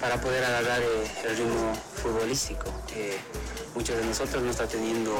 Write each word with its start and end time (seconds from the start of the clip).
para 0.00 0.20
poder 0.20 0.44
agarrar 0.44 0.80
el 0.82 1.36
ritmo 1.36 1.74
futbolístico 1.94 2.64
muchos 3.74 3.96
de 3.96 4.04
nosotros 4.04 4.42
no 4.42 4.50
está 4.50 4.66
teniendo 4.66 5.14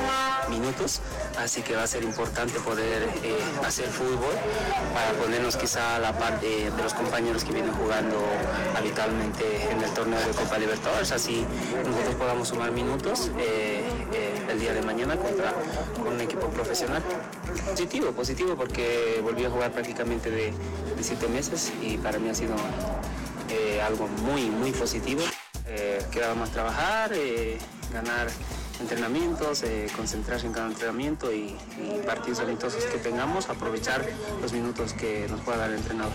minutos, 0.49 1.01
así 1.39 1.63
que 1.63 1.77
va 1.77 1.85
a 1.85 1.87
ser 1.87 2.03
importante 2.03 2.59
poder 2.61 3.09
eh, 3.23 3.39
hacer 3.65 3.87
fútbol 3.87 4.35
para 4.93 5.13
ponernos 5.13 5.57
quizá 5.57 5.97
a 5.97 5.99
la 5.99 6.13
par 6.19 6.41
de, 6.41 6.71
los 6.83 6.95
compañeros 6.95 7.45
que 7.45 7.53
vienen 7.53 7.73
jugando 7.73 8.17
habitualmente 8.77 9.71
en 9.71 9.83
el 9.83 9.91
torneo 9.93 10.19
de 10.21 10.33
Copa 10.33 10.59
Libertadores, 10.59 11.13
así 11.13 11.45
nosotros 11.87 12.15
podamos 12.17 12.49
sumar 12.49 12.73
minutos 12.73 13.31
eh, 13.39 13.83
eh, 14.13 14.47
el 14.51 14.59
día 14.61 14.75
de 14.75 14.83
mañana 14.83 15.17
contra 15.17 15.55
un 16.07 16.21
equipo 16.21 16.49
profesional. 16.49 17.03
Positivo, 17.71 18.13
positivo 18.13 18.57
porque 18.57 19.21
volví 19.23 19.45
a 19.45 19.51
jugar 19.51 19.73
prácticamente 19.73 20.31
de, 20.31 20.53
siete 21.01 21.29
meses 21.29 21.73
y 21.81 21.97
para 21.97 22.19
mí 22.19 22.29
ha 22.29 22.35
sido 22.35 22.55
algo 23.81 24.09
muy, 24.09 24.51
muy 24.51 24.73
positivo. 24.73 25.23
quedaba 26.11 26.35
más 26.35 26.51
trabajar, 26.51 27.13
ganar 27.93 28.29
entrenamientos, 28.81 29.63
eh, 29.63 29.87
concentrarse 29.95 30.47
en 30.47 30.53
cada 30.53 30.69
entrenamiento 30.69 31.33
y, 31.33 31.57
partidos 32.07 32.41
amistosos 32.41 32.85
que 32.85 32.99
tengamos, 32.99 33.49
aprovechar 33.49 34.05
los 34.41 34.53
minutos 34.53 34.95
que 34.95 35.27
nos 35.29 35.41
pueda 35.41 35.59
dar 35.59 35.71
el 35.71 35.77
entrenador. 35.77 36.13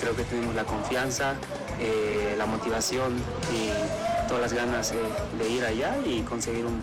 Creo 0.00 0.16
que 0.16 0.24
tenemos 0.24 0.54
la 0.54 0.64
confianza, 0.64 1.34
eh, 1.78 2.34
la 2.36 2.46
motivación 2.46 3.16
y 3.54 3.70
todas 4.28 4.42
las 4.42 4.52
ganas 4.52 4.92
eh, 4.92 4.96
de 5.38 5.48
ir 5.48 5.64
allá 5.64 5.96
y 6.04 6.22
conseguir 6.22 6.66
un 6.66 6.82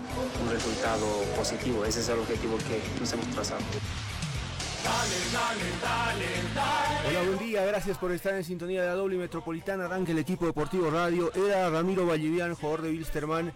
resultado 0.52 1.06
positivo. 1.36 1.86
Ese 1.86 2.00
es 2.00 2.09
el 2.09 2.19
objetivo 2.19 2.58
que 2.58 2.81
nos 3.00 3.12
hemos 3.14 3.28
trazado. 3.28 3.62
Hola, 7.08 7.22
buen 7.23 7.39
día, 7.39 7.66
gracias 7.66 7.97
por 7.97 8.11
estar 8.11 8.33
en 8.33 8.44
sintonía 8.44 8.81
de 8.81 8.88
la 8.88 8.95
doble 8.95 9.17
metropolitana. 9.17 9.86
Arranca 9.86 10.11
el 10.11 10.19
equipo 10.19 10.45
deportivo 10.45 10.89
radio. 10.89 11.31
Era 11.34 11.69
Ramiro 11.69 12.06
Vallivian, 12.06 12.56
jugador 12.56 12.81
de 12.81 12.89
Wilstermann 12.89 13.53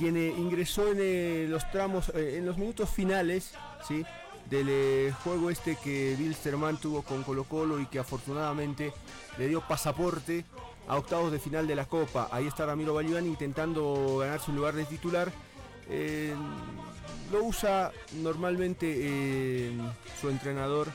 quien 0.00 0.16
eh, 0.16 0.34
ingresó 0.34 0.90
en 0.90 0.96
eh, 0.98 1.46
los 1.46 1.70
tramos, 1.70 2.10
eh, 2.14 2.38
en 2.38 2.46
los 2.46 2.56
minutos 2.56 2.88
finales, 2.88 3.52
¿sí? 3.86 4.02
del 4.48 5.12
juego 5.22 5.50
este 5.50 5.76
que 5.76 6.16
Wilstermann 6.18 6.78
tuvo 6.78 7.02
con 7.02 7.22
Colo 7.22 7.44
Colo 7.44 7.78
y 7.78 7.84
que 7.84 7.98
afortunadamente 7.98 8.94
le 9.36 9.46
dio 9.46 9.60
pasaporte 9.60 10.46
a 10.88 10.96
octavos 10.96 11.30
de 11.30 11.38
final 11.38 11.66
de 11.66 11.74
la 11.74 11.84
Copa. 11.84 12.28
Ahí 12.32 12.46
está 12.46 12.64
Ramiro 12.64 12.94
Balibán 12.94 13.26
intentando 13.26 14.16
ganarse 14.20 14.50
un 14.50 14.56
lugar 14.56 14.74
de 14.74 14.86
titular. 14.86 15.30
Lo 17.32 17.44
usa 17.44 17.92
normalmente 18.22 19.70
su 20.20 20.28
entrenador, 20.28 20.88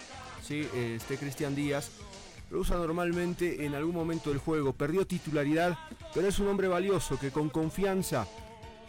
¿sí? 0.44 0.68
este 0.76 1.18
Cristian 1.18 1.56
Díaz. 1.56 1.90
Lo 2.52 2.60
usa 2.60 2.78
normalmente 2.78 3.66
en 3.66 3.74
algún 3.74 3.96
momento 3.96 4.30
del 4.30 4.40
juego. 4.40 4.74
Perdió 4.74 5.06
titularidad, 5.08 5.78
pero 6.14 6.28
es 6.28 6.40
un 6.40 6.48
hombre 6.48 6.68
valioso 6.68 7.18
que 7.20 7.32
con 7.32 7.50
confianza 7.50 8.28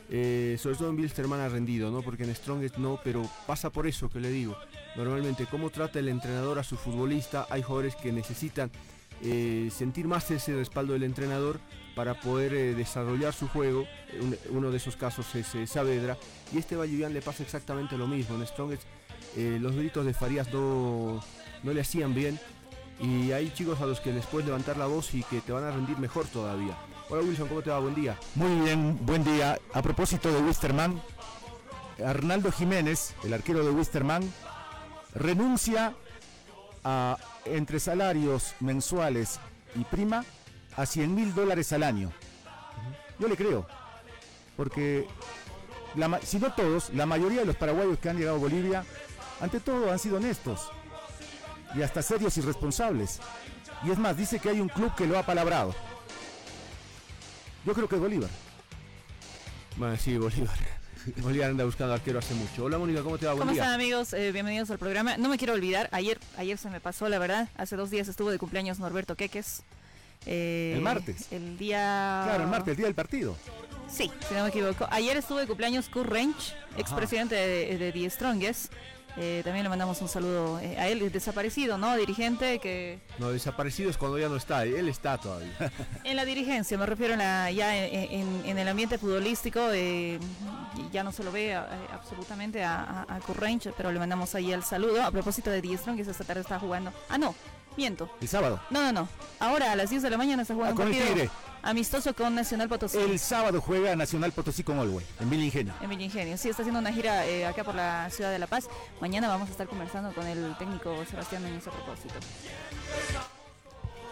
eh, 0.08 0.56
sobre 0.60 0.76
todo 0.76 0.90
en 0.90 0.96
Bilsterman 0.96 1.40
ha 1.40 1.48
rendido, 1.48 1.90
¿no? 1.90 2.02
Porque 2.02 2.24
en 2.24 2.34
Strongest 2.34 2.76
no, 2.76 3.00
pero 3.02 3.28
pasa 3.46 3.70
por 3.70 3.86
eso 3.86 4.08
que 4.08 4.20
le 4.20 4.30
digo. 4.30 4.56
Normalmente, 4.96 5.46
cómo 5.46 5.70
trata 5.70 5.98
el 5.98 6.08
entrenador 6.08 6.58
a 6.58 6.64
su 6.64 6.76
futbolista, 6.76 7.46
hay 7.50 7.62
jugadores 7.62 7.96
que 7.96 8.12
necesitan 8.12 8.70
eh, 9.22 9.68
sentir 9.74 10.06
más 10.06 10.30
ese 10.30 10.54
respaldo 10.54 10.92
del 10.92 11.02
entrenador 11.02 11.58
para 11.96 12.14
poder 12.20 12.52
eh, 12.52 12.74
desarrollar 12.74 13.32
su 13.32 13.48
juego. 13.48 13.88
uno 14.50 14.70
de 14.70 14.76
esos 14.76 14.96
casos 14.96 15.34
es 15.34 15.48
Saavedra. 15.68 16.16
Y 16.52 16.58
este 16.58 16.76
Vallivian 16.76 17.12
le 17.12 17.22
pasa 17.22 17.42
exactamente 17.42 17.96
lo 17.96 18.06
mismo. 18.06 18.36
En 18.36 18.46
Strongest 18.46 18.82
los 19.36 19.74
gritos 19.74 20.06
de 20.06 20.14
Farías 20.14 20.50
no, 20.52 21.20
no 21.62 21.72
le 21.72 21.80
hacían 21.80 22.14
bien. 22.14 22.38
Y 23.00 23.32
hay 23.32 23.50
chicos 23.50 23.80
a 23.80 23.86
los 23.86 24.00
que 24.00 24.12
les 24.12 24.24
puedes 24.26 24.46
levantar 24.46 24.76
la 24.76 24.86
voz 24.86 25.14
y 25.14 25.22
que 25.24 25.40
te 25.40 25.52
van 25.52 25.64
a 25.64 25.70
rendir 25.70 25.98
mejor 25.98 26.26
todavía. 26.26 26.76
Hola 27.08 27.22
Wilson, 27.22 27.48
¿cómo 27.48 27.62
te 27.62 27.70
va? 27.70 27.78
Buen 27.78 27.94
día. 27.94 28.18
Muy 28.34 28.64
bien, 28.64 28.98
buen 29.04 29.24
día. 29.24 29.58
A 29.72 29.82
propósito 29.82 30.32
de 30.32 30.40
Wisterman, 30.40 31.00
Arnaldo 32.04 32.52
Jiménez, 32.52 33.14
el 33.24 33.32
arquero 33.32 33.64
de 33.64 33.70
Wisterman, 33.70 34.22
renuncia 35.14 35.94
a 36.84 37.16
entre 37.44 37.80
salarios 37.80 38.54
mensuales 38.60 39.40
y 39.74 39.84
prima 39.84 40.24
a 40.76 40.86
100 40.86 41.14
mil 41.14 41.34
dólares 41.34 41.72
al 41.72 41.82
año. 41.82 42.12
Yo 43.18 43.28
le 43.28 43.36
creo, 43.36 43.66
porque 44.56 45.06
si 46.22 46.38
no 46.38 46.52
todos, 46.52 46.90
la 46.90 47.06
mayoría 47.06 47.40
de 47.40 47.46
los 47.46 47.56
paraguayos 47.56 47.98
que 47.98 48.10
han 48.10 48.18
llegado 48.18 48.36
a 48.36 48.40
Bolivia, 48.40 48.84
ante 49.40 49.60
todo 49.60 49.90
han 49.90 49.98
sido 49.98 50.18
honestos 50.18 50.70
y 51.74 51.82
hasta 51.82 52.02
serios 52.02 52.36
y 52.36 52.40
responsables. 52.42 53.20
Y 53.84 53.90
es 53.90 53.98
más, 53.98 54.16
dice 54.16 54.38
que 54.38 54.50
hay 54.50 54.60
un 54.60 54.68
club 54.68 54.94
que 54.94 55.06
lo 55.06 55.18
ha 55.18 55.24
palabrado. 55.24 55.74
Yo 57.64 57.74
creo 57.74 57.88
que 57.88 57.96
es 57.96 58.00
Bolívar. 58.00 58.30
Bueno, 59.76 59.96
sí, 59.96 60.16
Bolívar. 60.16 60.56
Bolívar 61.16 61.50
anda 61.50 61.64
buscando 61.64 61.94
arquero 61.94 62.18
hace 62.18 62.34
mucho. 62.34 62.64
Hola 62.64 62.78
Mónica, 62.78 63.02
¿cómo 63.02 63.18
te 63.18 63.26
va? 63.26 63.32
Buen 63.32 63.46
¿Cómo 63.46 63.52
están 63.52 63.72
amigos? 63.72 64.12
Eh, 64.12 64.32
bienvenidos 64.32 64.70
al 64.70 64.78
programa. 64.78 65.16
No 65.16 65.28
me 65.28 65.38
quiero 65.38 65.54
olvidar, 65.54 65.88
ayer, 65.92 66.18
ayer 66.36 66.58
se 66.58 66.70
me 66.70 66.80
pasó 66.80 67.08
la 67.08 67.18
verdad. 67.18 67.48
Hace 67.56 67.76
dos 67.76 67.90
días 67.90 68.08
estuvo 68.08 68.30
de 68.30 68.38
cumpleaños 68.38 68.78
Norberto 68.78 69.16
Queques. 69.16 69.62
Eh, 70.24 70.72
el 70.76 70.82
martes. 70.82 71.30
El 71.30 71.58
día. 71.58 72.22
Claro, 72.24 72.44
el 72.44 72.48
martes, 72.48 72.72
el 72.72 72.76
día 72.76 72.86
del 72.86 72.94
partido. 72.94 73.36
Sí, 73.88 74.10
si 74.28 74.34
no 74.34 74.42
me 74.42 74.48
equivoco. 74.48 74.86
Ayer 74.90 75.16
estuvo 75.16 75.38
de 75.38 75.46
cumpleaños 75.46 75.88
Kurt 75.88 76.10
Range, 76.10 76.54
expresidente 76.76 77.34
de, 77.34 77.78
de 77.78 77.92
The 77.92 78.10
Strongest. 78.10 78.72
Eh, 79.18 79.40
también 79.44 79.62
le 79.62 79.70
mandamos 79.70 80.02
un 80.02 80.08
saludo 80.08 80.60
eh, 80.60 80.76
a 80.78 80.88
él, 80.88 81.10
desaparecido, 81.10 81.78
¿no? 81.78 81.96
Dirigente 81.96 82.58
que... 82.58 83.00
No, 83.18 83.30
desaparecido 83.30 83.88
es 83.88 83.96
cuando 83.96 84.18
ya 84.18 84.28
no 84.28 84.36
está, 84.36 84.64
él 84.64 84.88
está 84.88 85.16
todavía. 85.16 85.56
en 86.04 86.16
la 86.16 86.26
dirigencia, 86.26 86.76
me 86.76 86.84
refiero 86.84 87.14
a 87.14 87.50
ya 87.50 87.74
en, 87.74 88.58
el 88.58 88.68
ambiente 88.68 88.98
futbolístico, 88.98 89.70
eh, 89.72 90.18
ya 90.92 91.02
no 91.02 91.12
se 91.12 91.24
lo 91.24 91.32
ve 91.32 91.54
absolutamente 91.54 92.62
a, 92.62 93.06
a, 93.08 93.20
pero 93.74 93.90
le 93.90 93.98
mandamos 93.98 94.34
ahí 94.34 94.52
el 94.52 94.62
saludo. 94.62 95.02
A 95.02 95.10
propósito 95.10 95.50
de 95.50 95.62
Diestron, 95.62 95.96
que 95.96 96.02
esta 96.02 96.24
tarde 96.24 96.42
está 96.42 96.58
jugando... 96.58 96.92
Ah, 97.08 97.16
no, 97.16 97.34
miento. 97.76 98.10
¿El 98.20 98.28
sábado? 98.28 98.60
No, 98.70 98.80
no, 98.82 98.92
no. 98.92 99.08
Ahora 99.38 99.72
a 99.72 99.76
las 99.76 99.90
10 99.90 100.02
de 100.02 100.10
la 100.10 100.18
mañana 100.18 100.42
está 100.42 100.54
jugando 100.54 100.82
ah, 100.82 100.84
partido 100.84 101.30
amistoso 101.62 102.14
con 102.14 102.34
Nacional 102.34 102.68
Potosí. 102.68 102.98
El 102.98 103.18
sábado 103.18 103.60
juega 103.60 103.96
Nacional 103.96 104.32
Potosí 104.32 104.62
con 104.62 104.78
Olwey, 104.78 105.04
en 105.20 105.30
Villa 105.30 105.44
Ingenio. 105.44 105.74
En 105.80 105.90
Villa 105.90 106.04
Ingenio, 106.04 106.38
sí, 106.38 106.48
está 106.48 106.62
haciendo 106.62 106.78
una 106.80 106.92
gira 106.92 107.26
eh, 107.26 107.44
acá 107.44 107.64
por 107.64 107.74
la 107.74 108.08
ciudad 108.10 108.30
de 108.30 108.38
La 108.38 108.46
Paz. 108.46 108.68
Mañana 109.00 109.28
vamos 109.28 109.48
a 109.48 109.52
estar 109.52 109.66
conversando 109.66 110.12
con 110.14 110.26
el 110.26 110.56
técnico 110.58 110.94
Sebastián 111.10 111.42
Núñez 111.42 111.66
a 111.66 111.72
propósito. 111.72 112.14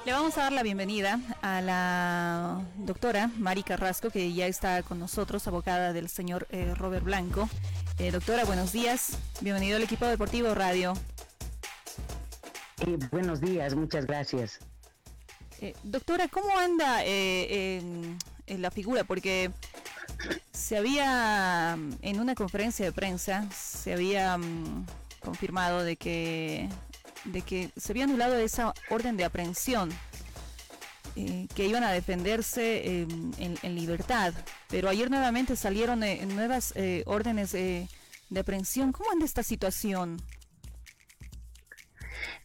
Le 0.04 0.12
vamos 0.12 0.36
a 0.36 0.42
dar 0.42 0.52
la 0.52 0.62
bienvenida 0.62 1.18
a 1.40 1.62
la 1.62 2.60
doctora 2.76 3.30
Mari 3.38 3.62
Carrasco, 3.62 4.10
que 4.10 4.34
ya 4.34 4.46
está 4.46 4.82
con 4.82 4.98
nosotros, 4.98 5.46
abogada 5.46 5.92
del 5.92 6.08
señor 6.10 6.46
eh, 6.50 6.74
Robert 6.74 7.04
Blanco. 7.04 7.48
Eh, 7.98 8.10
doctora, 8.10 8.44
buenos 8.44 8.72
días. 8.72 9.16
Bienvenido 9.40 9.76
al 9.76 9.82
equipo 9.82 10.04
deportivo 10.06 10.54
Radio. 10.54 10.94
Buenos 13.10 13.40
días, 13.40 13.74
muchas 13.74 14.06
gracias. 14.06 14.58
Eh, 15.60 15.74
doctora, 15.82 16.28
¿cómo 16.28 16.56
anda 16.58 17.04
eh, 17.04 17.80
en, 18.46 18.62
la 18.62 18.70
figura? 18.70 19.04
Porque 19.04 19.50
se 20.52 20.76
había, 20.76 21.78
en 22.02 22.20
una 22.20 22.34
conferencia 22.34 22.84
de 22.84 22.92
prensa, 22.92 23.48
se 23.50 23.92
había 23.92 24.36
mm, 24.36 24.86
confirmado 25.20 25.82
de 25.82 25.96
que, 25.96 26.68
de 27.24 27.42
que 27.42 27.70
se 27.76 27.92
había 27.92 28.04
anulado 28.04 28.36
esa 28.36 28.74
orden 28.90 29.16
de 29.16 29.24
aprehensión, 29.24 29.90
eh, 31.16 31.46
que 31.54 31.66
iban 31.66 31.84
a 31.84 31.92
defenderse 31.92 33.06
en, 33.38 33.74
libertad. 33.74 34.34
Pero 34.68 34.88
ayer 34.88 35.10
nuevamente 35.10 35.56
salieron 35.56 36.00
nuevas 36.34 36.74
órdenes 37.06 37.52
de 37.52 37.88
aprehensión. 38.40 38.92
¿Cómo 38.92 39.10
anda 39.12 39.24
esta 39.24 39.42
situación? 39.42 40.20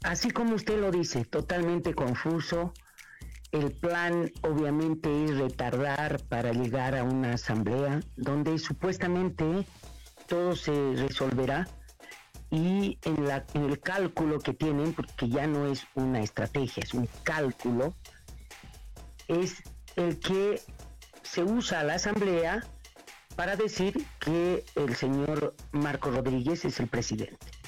Así 0.03 0.31
como 0.31 0.55
usted 0.55 0.79
lo 0.79 0.91
dice, 0.91 1.25
totalmente 1.25 1.93
confuso 1.93 2.73
el 3.51 3.71
plan 3.71 4.31
obviamente 4.43 5.25
es 5.25 5.37
retardar 5.37 6.21
para 6.27 6.51
llegar 6.51 6.95
a 6.95 7.03
una 7.03 7.33
asamblea 7.33 7.99
donde 8.15 8.59
supuestamente 8.59 9.65
todo 10.27 10.55
se 10.55 10.93
resolverá 10.95 11.67
y 12.51 12.99
en, 13.03 13.27
la, 13.27 13.45
el 13.53 13.79
cálculo 13.79 14.39
que 14.39 14.53
tienen, 14.53 14.93
porque 14.93 15.29
ya 15.29 15.47
no 15.47 15.67
es 15.67 15.85
una 15.95 16.21
estrategia, 16.21 16.83
es 16.83 16.93
un 16.93 17.07
cálculo, 17.23 17.95
es 19.27 19.63
el 19.95 20.19
que 20.19 20.61
se 21.23 21.43
usa 21.43 21.83
la 21.83 21.95
asamblea 21.95 22.63
para 23.35 23.55
decir 23.55 24.05
que 24.19 24.63
el 24.75 24.95
señor 24.95 25.55
Marco 25.71 26.11
Rodríguez 26.11 26.65
es 26.65 26.79
el 26.79 26.87
presidente. 26.87 27.58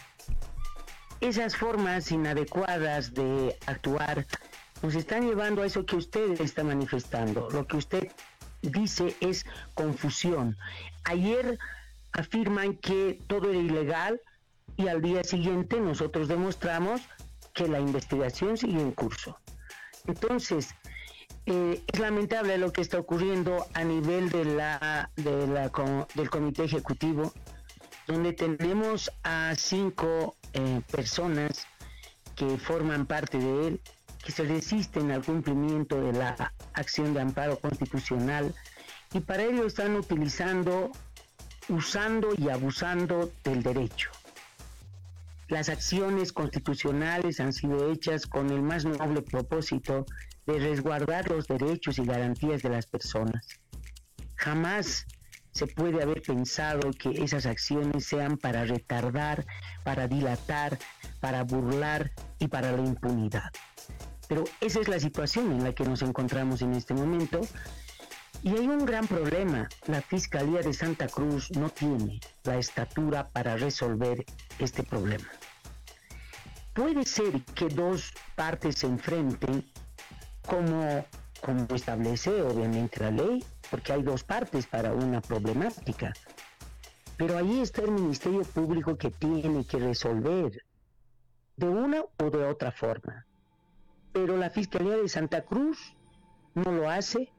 Esas 1.22 1.56
formas 1.56 2.12
inadecuadas 2.12 3.14
de 3.14 3.56
actuar 3.68 4.26
nos 4.82 4.96
están 4.96 5.28
llevando 5.28 5.62
a 5.62 5.68
eso 5.68 5.86
que 5.86 5.96
usted 5.96 6.42
está 6.42 6.64
manifestando. 6.64 7.48
Lo 7.52 7.68
que 7.68 7.78
usted 7.78 8.12
dice 8.64 9.16
es 9.20 9.46
confusión. 9.76 10.58
Ayer 11.04 11.60
afirman 12.14 12.76
que 12.76 13.20
todo 13.28 13.52
era 13.52 13.60
ilegal 13.60 14.20
y 14.78 14.88
al 14.88 15.04
día 15.04 15.24
siguiente 15.24 15.80
nosotros 15.80 16.28
demostramos 16.28 17.02
que 17.54 17.68
la 17.68 17.80
investigación 17.80 18.58
sigue 18.58 18.82
en 18.82 18.92
curso. 18.92 19.38
Entonces, 20.08 20.74
eh, 21.46 21.84
es 21.86 22.00
lamentable 22.00 22.58
lo 22.58 22.74
que 22.74 22.82
está 22.82 22.98
ocurriendo 22.98 23.68
a 23.76 23.84
nivel 23.84 24.30
de 24.30 24.46
la 24.46 25.12
del 25.16 26.30
comité 26.32 26.64
ejecutivo, 26.64 27.32
donde 28.08 28.34
tenemos 28.34 29.12
a 29.22 29.54
cinco 29.56 30.36
eh, 30.54 30.82
personas 30.92 31.68
que 32.36 32.58
forman 32.58 33.06
parte 33.06 33.38
de 33.38 33.68
él, 33.68 33.82
que 34.24 34.32
se 34.32 34.44
resisten 34.44 35.12
al 35.12 35.24
cumplimiento 35.24 36.02
de 36.02 36.14
la 36.14 36.54
acción 36.74 37.14
de 37.14 37.22
amparo 37.22 37.58
constitucional 37.60 38.54
y 39.14 39.20
para 39.20 39.44
ello 39.44 39.66
están 39.66 39.96
utilizando, 39.96 40.92
usando 41.70 42.30
y 42.38 42.50
abusando 42.50 43.32
del 43.44 43.64
derecho. 43.64 44.10
Las 45.48 45.68
acciones 45.68 46.32
constitucionales 46.32 47.42
han 47.42 47.52
sido 47.52 47.92
hechas 47.92 48.26
con 48.26 48.50
el 48.52 48.62
más 48.62 48.86
noble 48.86 49.22
propósito 49.22 50.06
de 50.46 50.60
resguardar 50.60 51.30
los 51.30 51.48
derechos 51.48 51.98
y 51.98 52.06
garantías 52.06 52.62
de 52.62 52.70
las 52.70 52.86
personas. 52.86 53.46
Jamás 54.36 55.06
se 55.52 55.68
puede 55.68 56.02
haber 56.02 56.22
pensado 56.22 56.92
que 56.92 57.10
esas 57.24 57.46
acciones 57.46 58.06
sean 58.06 58.38
para 58.38 58.66
retardar, 58.66 59.46
para 59.84 60.08
dilatar, 60.08 60.78
para 61.20 61.44
burlar 61.44 62.12
y 62.40 62.48
para 62.48 62.72
la 62.72 62.84
impunidad. 62.84 63.52
Pero 64.28 64.46
esa 64.62 64.80
es 64.80 64.88
la 64.88 65.00
situación 65.00 65.52
en 65.52 65.64
la 65.64 65.74
que 65.74 65.84
nos 65.84 66.02
encontramos 66.02 66.62
en 66.62 66.74
este 66.74 66.94
momento. 66.94 67.42
Y 68.44 68.50
hay 68.56 68.68
un 68.68 68.86
gran 68.86 69.06
problema. 69.06 69.68
La 69.88 70.02
Fiscalía 70.02 70.62
de 70.62 70.74
Santa 70.74 71.08
Cruz 71.08 71.52
no 71.52 71.70
tiene 71.70 72.20
la 72.44 72.58
estatura 72.58 73.28
para 73.28 73.58
resolver 73.58 74.26
este 74.58 74.84
problema. 74.84 75.28
Puede 76.74 77.06
ser 77.06 77.44
que 77.54 77.68
dos 77.68 78.14
partes 78.36 78.78
se 78.78 78.88
enfrenten 78.88 79.70
como, 80.48 81.06
como 81.42 81.68
establece 81.76 82.42
obviamente 82.42 83.02
la 83.02 83.12
ley, 83.12 83.44
porque 83.72 83.94
hay 83.94 84.04
dos 84.04 84.24
partes 84.24 84.68
para 84.68 84.94
una 84.94 85.22
problemática. 85.22 86.14
Pero 87.18 87.38
ahí 87.38 87.62
está 87.62 87.82
el 87.82 87.92
Ministerio 87.92 88.44
Público 88.44 88.98
que 88.98 89.10
tiene 89.10 89.66
que 89.66 89.80
resolver 89.80 90.64
de 91.56 91.70
una 91.70 92.04
o 92.22 92.30
de 92.30 92.46
otra 92.46 92.72
forma. 92.72 93.26
Pero 94.12 94.36
la 94.36 94.50
Fiscalía 94.50 94.98
de 94.98 95.08
Santa 95.08 95.46
Cruz 95.46 95.96
no 96.54 96.72
lo 96.72 96.90
hace. 96.90 97.32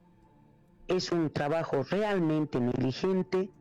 Es 0.87 1.11
un 1.11 1.29
trabajo 1.29 1.83
realmente 1.83 2.59
negligente. 2.59 3.51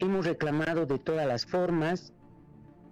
Hemos 0.00 0.26
reclamado 0.26 0.86
de 0.86 0.98
todas 0.98 1.26
las 1.26 1.46
formas 1.46 2.12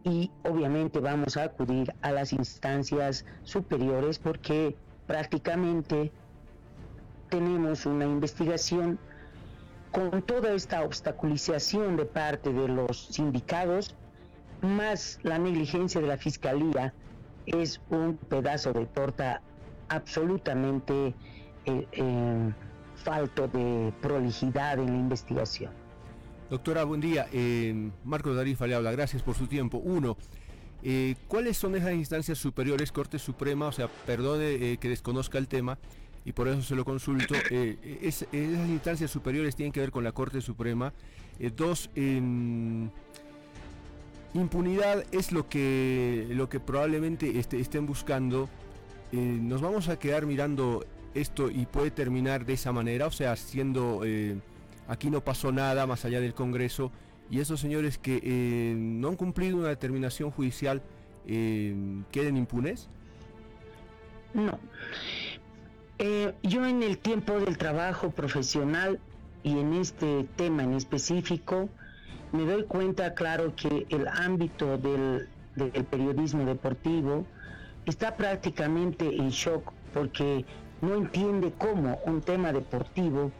y 0.04 0.30
obviamente 0.44 1.00
vamos 1.00 1.36
a 1.36 1.44
acudir 1.44 1.92
a 2.00 2.12
las 2.12 2.32
instancias 2.32 3.24
superiores 3.42 4.20
porque 4.20 4.76
prácticamente 5.06 6.12
tenemos 7.28 7.86
una 7.86 8.04
investigación 8.04 8.98
con 9.96 10.20
toda 10.20 10.52
esta 10.52 10.82
obstaculización 10.82 11.96
de 11.96 12.04
parte 12.04 12.52
de 12.52 12.68
los 12.68 13.06
sindicados, 13.06 13.94
más 14.60 15.18
la 15.22 15.38
negligencia 15.38 16.02
de 16.02 16.06
la 16.06 16.18
fiscalía, 16.18 16.92
es 17.46 17.80
un 17.88 18.18
pedazo 18.18 18.74
de 18.74 18.84
torta 18.84 19.40
absolutamente 19.88 21.14
eh, 21.64 21.86
eh, 21.92 22.52
falto 22.94 23.48
de 23.48 23.90
prolijidad 24.02 24.78
en 24.78 24.86
la 24.86 24.98
investigación. 24.98 25.72
Doctora, 26.50 26.84
buen 26.84 27.00
día. 27.00 27.26
Eh, 27.32 27.90
Marco 28.04 28.34
Darifa 28.34 28.66
le 28.66 28.74
habla. 28.74 28.92
Gracias 28.92 29.22
por 29.22 29.34
su 29.34 29.46
tiempo. 29.46 29.78
Uno, 29.78 30.18
eh, 30.82 31.14
¿Cuáles 31.26 31.56
son 31.56 31.74
esas 31.74 31.94
instancias 31.94 32.36
superiores, 32.36 32.92
Corte 32.92 33.18
Suprema? 33.18 33.68
O 33.68 33.72
sea, 33.72 33.88
perdone 34.04 34.76
que 34.76 34.88
desconozca 34.90 35.38
el 35.38 35.48
tema 35.48 35.78
y 36.26 36.32
por 36.32 36.48
eso 36.48 36.60
se 36.60 36.74
lo 36.74 36.84
consulto. 36.84 37.34
Eh, 37.50 37.98
esas 38.02 38.28
instancias 38.68 39.10
superiores 39.10 39.56
tienen 39.56 39.72
que 39.72 39.80
ver 39.80 39.90
con 39.90 40.04
la 40.04 40.12
Corte 40.12 40.42
Suprema. 40.42 40.92
dos, 41.56 41.88
impunidad 44.34 45.04
es 45.12 45.32
lo 45.32 45.48
que, 45.48 46.26
lo 46.30 46.50
que 46.50 46.60
probablemente 46.60 47.38
este, 47.38 47.58
estén 47.58 47.86
buscando. 47.86 48.50
nos 49.12 49.62
vamos 49.62 49.88
a 49.88 49.98
quedar 49.98 50.26
mirando 50.26 50.84
esto 51.14 51.50
y 51.50 51.64
puede 51.64 51.90
terminar 51.90 52.44
de 52.44 52.52
esa 52.52 52.72
manera, 52.72 53.06
o 53.06 53.10
sea, 53.10 53.34
siendo 53.36 54.02
aquí 54.88 55.10
no 55.10 55.22
pasó 55.22 55.52
nada 55.52 55.86
más 55.86 56.04
allá 56.04 56.20
del 56.20 56.34
Congreso 56.34 56.92
y 57.30 57.40
esos 57.40 57.60
señores 57.60 57.98
que 57.98 58.20
eh, 58.22 58.74
no 58.76 59.08
han 59.08 59.16
cumplido 59.16 59.56
una 59.56 59.68
determinación 59.68 60.30
judicial 60.30 60.82
eh, 61.26 61.74
queden 62.12 62.36
impunes? 62.36 62.88
No. 64.32 64.58
Eh, 65.98 66.34
yo 66.42 66.66
en 66.66 66.82
el 66.82 66.98
tiempo 66.98 67.40
del 67.40 67.56
trabajo 67.56 68.10
profesional 68.10 69.00
y 69.42 69.58
en 69.58 69.72
este 69.72 70.24
tema 70.36 70.62
en 70.62 70.74
específico, 70.74 71.70
me 72.32 72.44
doy 72.44 72.64
cuenta, 72.64 73.14
claro, 73.14 73.54
que 73.56 73.86
el 73.88 74.06
ámbito 74.08 74.76
del, 74.76 75.28
periodismo 75.90 76.44
deportivo 76.44 77.24
está 77.86 78.14
prácticamente 78.14 79.06
en 79.06 79.30
shock 79.30 79.72
porque 79.94 80.44
no 80.82 80.96
entiende 80.96 81.54
cómo 81.56 81.98
un 82.04 82.20
tema 82.20 82.52
deportivo 82.52 83.32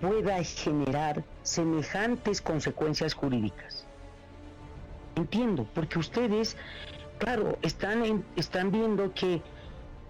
pueda 0.00 0.44
generar 0.44 1.24
semejantes 1.42 2.40
consecuencias 2.40 3.14
jurídicas. 3.14 3.84
Entiendo, 5.16 5.66
porque 5.74 5.98
ustedes, 5.98 6.56
claro, 7.18 7.58
están, 7.62 8.24
están 8.36 8.70
viendo 8.70 9.12
que 9.12 9.42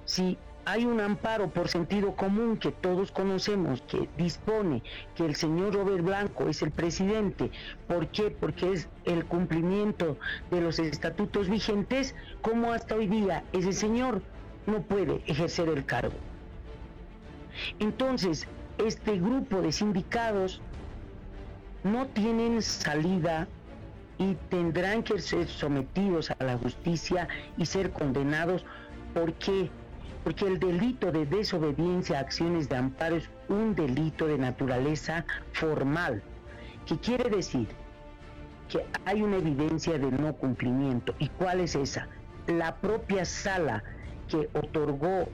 si 0.04 0.37
hay 0.66 0.84
un 0.84 1.00
amparo 1.00 1.48
por 1.48 1.68
sentido 1.68 2.16
común 2.16 2.56
que 2.56 2.72
todos 2.72 3.12
conocemos, 3.12 3.82
que 3.82 4.08
dispone 4.18 4.82
que 5.14 5.24
el 5.24 5.36
señor 5.36 5.74
Robert 5.74 6.02
Blanco 6.04 6.48
es 6.48 6.60
el 6.60 6.72
presidente. 6.72 7.52
¿Por 7.86 8.08
qué? 8.08 8.32
Porque 8.32 8.72
es 8.72 8.88
el 9.04 9.24
cumplimiento 9.26 10.18
de 10.50 10.60
los 10.60 10.80
estatutos 10.80 11.48
vigentes, 11.48 12.16
como 12.42 12.72
hasta 12.72 12.96
hoy 12.96 13.06
día 13.06 13.44
ese 13.52 13.72
señor 13.72 14.22
no 14.66 14.82
puede 14.82 15.22
ejercer 15.26 15.68
el 15.68 15.86
cargo. 15.86 16.16
Entonces, 17.78 18.49
este 18.78 19.20
grupo 19.20 19.62
de 19.62 19.70
sindicados 19.70 20.61
no 21.85 22.08
tienen 22.08 22.61
salida 22.61 23.46
y 24.18 24.35
tendrán 24.50 25.04
que 25.04 25.20
ser 25.20 25.46
sometidos 25.46 26.32
a 26.32 26.42
la 26.42 26.58
justicia 26.58 27.28
y 27.56 27.66
ser 27.66 27.92
condenados. 27.92 28.64
¿Por 29.14 29.32
qué? 29.35 29.70
Porque 30.26 30.47
el 30.47 30.59
delito 30.59 31.12
de 31.12 31.25
desobediencia 31.25 32.18
a 32.18 32.23
acciones 32.23 32.68
de 32.68 32.75
amparo 32.75 33.14
es 33.14 33.30
un 33.49 33.76
delito 33.76 34.26
de 34.26 34.37
naturaleza 34.37 35.25
formal, 35.52 36.21
que 36.85 36.99
quiere 36.99 37.30
decir 37.30 37.68
que 38.68 38.85
hay 39.04 39.23
una 39.23 39.37
evidencia 39.37 39.97
de 40.00 40.11
no 40.11 40.33
cumplimiento. 40.33 41.14
¿Y 41.21 41.28
cuál 41.28 41.61
es 41.61 41.76
esa? 41.76 42.09
La 42.49 42.75
propia 42.75 43.25
sala 43.25 43.85
que 44.26 44.50
otorgó 44.52 45.28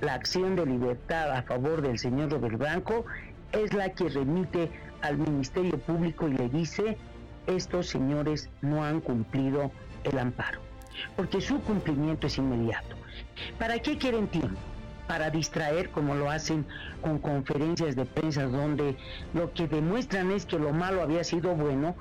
la 0.00 0.14
acción 0.14 0.54
de 0.54 0.64
libertad 0.64 1.32
a 1.32 1.42
favor 1.42 1.82
del 1.82 1.98
señor 1.98 2.30
Robert 2.30 2.56
Blanco 2.56 3.04
es 3.50 3.74
la 3.74 3.88
que 3.88 4.08
remite 4.10 4.70
al 5.02 5.18
Ministerio 5.18 5.76
Público 5.76 6.28
y 6.28 6.34
le 6.34 6.48
dice, 6.50 6.96
estos 7.48 7.88
señores 7.88 8.48
no 8.62 8.84
han 8.84 9.00
cumplido 9.00 9.72
el 10.04 10.20
amparo, 10.20 10.60
porque 11.16 11.40
su 11.40 11.60
cumplimiento 11.62 12.28
es 12.28 12.38
inmediato. 12.38 12.94
¿Para 13.58 13.78
qué 13.78 13.98
quieren 13.98 14.28
tiempo? 14.28 14.58
Para 15.06 15.30
distraer, 15.30 15.90
como 15.90 16.14
lo 16.14 16.30
hacen 16.30 16.66
con 17.00 17.18
conferencias 17.18 17.94
de 17.94 18.04
prensa, 18.04 18.44
donde 18.44 18.96
lo 19.34 19.52
que 19.52 19.68
demuestran 19.68 20.30
es 20.32 20.46
que 20.46 20.58
lo 20.58 20.72
malo 20.72 21.02
había 21.02 21.22
sido 21.22 21.54
bueno, 21.54 21.94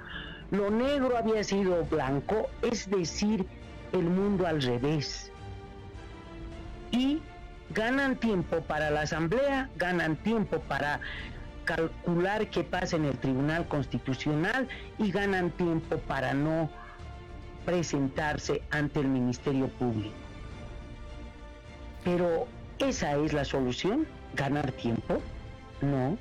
lo 0.52 0.72
negro 0.72 1.18
había 1.18 1.44
sido 1.44 1.86
blanco, 1.86 2.50
es 2.62 2.90
decir, 2.90 3.46
el 3.92 4.04
mundo 4.04 4.48
al 4.48 4.62
revés. 4.62 5.32
Y 6.92 7.22
ganan 7.72 8.16
tiempo 8.16 8.62
para 8.62 8.90
la 8.90 9.02
asamblea, 9.02 9.70
ganan 9.76 10.16
tiempo 10.18 10.60
para 10.62 11.00
calcular 11.66 12.48
qué 12.50 12.64
pasa 12.64 12.96
en 12.96 13.06
el 13.06 13.18
Tribunal 13.18 13.68
Constitucional 13.68 14.68
y 14.98 15.12
ganan 15.12 15.52
tiempo 15.52 15.98
para 15.98 16.34
no 16.34 16.70
presentarse 17.66 18.62
ante 18.70 19.00
el 19.00 19.08
Ministerio 19.08 19.68
Público. 19.68 20.25
Pero 22.06 22.48
¿esa 22.80 23.18
es 23.18 23.34
la 23.34 23.44
solución? 23.44 24.06
¿Ganar 24.36 24.72
tiempo? 24.72 25.22
No. 25.82 26.18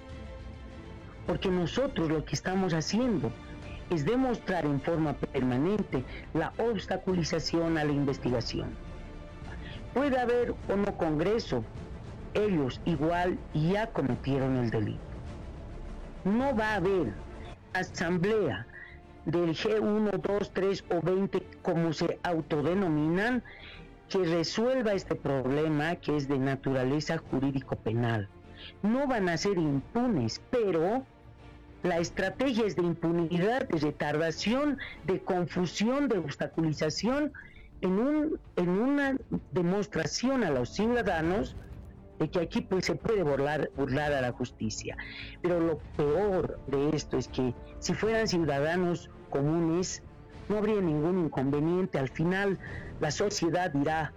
Porque 1.27 1.49
nosotros 1.49 2.09
lo 2.09 2.25
que 2.25 2.35
estamos 2.35 2.73
haciendo 2.73 3.31
es 3.91 4.05
demostrar 4.05 4.65
en 4.65 4.81
forma 4.81 5.13
permanente 5.13 6.03
la 6.33 6.53
obstaculización 6.59 7.79
a 7.79 7.85
la 7.85 7.93
investigación. 7.93 8.71
Puede 9.93 10.19
haber 10.19 10.55
o 10.69 10.77
no 10.77 10.97
Congreso, 10.97 11.63
ellos 12.33 12.81
igual 12.87 13.39
ya 13.53 13.87
cometieron 13.89 14.57
el 14.57 14.71
delito. 14.71 15.01
No 16.25 16.57
va 16.57 16.73
a 16.73 16.75
haber 16.77 17.13
asamblea 17.75 18.67
del 19.27 19.51
G1, 19.51 20.11
2, 20.21 20.51
3 20.53 20.85
o 20.91 21.01
20, 21.03 21.43
como 21.63 21.93
se 21.93 22.19
autodenominan, 22.23 23.43
que 24.09 24.19
resuelva 24.25 24.93
este 24.93 25.15
problema 25.15 25.97
que 25.97 26.17
es 26.17 26.29
de 26.29 26.39
naturaleza 26.39 27.19
jurídico-penal. 27.19 28.29
no 28.83 29.07
van 29.07 29.29
a 29.29 29.37
ser 29.37 29.59
impunes, 29.59 30.41
pero 30.51 31.05
la 31.83 31.99
estrategia 31.99 32.65
es 32.65 32.77
de 32.77 32.83
impunidad, 32.83 33.69
de 33.69 33.79
retardación, 33.79 34.79
de 35.05 35.21
confusión, 35.21 36.09
de 36.09 36.19
obstaculización, 36.19 37.33
en, 37.83 37.99
un, 37.99 38.41
en 38.57 38.69
una 38.71 39.17
demostración 39.53 40.45
a 40.45 40.51
los 40.51 40.71
ciudadanos 40.71 41.57
de 42.19 42.31
que 42.31 42.41
aquí 42.41 42.63
pues 42.63 42.87
se 42.87 42.95
puede 42.95 43.23
burlar, 43.23 43.71
burlar 43.77 44.13
a 44.13 44.21
la 44.23 44.33
justicia. 44.33 44.97
Pero 45.43 45.61
lo 45.61 45.79
peor 45.97 46.59
de 46.69 46.97
esto 46.97 47.19
es 47.19 47.29
que 47.29 47.53
si 47.81 47.93
fueran 47.93 48.29
ciudadanos 48.29 49.11
comunes, 49.29 50.03
no 50.49 50.59
habría 50.59 50.81
ningún 50.81 51.27
inconveniente. 51.27 51.99
Al 51.99 52.09
final 52.09 52.59
la 53.01 53.11
sociedad 53.11 53.71
dirá, 53.71 54.13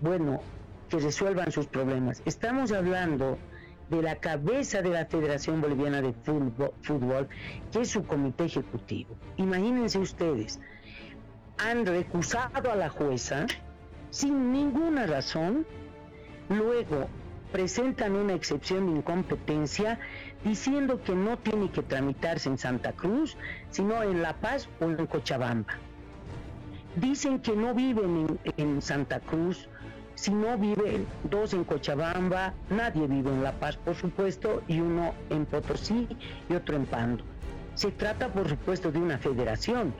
bueno, 0.00 0.40
que 0.88 0.98
resuelvan 0.98 1.52
sus 1.52 1.66
problemas. 1.66 2.22
Estamos 2.24 2.72
hablando 2.72 3.38
de 3.90 4.02
la 4.02 4.16
cabeza 4.16 4.82
de 4.82 4.90
la 4.90 5.06
Federación 5.06 5.60
Boliviana 5.60 6.00
de 6.00 6.12
Fútbol, 6.12 7.28
que 7.72 7.80
es 7.80 7.90
su 7.90 8.04
comité 8.04 8.44
ejecutivo. 8.44 9.16
Imagínense 9.36 9.98
ustedes, 9.98 10.60
han 11.58 11.84
recusado 11.84 12.70
a 12.70 12.76
la 12.76 12.88
jueza 12.88 13.46
sin 14.10 14.52
ninguna 14.52 15.06
razón, 15.06 15.66
luego 16.48 17.08
presentan 17.52 18.14
una 18.14 18.34
excepción 18.34 18.86
de 18.86 18.98
incompetencia 18.98 19.98
diciendo 20.44 21.02
que 21.02 21.14
no 21.14 21.36
tiene 21.38 21.70
que 21.70 21.82
tramitarse 21.82 22.48
en 22.48 22.58
Santa 22.58 22.92
Cruz, 22.92 23.36
sino 23.70 24.02
en 24.02 24.22
La 24.22 24.34
Paz 24.34 24.68
o 24.80 24.84
en 24.84 25.06
Cochabamba. 25.06 25.74
Dicen 26.96 27.40
que 27.40 27.54
no 27.54 27.74
viven 27.74 28.38
en, 28.56 28.82
Santa 28.82 29.20
Cruz, 29.20 29.68
sino 30.14 30.58
viven 30.58 31.06
dos 31.24 31.54
en 31.54 31.64
Cochabamba, 31.64 32.54
nadie 32.68 33.06
vive 33.06 33.30
en 33.30 33.42
La 33.42 33.52
Paz, 33.52 33.76
por 33.76 33.94
supuesto, 33.94 34.62
y 34.66 34.80
uno 34.80 35.14
en 35.30 35.46
Potosí 35.46 36.08
y 36.48 36.54
otro 36.54 36.76
en 36.76 36.86
Pando. 36.86 37.24
Se 37.74 37.92
trata, 37.92 38.28
por 38.28 38.48
supuesto, 38.48 38.90
de 38.90 38.98
una 38.98 39.18
federación 39.18 39.94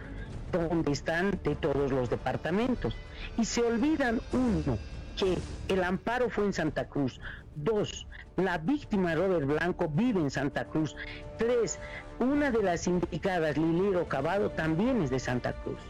donde 0.51 0.93
están 0.93 1.39
de 1.45 1.55
todos 1.55 1.93
los 1.93 2.11
departamentos. 2.11 2.95
Y 3.39 3.45
se 3.45 3.63
olvidan, 3.63 4.21
uno, 4.33 4.79
que 5.17 5.39
el 5.69 5.85
amparo 5.85 6.29
fue 6.29 6.47
en 6.47 6.53
Santa 6.53 6.89
Cruz. 6.89 7.21
Dos, 7.55 8.07
la 8.45 8.59
víctima 8.59 9.15
Robert 9.15 9.47
Blanco 9.47 9.89
vive 9.89 10.21
en 10.21 10.31
Santa 10.31 10.65
Cruz. 10.65 10.97
Tres, 11.39 11.79
una 12.19 12.51
de 12.51 12.63
las 12.63 12.87
indicadas, 12.87 13.57
Liliro 13.57 14.07
Cabado, 14.09 14.51
también 14.51 15.03
es 15.03 15.11
de 15.11 15.19
Santa 15.19 15.53
Cruz. 15.53 15.81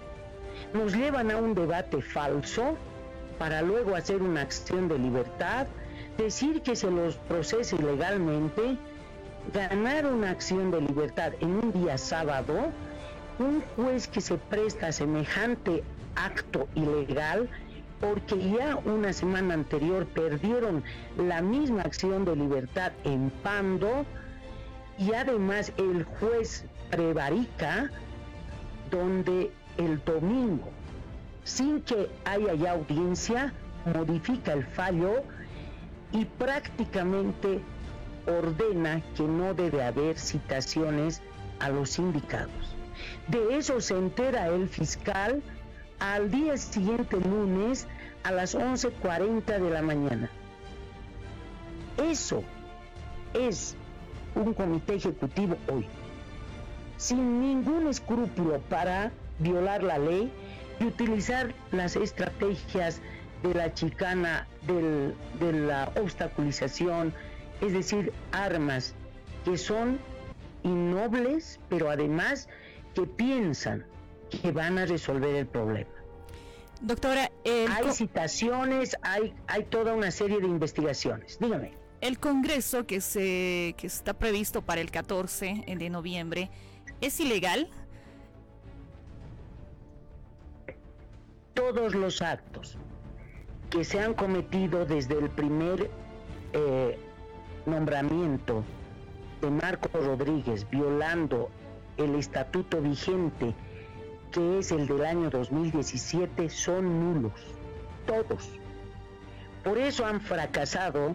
Nos 0.75 0.95
llevan 0.95 1.31
a 1.31 1.37
un 1.37 1.55
debate 1.55 2.01
falso 2.03 2.77
para 3.39 3.63
luego 3.63 3.97
hacer 3.97 4.23
una 4.23 4.43
acción 4.43 4.89
de 4.89 4.99
libertad, 4.99 5.67
decir 6.19 6.63
que 6.63 6.77
se 6.77 6.91
los 6.91 7.17
procese 7.17 7.77
ilegalmente, 7.77 8.77
ganar 9.55 10.07
una 10.07 10.31
acción 10.31 10.71
de 10.71 10.81
libertad 10.83 11.33
en 11.41 11.57
un 11.57 11.73
día 11.73 11.97
sábado, 11.97 12.71
un 13.39 13.63
juez 13.75 14.07
que 14.07 14.21
se 14.21 14.37
presta 14.37 14.89
a 14.89 14.93
semejante 14.93 15.83
acto 16.15 16.69
ilegal 16.75 17.49
porque 18.01 18.37
ya 18.51 18.77
una 18.85 19.13
semana 19.13 19.55
anterior 19.55 20.07
perdieron 20.07 20.83
la 21.19 21.43
misma 21.43 21.83
acción 21.83 22.25
de 22.25 22.35
libertad 22.35 22.93
en 23.05 23.31
Pando 23.43 24.07
y 24.99 25.13
además 25.13 25.73
el 25.77 26.05
juez 26.05 26.65
prevarica 26.91 27.91
donde 28.91 29.51
el 29.77 30.03
domingo, 30.05 30.71
sin 31.45 31.83
que 31.83 32.11
haya 32.25 32.55
ya 32.55 32.73
audiencia, 32.73 33.53
modifica 33.95 34.53
el 34.53 34.65
fallo 34.65 35.23
y 36.13 36.25
prácticamente 36.25 37.61
ordena 38.27 39.01
que 39.15 39.23
no 39.23 39.55
debe 39.55 39.83
haber 39.83 40.19
citaciones 40.19 41.23
a 41.61 41.69
los 41.71 41.91
sindicados. 41.91 42.77
De 43.29 43.57
eso 43.57 43.81
se 43.81 43.97
entera 43.97 44.49
el 44.49 44.69
fiscal 44.69 45.43
al 46.01 46.31
día 46.31 46.57
siguiente 46.57 47.17
lunes 47.21 47.87
a 48.25 48.33
las 48.33 48.57
11.40 48.57 49.45
de 49.45 49.71
la 49.71 49.83
mañana. 49.83 50.31
Eso 51.99 52.43
es 53.35 53.77
un 54.35 54.55
comité 54.55 54.95
ejecutivo 54.95 55.57
hoy, 55.73 55.87
sin 56.97 57.41
ningún 57.41 57.87
escrúpulo 57.87 58.61
para 58.69 59.13
violar 59.39 59.83
la 59.83 59.99
ley 59.99 60.33
y 60.81 60.85
utilizar 60.85 61.55
las 61.71 61.97
estrategias 61.97 63.01
de 63.43 63.55
la 63.55 63.73
chicana, 63.75 64.47
de 64.67 65.53
la 65.53 65.93
obstaculización, 66.01 67.15
es 67.61 67.73
decir, 67.73 68.13
armas 68.33 68.95
que 69.45 69.57
son 69.59 69.99
innobles, 70.63 71.61
pero 71.69 71.91
además 71.91 72.49
que 72.95 73.03
piensan 73.03 73.85
que 74.31 74.53
van 74.53 74.79
a 74.79 74.87
resolver 74.87 75.35
el 75.35 75.47
problema. 75.47 75.91
Doctora, 76.81 77.31
hay 77.45 77.93
citaciones, 77.93 78.97
hay, 79.03 79.35
hay 79.47 79.65
toda 79.65 79.95
una 79.95 80.11
serie 80.11 80.41
de 80.41 80.47
investigaciones. 80.47 81.39
Dígame. 81.39 81.73
El 82.01 82.19
Congreso 82.19 82.87
que, 82.87 83.03
se, 83.03 83.75
que 83.77 83.87
está 83.87 84.15
previsto 84.15 84.63
para 84.63 84.81
el 84.81 84.91
14 84.91 85.65
de 85.77 85.91
noviembre, 85.91 86.51
¿es 87.03 87.21
ilegal? 87.21 87.69
Todos 91.53 91.95
los 91.95 92.23
actos 92.23 92.79
que 93.69 93.85
se 93.85 94.01
han 94.01 94.15
cometido 94.15 94.87
desde 94.87 95.19
el 95.19 95.29
primer 95.29 95.91
eh, 96.55 96.99
nombramiento 97.67 98.65
de 99.43 99.51
Marco 99.51 99.89
Rodríguez 99.93 100.69
violando 100.71 101.51
el 101.99 102.15
estatuto 102.15 102.81
vigente 102.81 103.55
que 104.31 104.59
es 104.59 104.73
el 104.73 104.87
del 104.87 105.05
año 105.05 105.31
2017, 105.31 106.49
son 106.49 107.01
nulos, 107.01 107.33
todos. 108.07 108.51
Por 109.65 109.79
eso 109.79 110.07
han 110.07 110.21
fracasado. 110.21 111.15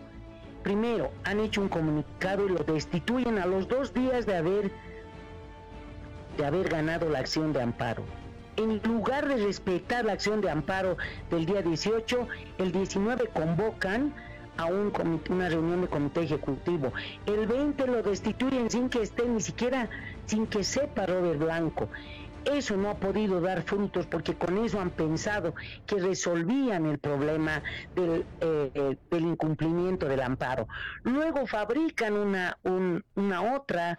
Primero, 0.64 1.12
han 1.24 1.40
hecho 1.40 1.62
un 1.62 1.70
comunicado 1.70 2.46
y 2.46 2.50
lo 2.50 2.64
destituyen 2.64 3.38
a 3.38 3.46
los 3.46 3.68
dos 3.68 3.94
días 3.94 4.26
de 4.26 4.36
haber, 4.36 4.72
de 6.38 6.46
haber 6.46 6.70
ganado 6.70 7.10
la 7.10 7.20
acción 7.20 7.54
de 7.54 7.62
amparo. 7.62 8.04
En 8.58 8.82
lugar 8.84 9.28
de 9.28 9.38
respetar 9.38 10.06
la 10.06 10.14
acción 10.14 10.42
de 10.42 10.50
amparo 10.50 10.98
del 11.30 11.46
día 11.46 11.62
18, 11.62 12.28
el 12.58 12.72
19 12.72 13.28
convocan 13.28 14.14
a 14.58 14.66
un 14.66 14.94
una 15.30 15.50
reunión 15.50 15.82
de 15.82 15.88
comité 15.88 16.22
ejecutivo. 16.22 16.94
El 17.26 17.46
20 17.46 17.88
lo 17.88 18.02
destituyen 18.02 18.70
sin 18.70 18.90
que 18.90 19.02
esté 19.02 19.28
ni 19.28 19.42
siquiera, 19.42 19.90
sin 20.26 20.48
que 20.48 20.64
sepa 20.64 21.06
Robert 21.06 21.40
Blanco. 21.40 21.90
Eso 22.46 22.78
no 22.78 22.92
ha 22.92 22.96
podido 22.96 23.42
dar 23.42 23.64
frutos 23.64 24.06
porque 24.06 24.36
con 24.36 24.64
eso 24.64 24.80
han 24.80 24.92
pensado 24.92 25.56
que 25.86 25.96
resolvían 25.96 26.86
el 26.86 27.00
problema 27.00 27.64
del, 27.96 28.25
eh, 28.42 28.72
eh, 28.75 29.18
incumplimiento 29.18 30.08
del 30.08 30.22
amparo. 30.22 30.68
Luego 31.04 31.48
fabrican 31.48 32.14
una, 32.14 32.58
una 33.16 33.56
otra 33.56 33.98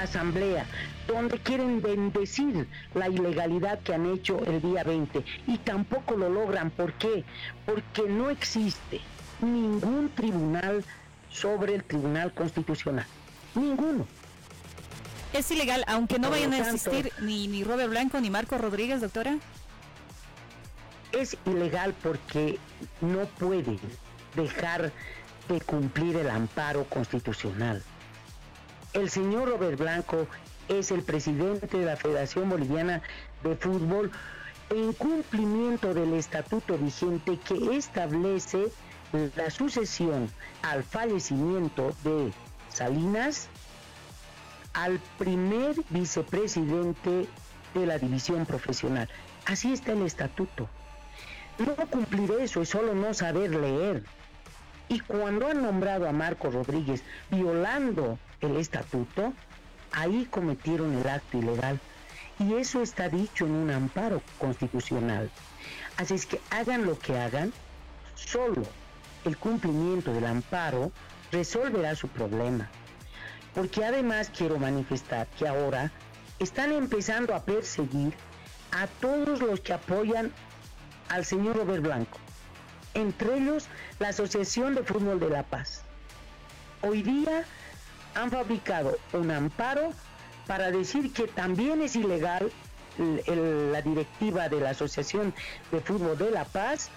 asamblea 0.00 0.64
donde 1.06 1.38
quieren 1.38 1.82
bendecir 1.82 2.68
la 2.94 3.08
ilegalidad 3.08 3.80
que 3.80 3.94
han 3.94 4.06
hecho 4.06 4.44
el 4.44 4.62
día 4.62 4.84
20 4.84 5.24
y 5.48 5.58
tampoco 5.58 6.16
lo 6.16 6.28
logran. 6.28 6.70
¿Por 6.70 6.92
qué? 6.94 7.24
Porque 7.66 8.02
no 8.02 8.30
existe 8.30 9.00
ningún 9.40 10.08
tribunal 10.10 10.84
sobre 11.30 11.74
el 11.74 11.84
Tribunal 11.84 12.32
Constitucional. 12.32 13.06
Ninguno. 13.54 14.06
¿Es 15.32 15.50
ilegal, 15.50 15.84
aunque 15.86 16.18
no 16.18 16.30
vayan 16.30 16.52
a 16.52 16.58
existir 16.58 17.10
ni, 17.20 17.48
ni 17.48 17.64
Robert 17.64 17.88
Blanco 17.88 18.20
ni 18.20 18.28
Marco 18.28 18.58
Rodríguez, 18.58 19.00
doctora? 19.00 19.38
Es 21.12 21.36
ilegal 21.46 21.94
porque 22.02 22.58
no 23.00 23.24
puede 23.38 23.78
dejar 24.36 24.92
de 25.48 25.60
cumplir 25.62 26.16
el 26.16 26.28
amparo 26.28 26.84
constitucional. 26.84 27.82
El 28.92 29.08
señor 29.08 29.48
Robert 29.48 29.78
Blanco 29.78 30.26
es 30.68 30.90
el 30.90 31.02
presidente 31.02 31.78
de 31.78 31.86
la 31.86 31.96
Federación 31.96 32.50
Boliviana 32.50 33.00
de 33.42 33.56
Fútbol 33.56 34.10
en 34.68 34.92
cumplimiento 34.92 35.94
del 35.94 36.12
estatuto 36.12 36.76
vigente 36.76 37.38
que 37.38 37.76
establece 37.76 38.66
la 39.36 39.50
sucesión 39.50 40.30
al 40.62 40.84
fallecimiento 40.84 41.94
de 42.04 42.32
Salinas 42.70 43.48
al 44.74 44.98
primer 45.18 45.76
vicepresidente 45.90 47.26
de 47.74 47.86
la 47.86 47.98
división 47.98 48.46
profesional. 48.46 49.08
Así 49.46 49.72
está 49.72 49.92
el 49.92 50.02
estatuto. 50.02 50.68
No 51.58 51.74
cumplir 51.86 52.30
eso 52.40 52.62
es 52.62 52.70
solo 52.70 52.94
no 52.94 53.14
saber 53.14 53.50
leer. 53.50 54.04
Y 54.88 55.00
cuando 55.00 55.48
han 55.48 55.62
nombrado 55.62 56.08
a 56.08 56.12
Marco 56.12 56.50
Rodríguez 56.50 57.02
violando 57.30 58.18
el 58.40 58.56
estatuto, 58.56 59.32
ahí 59.92 60.26
cometieron 60.30 60.94
el 60.94 61.08
acto 61.08 61.38
ilegal. 61.38 61.80
Y 62.38 62.54
eso 62.54 62.82
está 62.82 63.08
dicho 63.08 63.46
en 63.46 63.52
un 63.52 63.70
amparo 63.70 64.22
constitucional. 64.38 65.30
Así 65.96 66.14
es 66.14 66.26
que 66.26 66.40
hagan 66.50 66.86
lo 66.86 66.98
que 66.98 67.18
hagan, 67.18 67.52
solo 68.14 68.62
el 69.24 69.36
cumplimiento 69.36 70.12
del 70.12 70.26
amparo 70.26 70.90
resolverá 71.30 71.94
su 71.94 72.08
problema. 72.08 72.68
Porque 73.54 73.84
además 73.84 74.30
quiero 74.36 74.58
manifestar 74.58 75.26
que 75.38 75.46
ahora 75.46 75.90
están 76.38 76.72
empezando 76.72 77.34
a 77.34 77.44
perseguir 77.44 78.14
a 78.72 78.86
todos 78.86 79.40
los 79.40 79.60
que 79.60 79.74
apoyan 79.74 80.32
al 81.08 81.24
señor 81.24 81.56
Robert 81.56 81.82
Blanco, 81.82 82.18
entre 82.94 83.36
ellos 83.36 83.66
la 83.98 84.08
Asociación 84.08 84.74
de 84.74 84.82
Fútbol 84.82 85.20
de 85.20 85.28
La 85.28 85.42
Paz. 85.42 85.82
Hoy 86.80 87.02
día 87.02 87.44
han 88.14 88.30
fabricado 88.30 88.98
un 89.12 89.30
amparo 89.30 89.92
para 90.46 90.70
decir 90.70 91.12
que 91.12 91.28
también 91.28 91.82
es 91.82 91.94
ilegal 91.96 92.50
la 92.98 93.82
directiva 93.82 94.48
de 94.48 94.60
la 94.60 94.70
Asociación 94.70 95.34
de 95.70 95.80
Fútbol 95.80 96.16
de 96.18 96.30
La 96.30 96.44
Paz 96.44 96.90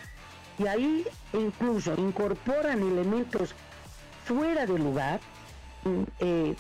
y 0.57 0.67
ahí 0.67 1.05
incluso 1.33 1.93
incorporan 1.97 2.79
elementos 2.79 3.53
fuera 4.25 4.65
de 4.65 4.79
lugar 4.79 5.19
eh, 6.19 6.55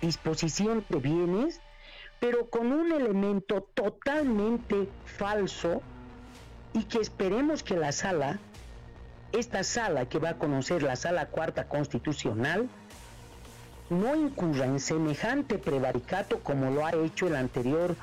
disposición 0.00 0.84
de 0.88 0.98
bienes, 0.98 1.60
pero 2.20 2.48
con 2.48 2.72
un 2.72 2.92
elemento 2.92 3.62
totalmente 3.74 4.88
falso 5.04 5.82
y 6.72 6.84
que 6.84 6.98
esperemos 6.98 7.62
que 7.62 7.76
la 7.76 7.92
sala, 7.92 8.38
esta 9.32 9.62
sala 9.64 10.06
que 10.06 10.18
va 10.18 10.30
a 10.30 10.38
conocer 10.38 10.82
la 10.82 10.96
sala 10.96 11.26
cuarta 11.26 11.68
constitucional, 11.68 12.68
no 13.90 14.16
incurra 14.16 14.66
en 14.66 14.80
semejante 14.80 15.58
prevaricato 15.58 16.40
como 16.40 16.70
lo 16.70 16.84
ha 16.84 16.92
hecho 16.92 17.26
el 17.26 17.36
anterior 17.36 17.96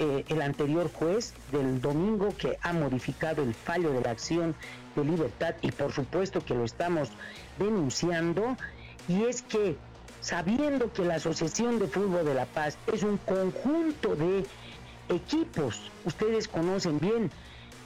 eh, 0.00 0.24
el 0.28 0.42
anterior 0.42 0.90
juez 0.92 1.34
del 1.52 1.80
domingo 1.80 2.34
que 2.36 2.58
ha 2.62 2.72
modificado 2.72 3.44
el 3.44 3.54
fallo 3.54 3.92
de 3.92 4.00
la 4.00 4.10
acción 4.10 4.56
de 4.96 5.04
libertad 5.04 5.54
y 5.62 5.70
por 5.70 5.92
supuesto 5.92 6.44
que 6.44 6.52
lo 6.52 6.64
estamos 6.64 7.10
denunciando 7.60 8.56
y 9.08 9.24
es 9.24 9.42
que 9.42 9.76
sabiendo 10.20 10.92
que 10.92 11.04
la 11.04 11.16
Asociación 11.16 11.78
de 11.78 11.86
Fútbol 11.86 12.24
de 12.24 12.34
La 12.34 12.46
Paz 12.46 12.78
es 12.92 13.02
un 13.02 13.18
conjunto 13.18 14.16
de 14.16 14.44
equipos, 15.08 15.90
ustedes 16.04 16.48
conocen 16.48 16.98
bien 16.98 17.30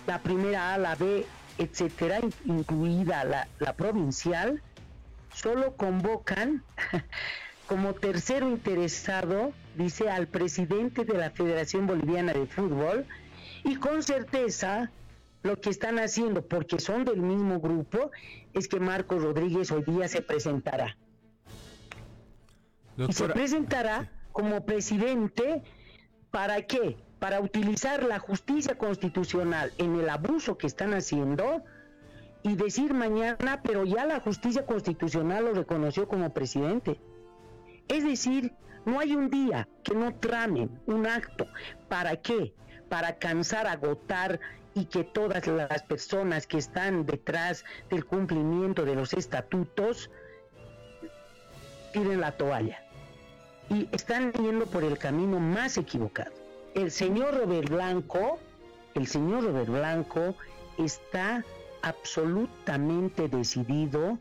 la 0.07 0.21
primera 0.21 0.75
A, 0.75 0.79
la 0.79 0.95
B, 0.95 1.27
etcétera, 1.59 2.21
incluida 2.45 3.25
la, 3.25 3.73
provincial, 3.75 4.63
solo 5.35 5.75
convocan 5.77 6.63
como 7.67 7.95
tercero 7.95 8.49
interesado, 8.49 9.53
dice, 9.77 10.09
al 10.09 10.29
presidente 10.29 11.05
de 11.05 11.15
la 11.15 11.31
Federación 11.31 11.87
Boliviana 11.87 12.33
de 12.33 12.47
Fútbol 12.47 13.05
y 13.65 13.77
con 13.77 14.03
certeza 14.03 14.91
lo 15.43 15.61
que 15.61 15.71
están 15.71 15.99
haciendo, 15.99 16.43
porque 16.47 16.79
son 16.79 17.05
del 17.05 17.21
mismo 17.21 17.61
grupo, 17.61 18.13
es 18.55 18.69
que 18.69 18.79
Marcos 18.79 19.23
Rodríguez 19.23 19.71
hoy 19.73 19.83
día 19.83 20.09
se 20.09 20.23
presentará. 20.23 20.97
Y 23.07 23.13
se 23.13 23.29
presentará 23.29 24.11
como 24.33 24.65
presidente, 24.65 25.63
¿para 26.31 26.63
qué? 26.63 26.97
Para 27.19 27.41
utilizar 27.41 28.03
la 28.03 28.19
justicia 28.19 28.77
constitucional 28.77 29.73
en 29.79 29.97
el 30.01 30.09
abuso 30.09 30.59
que 30.59 30.67
están 30.67 30.95
haciendo 30.95 31.63
y 32.43 32.57
decir 32.57 32.95
mañana, 32.95 33.61
pero 33.63 33.85
ya 33.85 34.05
la 34.05 34.21
justicia 34.21 34.67
constitucional 34.67 35.45
lo 35.45 35.55
reconoció 35.55 36.09
como 36.09 36.33
presidente. 36.33 37.01
Es 37.89 38.05
decir, 38.05 38.53
no 38.85 39.01
hay 39.01 39.15
un 39.15 39.31
día 39.31 39.69
que 39.83 39.95
no 39.95 40.15
tramen 40.15 40.81
un 40.87 41.07
acto. 41.07 41.47
¿Para 41.89 42.17
qué? 42.17 42.55
Para 42.89 43.19
cansar, 43.19 43.67
agotar 43.67 44.41
y 44.75 44.87
que 44.87 45.05
todas 45.05 45.47
las 45.47 45.83
personas 45.83 46.47
que 46.47 46.59
están 46.59 47.07
detrás 47.07 47.65
del 47.91 48.05
cumplimiento 48.05 48.85
de 48.85 48.95
los 48.95 49.13
estatutos 49.13 50.11
tiren 51.93 52.21
la 52.21 52.33
toalla. 52.33 52.88
Y 53.71 53.89
están 53.93 54.33
yendo 54.33 54.67
por 54.67 54.85
el 54.85 54.99
camino 54.99 55.39
más 55.41 55.77
equivocado. 55.77 56.33
El 56.75 56.91
señor 56.91 57.37
Robert 57.37 57.69
Blanco, 57.69 58.39
el 58.95 59.07
señor 59.07 59.45
Robert 59.45 59.69
Blanco 59.69 60.35
está 60.79 61.45
absolutamente 61.83 63.29
decidido 63.29 64.19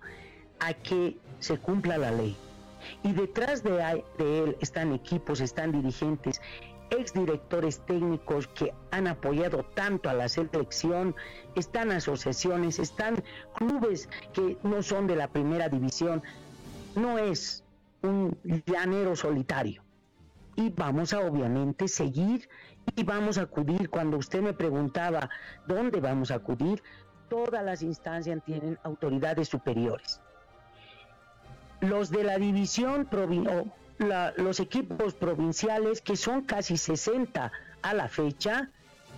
a 0.59 0.73
que 0.73 1.17
se 1.39 1.57
cumpla 1.57 1.97
la 1.97 2.11
ley 2.11 2.35
y 3.03 3.13
detrás 3.13 3.63
de, 3.63 4.03
él 4.19 4.57
están 4.61 4.93
equipos, 4.93 5.39
están 5.39 5.71
dirigentes, 5.71 6.41
exdirectores 6.89 7.79
técnicos 7.85 8.47
que 8.47 8.73
han 8.91 9.07
apoyado 9.07 9.63
tanto 9.63 10.09
a 10.09 10.13
la 10.13 10.29
selección, 10.29 11.15
están 11.55 11.91
asociaciones, 11.91 12.79
están 12.79 13.23
clubes 13.55 14.09
que 14.33 14.57
no 14.63 14.81
son 14.83 15.07
de 15.07 15.15
la 15.15 15.27
primera 15.27 15.69
división. 15.69 16.23
No 16.95 17.17
es 17.17 17.63
un 18.03 18.37
llanero 18.65 19.15
solitario. 19.15 19.83
Y 20.55 20.69
vamos 20.69 21.13
a 21.13 21.19
obviamente 21.19 21.87
seguir 21.87 22.49
y 22.95 23.03
vamos 23.03 23.37
a 23.37 23.43
acudir. 23.43 23.89
Cuando 23.89 24.17
usted 24.17 24.41
me 24.41 24.53
preguntaba 24.53 25.29
dónde 25.67 25.99
vamos 25.99 26.31
a 26.31 26.35
acudir, 26.35 26.81
todas 27.29 27.63
las 27.63 27.83
instancias 27.83 28.43
tienen 28.43 28.79
autoridades 28.83 29.49
superiores 29.49 30.19
los 31.81 32.09
de 32.09 32.23
la 32.23 32.37
división 32.37 33.07
los 34.37 34.59
equipos 34.59 35.13
provinciales, 35.13 36.01
que 36.01 36.15
son 36.15 36.43
casi 36.43 36.77
60 36.77 37.51
a 37.81 37.93
la 37.93 38.07
fecha, 38.07 38.69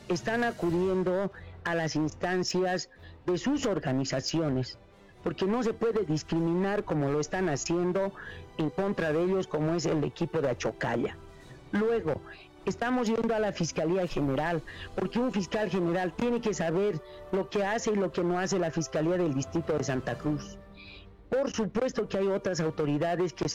están 0.08 0.44
acudiendo 0.44 1.32
a 1.64 1.76
las 1.76 1.96
instancias 1.96 2.90
de 3.26 3.38
sus 3.38 3.66
organizaciones, 3.66 4.78
porque 5.24 5.46
no 5.46 5.64
se 5.64 5.74
puede 5.74 6.06
discriminar 6.06 6.84
como 6.84 7.10
lo 7.10 7.20
están 7.20 7.50
haciendo 7.50 8.12
en 8.58 8.70
contra 8.70 9.12
de 9.12 9.24
ellos, 9.24 9.48
como 9.48 9.74
es 9.76 9.86
el 9.86 10.04
equipo 10.04 10.42
de 10.42 10.50
Achocaya. 10.50 11.18
Luego, 11.72 12.22
estamos 12.66 13.08
yendo 13.08 13.36
a 13.36 13.40
la 13.40 13.52
Fiscalía 13.52 14.08
General, 14.08 14.62
porque 14.96 15.20
un 15.20 15.32
fiscal 15.32 15.70
general 15.70 16.14
tiene 16.14 16.42
que 16.42 16.54
saber 16.54 17.02
lo 17.32 17.50
que 17.50 17.64
hace 17.64 17.92
y 17.92 17.96
lo 17.96 18.12
que 18.12 18.24
no 18.24 18.40
hace 18.40 18.60
la 18.60 18.72
Fiscalía 18.72 19.18
del 19.18 19.34
Distrito 19.34 19.78
de 19.78 19.84
Santa 19.84 20.18
Cruz. 20.18 20.58
Por 21.30 21.52
supuesto 21.52 22.08
que 22.08 22.18
hay 22.18 22.28
otras 22.28 22.60
autoridades 22.60 23.34
que 23.34 23.46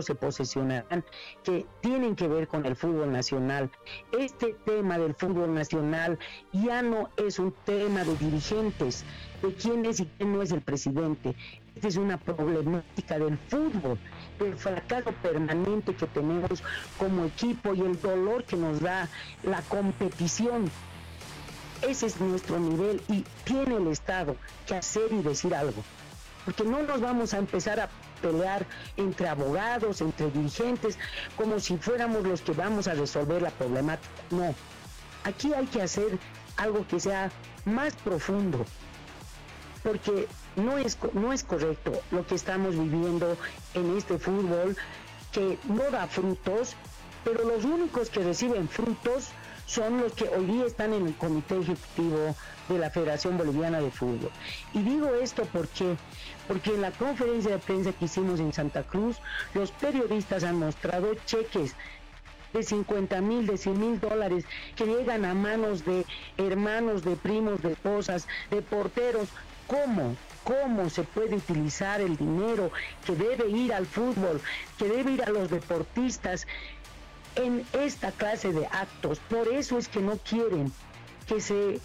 se 0.00 0.14
posesionarán, 0.14 1.04
que 1.42 1.66
tienen 1.80 2.14
que 2.14 2.28
ver 2.28 2.46
con 2.46 2.64
el 2.64 2.76
fútbol 2.76 3.12
nacional. 3.12 3.70
Este 4.18 4.54
tema 4.64 4.98
del 4.98 5.14
fútbol 5.14 5.52
nacional 5.52 6.18
ya 6.52 6.82
no 6.82 7.10
es 7.16 7.38
un 7.38 7.52
tema 7.64 8.04
de 8.04 8.14
dirigentes, 8.16 9.04
de 9.42 9.52
quién 9.54 9.84
es 9.84 10.00
y 10.00 10.06
quién 10.06 10.32
no 10.32 10.42
es 10.42 10.52
el 10.52 10.60
presidente. 10.60 11.34
Esta 11.74 11.88
es 11.88 11.96
una 11.96 12.16
problemática 12.16 13.18
del 13.18 13.36
fútbol, 13.48 13.98
del 14.38 14.56
fracaso 14.56 15.12
permanente 15.22 15.94
que 15.94 16.06
tenemos 16.06 16.62
como 16.98 17.24
equipo 17.24 17.74
y 17.74 17.80
el 17.80 18.00
dolor 18.00 18.44
que 18.44 18.56
nos 18.56 18.80
da 18.80 19.08
la 19.42 19.62
competición. 19.62 20.70
Ese 21.82 22.06
es 22.06 22.20
nuestro 22.20 22.60
nivel 22.60 23.02
y 23.08 23.24
tiene 23.44 23.76
el 23.76 23.88
Estado 23.88 24.36
que 24.66 24.76
hacer 24.76 25.12
y 25.12 25.22
decir 25.22 25.52
algo 25.54 25.82
porque 26.44 26.64
no 26.64 26.82
nos 26.82 27.00
vamos 27.00 27.34
a 27.34 27.38
empezar 27.38 27.80
a 27.80 27.88
pelear 28.22 28.66
entre 28.96 29.28
abogados, 29.28 30.00
entre 30.00 30.30
dirigentes, 30.30 30.98
como 31.36 31.60
si 31.60 31.76
fuéramos 31.76 32.22
los 32.22 32.40
que 32.40 32.52
vamos 32.52 32.88
a 32.88 32.94
resolver 32.94 33.42
la 33.42 33.50
problemática. 33.50 34.08
No, 34.30 34.54
aquí 35.24 35.52
hay 35.52 35.66
que 35.66 35.82
hacer 35.82 36.18
algo 36.56 36.86
que 36.86 37.00
sea 37.00 37.30
más 37.64 37.94
profundo, 37.96 38.64
porque 39.82 40.28
no 40.56 40.78
es, 40.78 40.96
no 41.12 41.32
es 41.32 41.44
correcto 41.44 41.92
lo 42.10 42.26
que 42.26 42.34
estamos 42.36 42.72
viviendo 42.72 43.36
en 43.74 43.96
este 43.96 44.18
fútbol 44.18 44.76
que 45.32 45.58
no 45.64 45.90
da 45.90 46.06
frutos, 46.06 46.76
pero 47.24 47.44
los 47.44 47.64
únicos 47.64 48.10
que 48.10 48.22
reciben 48.22 48.68
frutos 48.68 49.30
son 49.72 50.02
los 50.02 50.12
que 50.12 50.28
hoy 50.28 50.44
día 50.44 50.66
están 50.66 50.92
en 50.92 51.06
el 51.06 51.14
comité 51.14 51.58
ejecutivo 51.58 52.36
de 52.68 52.78
la 52.78 52.90
Federación 52.90 53.38
Boliviana 53.38 53.80
de 53.80 53.90
Fútbol. 53.90 54.30
Y 54.74 54.82
digo 54.82 55.08
esto 55.14 55.48
porque, 55.50 55.96
porque 56.46 56.74
en 56.74 56.82
la 56.82 56.90
conferencia 56.90 57.52
de 57.52 57.58
prensa 57.58 57.92
que 57.92 58.04
hicimos 58.04 58.38
en 58.38 58.52
Santa 58.52 58.82
Cruz, 58.82 59.16
los 59.54 59.70
periodistas 59.70 60.44
han 60.44 60.58
mostrado 60.58 61.14
cheques 61.24 61.74
de 62.52 62.62
50 62.62 63.18
mil, 63.22 63.46
de 63.46 63.56
100 63.56 63.80
mil 63.80 63.98
dólares 63.98 64.44
que 64.76 64.84
llegan 64.84 65.24
a 65.24 65.32
manos 65.32 65.86
de 65.86 66.04
hermanos, 66.36 67.02
de 67.02 67.16
primos, 67.16 67.62
de 67.62 67.72
esposas, 67.72 68.28
de 68.50 68.60
porteros. 68.60 69.30
¿Cómo? 69.66 70.16
¿Cómo 70.44 70.90
se 70.90 71.04
puede 71.04 71.36
utilizar 71.36 72.02
el 72.02 72.18
dinero 72.18 72.70
que 73.06 73.14
debe 73.14 73.48
ir 73.48 73.72
al 73.72 73.86
fútbol, 73.86 74.38
que 74.76 74.86
debe 74.86 75.12
ir 75.12 75.22
a 75.22 75.30
los 75.30 75.48
deportistas 75.48 76.46
en 77.36 77.64
esta 77.72 78.12
clase 78.12 78.52
de 78.52 78.66
actos? 78.66 79.18
Por 79.20 79.48
eso 79.48 79.78
es 79.78 79.88
que 79.88 80.00
no 80.00 80.16
quieren 80.18 80.72
que 81.26 81.40
se 81.40 81.80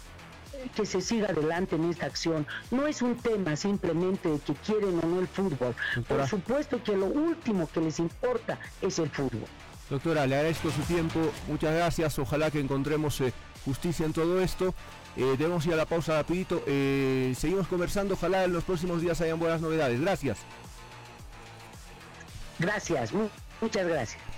que 0.74 0.86
se 0.86 1.00
siga 1.00 1.28
adelante 1.28 1.76
en 1.76 1.90
esta 1.90 2.06
acción. 2.06 2.46
No 2.70 2.86
es 2.86 3.02
un 3.02 3.16
tema 3.16 3.56
simplemente 3.56 4.28
de 4.28 4.38
que 4.40 4.54
quieren 4.54 4.98
o 5.02 5.06
no 5.06 5.20
el 5.20 5.28
fútbol. 5.28 5.74
Por 6.06 6.26
supuesto 6.26 6.82
que 6.82 6.96
lo 6.96 7.06
último 7.06 7.68
que 7.72 7.80
les 7.80 7.98
importa 7.98 8.58
es 8.82 8.98
el 8.98 9.08
fútbol. 9.10 9.46
Doctora, 9.90 10.26
le 10.26 10.36
agradezco 10.36 10.70
su 10.70 10.82
tiempo, 10.82 11.18
muchas 11.46 11.74
gracias, 11.74 12.18
ojalá 12.18 12.50
que 12.50 12.60
encontremos 12.60 13.20
eh, 13.22 13.32
justicia 13.64 14.04
en 14.04 14.12
todo 14.12 14.40
esto. 14.40 14.74
Eh, 15.16 15.34
debemos 15.38 15.64
ir 15.64 15.72
a 15.72 15.76
la 15.76 15.86
pausa 15.86 16.14
rapidito, 16.14 16.62
eh, 16.66 17.32
seguimos 17.36 17.66
conversando, 17.68 18.14
ojalá 18.14 18.44
en 18.44 18.52
los 18.52 18.64
próximos 18.64 19.00
días 19.00 19.20
hayan 19.22 19.38
buenas 19.38 19.62
novedades. 19.62 20.00
Gracias. 20.00 20.38
Gracias, 22.58 23.12
muchas 23.60 23.86
gracias. 23.86 24.37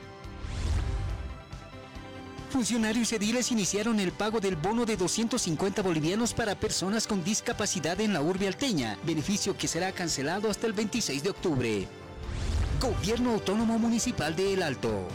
Funcionarios 2.51 3.13
ediles 3.13 3.49
iniciaron 3.49 4.01
el 4.01 4.11
pago 4.11 4.41
del 4.41 4.57
bono 4.57 4.85
de 4.85 4.97
250 4.97 5.81
bolivianos 5.81 6.33
para 6.33 6.53
personas 6.53 7.07
con 7.07 7.23
discapacidad 7.23 8.01
en 8.01 8.11
la 8.11 8.21
urbe 8.21 8.45
alteña, 8.45 8.97
beneficio 9.03 9.55
que 9.55 9.69
será 9.69 9.93
cancelado 9.93 10.51
hasta 10.51 10.67
el 10.67 10.73
26 10.73 11.23
de 11.23 11.29
octubre. 11.29 11.87
Gobierno 12.81 13.31
Autónomo 13.31 13.79
Municipal 13.79 14.35
de 14.35 14.53
El 14.53 14.63
Alto. 14.63 15.07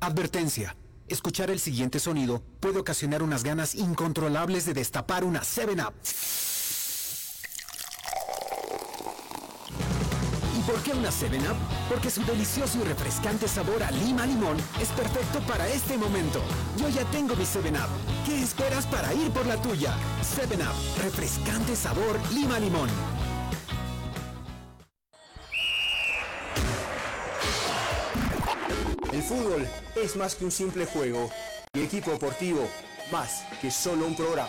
Advertencia. 0.00 0.76
Escuchar 1.06 1.52
el 1.52 1.60
siguiente 1.60 2.00
sonido 2.00 2.42
puede 2.58 2.80
ocasionar 2.80 3.22
unas 3.22 3.44
ganas 3.44 3.76
incontrolables 3.76 4.64
de 4.64 4.74
destapar 4.74 5.22
una 5.22 5.42
7-Up. 5.42 5.94
Por 10.66 10.82
qué 10.82 10.92
una 10.92 11.10
7-Up? 11.10 11.56
Porque 11.88 12.10
su 12.10 12.22
delicioso 12.24 12.78
y 12.80 12.84
refrescante 12.84 13.48
sabor 13.48 13.82
a 13.82 13.90
lima 13.90 14.26
limón 14.26 14.56
es 14.80 14.88
perfecto 14.88 15.40
para 15.40 15.68
este 15.68 15.96
momento. 15.96 16.40
Yo 16.76 16.88
ya 16.88 17.04
tengo 17.10 17.34
mi 17.36 17.44
7-Up. 17.44 17.88
¿Qué 18.26 18.42
esperas 18.42 18.86
para 18.86 19.12
ir 19.14 19.30
por 19.30 19.46
la 19.46 19.60
tuya? 19.60 19.94
7-Up, 20.36 21.02
refrescante 21.02 21.76
sabor 21.76 22.18
lima 22.32 22.58
limón. 22.58 22.88
El 29.12 29.22
fútbol 29.22 29.68
es 29.94 30.16
más 30.16 30.34
que 30.34 30.44
un 30.44 30.50
simple 30.50 30.86
juego 30.86 31.30
y 31.72 31.80
equipo 31.82 32.10
deportivo 32.10 32.68
más 33.12 33.44
que 33.60 33.70
solo 33.70 34.06
un 34.06 34.16
programa. 34.16 34.48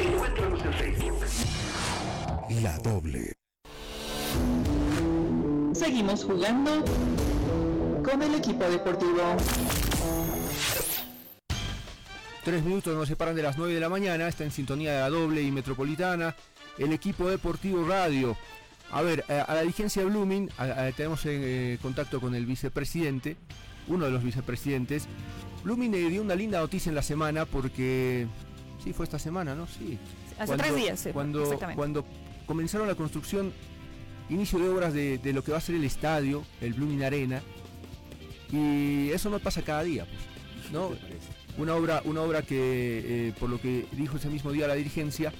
Encuéntranos 0.00 0.64
en 0.64 0.72
Facebook. 0.74 1.20
La 2.62 2.78
Doble. 2.78 3.32
Seguimos 5.74 6.24
jugando 6.24 6.84
con 8.02 8.22
el 8.22 8.34
equipo 8.34 8.64
deportivo. 8.64 9.36
Tres 12.44 12.64
minutos 12.64 12.96
nos 12.96 13.06
separan 13.08 13.34
de 13.36 13.42
las 13.42 13.58
9 13.58 13.74
de 13.74 13.80
la 13.80 13.88
mañana, 13.88 14.26
está 14.28 14.44
en 14.44 14.50
sintonía 14.50 14.92
de 14.94 15.00
la 15.00 15.10
doble 15.10 15.42
y 15.42 15.50
metropolitana, 15.50 16.34
el 16.78 16.92
equipo 16.92 17.28
deportivo 17.28 17.84
radio. 17.86 18.36
A 18.92 19.02
ver, 19.02 19.24
a, 19.28 19.42
a 19.42 19.54
la 19.54 19.60
dirigencia 19.60 20.04
Blooming, 20.04 20.50
a- 20.56 20.64
a- 20.86 20.92
tenemos 20.92 21.24
en 21.26 21.40
eh, 21.44 21.78
contacto 21.82 22.20
con 22.20 22.34
el 22.34 22.46
vicepresidente, 22.46 23.36
uno 23.88 24.06
de 24.06 24.10
los 24.10 24.24
vicepresidentes. 24.24 25.06
Blooming 25.64 25.94
eh, 25.94 26.08
dio 26.08 26.22
una 26.22 26.34
linda 26.34 26.58
noticia 26.60 26.88
en 26.88 26.96
la 26.96 27.02
semana 27.02 27.44
porque, 27.44 28.26
sí, 28.82 28.92
fue 28.92 29.04
esta 29.04 29.18
semana, 29.18 29.54
¿no? 29.54 29.66
Sí. 29.66 29.98
Hace 30.38 30.56
tres 30.56 30.74
días, 30.74 31.00
sí, 31.00 31.10
cuando, 31.10 31.42
exactamente. 31.42 31.76
cuando 31.76 32.04
comenzaron 32.46 32.88
la 32.88 32.94
construcción, 32.94 33.52
inicio 34.28 34.58
de 34.58 34.68
obras 34.68 34.94
de, 34.94 35.18
de 35.18 35.32
lo 35.32 35.44
que 35.44 35.52
va 35.52 35.58
a 35.58 35.60
ser 35.60 35.74
el 35.74 35.84
estadio, 35.84 36.44
el 36.60 36.72
Blooming 36.74 37.04
Arena, 37.04 37.42
y 38.52 39.10
eso 39.10 39.30
no 39.30 39.38
pasa 39.38 39.62
cada 39.62 39.82
día, 39.82 40.06
pues, 40.06 40.72
¿no? 40.72 40.90
Una 41.58 41.74
obra, 41.74 42.02
una 42.04 42.22
obra 42.22 42.42
que, 42.42 43.28
eh, 43.28 43.34
por 43.38 43.50
lo 43.50 43.60
que 43.60 43.86
dijo 43.92 44.16
ese 44.16 44.28
mismo 44.28 44.50
día 44.52 44.66
la 44.66 44.74
dirigencia, 44.74 45.32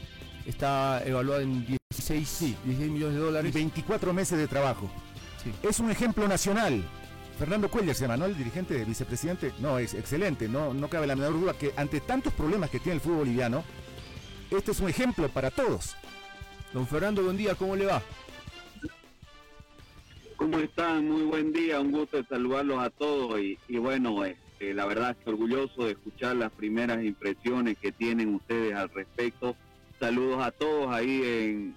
está 0.44 1.03
evaluada 1.05 1.42
en 1.42 1.66
16, 1.66 2.29
sí, 2.29 2.57
16 2.64 2.90
millones 2.90 3.14
de 3.14 3.20
Y 3.20 3.24
dólares. 3.24 3.55
24 3.55 4.12
meses 4.12 4.38
de 4.38 4.46
trabajo. 4.46 4.90
Sí. 5.42 5.53
Es 5.62 5.81
un 5.81 5.90
ejemplo 5.90 6.29
nacional. 6.29 6.85
Fernando 7.40 7.70
Cuellar 7.70 7.94
se 7.94 8.03
llama, 8.03 8.18
¿no? 8.18 8.26
El 8.26 8.37
dirigente, 8.37 8.85
vicepresidente. 8.85 9.55
No, 9.61 9.79
es 9.79 9.94
excelente. 9.94 10.46
No, 10.46 10.74
no 10.74 10.90
cabe 10.90 11.07
la 11.07 11.16
menor 11.16 11.33
duda 11.33 11.55
que 11.55 11.72
ante 11.74 12.00
tantos 12.00 12.35
problemas 12.35 12.68
que 12.68 12.79
tiene 12.79 12.96
el 12.96 13.00
fútbol 13.00 13.20
boliviano, 13.20 13.64
este 14.50 14.72
es 14.72 14.81
un 14.81 14.90
ejemplo 14.90 15.26
para 15.31 15.50
todos. 15.50 15.96
Don 16.74 16.87
Fernando, 16.87 17.22
buen 17.22 17.38
día, 17.38 17.55
¿cómo 17.55 17.76
le 17.76 17.87
va? 17.87 18.03
¿Cómo 20.37 20.59
están? 20.59 21.09
Muy 21.09 21.22
buen 21.22 21.50
día, 21.50 21.81
un 21.81 21.92
gusto 21.92 22.22
saludarlos 22.29 22.79
a 22.79 22.90
todos 22.90 23.40
y, 23.40 23.79
bueno, 23.79 24.22
este, 24.26 24.74
la 24.74 24.85
verdad 24.85 25.16
que 25.16 25.31
orgulloso 25.31 25.87
de 25.87 25.92
escuchar 25.92 26.37
las 26.37 26.53
primeras 26.53 27.03
impresiones 27.03 27.79
que 27.79 27.90
tienen 27.90 28.35
ustedes 28.35 28.74
al 28.74 28.90
respecto. 28.90 29.57
Saludos 29.98 30.44
a 30.44 30.50
todos 30.50 30.94
ahí 30.94 31.22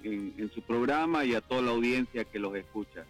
en 0.04 0.52
su 0.54 0.62
programa 0.62 1.24
y 1.24 1.36
a 1.36 1.42
toda 1.42 1.62
la 1.62 1.72
audiencia 1.72 2.26
que 2.26 2.40
los 2.40 2.54
escucha. 2.54 3.06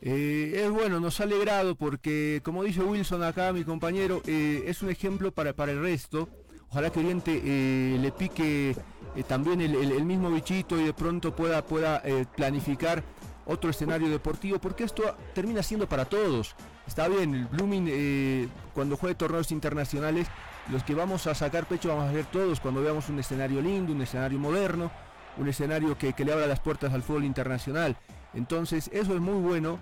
Eh, 0.00 0.62
es 0.64 0.70
bueno, 0.70 1.00
nos 1.00 1.18
ha 1.20 1.24
alegrado 1.24 1.74
porque, 1.74 2.40
como 2.44 2.62
dice 2.62 2.82
Wilson 2.82 3.22
acá, 3.22 3.52
mi 3.52 3.64
compañero, 3.64 4.22
eh, 4.26 4.64
es 4.66 4.82
un 4.82 4.90
ejemplo 4.90 5.32
para, 5.32 5.52
para 5.54 5.72
el 5.72 5.80
resto. 5.80 6.28
Ojalá 6.70 6.90
que 6.90 7.00
Oriente 7.00 7.40
eh, 7.44 7.98
le 7.98 8.12
pique 8.12 8.76
eh, 9.16 9.22
también 9.26 9.60
el, 9.60 10.04
mismo 10.04 10.30
bichito 10.30 10.78
y 10.78 10.84
de 10.84 10.92
pronto 10.92 11.34
pueda, 11.34 11.64
pueda 11.64 12.02
planificar 12.36 13.02
otro 13.46 13.70
escenario 13.70 14.10
deportivo, 14.10 14.58
porque 14.58 14.84
esto 14.84 15.02
termina 15.34 15.62
siendo 15.62 15.88
para 15.88 16.04
todos. 16.04 16.54
Está 16.86 17.08
bien, 17.08 17.34
el 17.34 17.46
Blooming 17.46 18.50
cuando 18.74 18.96
juegue 18.98 19.14
torneos 19.14 19.50
internacionales, 19.50 20.28
los 20.70 20.84
que 20.84 20.94
vamos 20.94 21.26
a 21.26 21.34
sacar 21.34 21.66
pecho 21.66 21.88
vamos 21.88 22.10
a 22.10 22.12
ser 22.12 22.26
todos 22.26 22.60
cuando 22.60 22.82
veamos 22.82 23.08
un 23.08 23.18
escenario 23.18 23.62
lindo, 23.62 23.92
un 23.92 24.02
escenario 24.02 24.38
moderno, 24.38 24.90
un 25.38 25.48
escenario 25.48 25.96
que, 25.96 26.12
que 26.12 26.24
le 26.26 26.34
abra 26.34 26.46
las 26.46 26.60
puertas 26.60 26.92
al 26.92 27.02
fútbol 27.02 27.24
internacional. 27.24 27.96
Entonces, 28.34 28.90
eso 28.92 29.14
es 29.14 29.20
muy 29.20 29.40
bueno. 29.40 29.78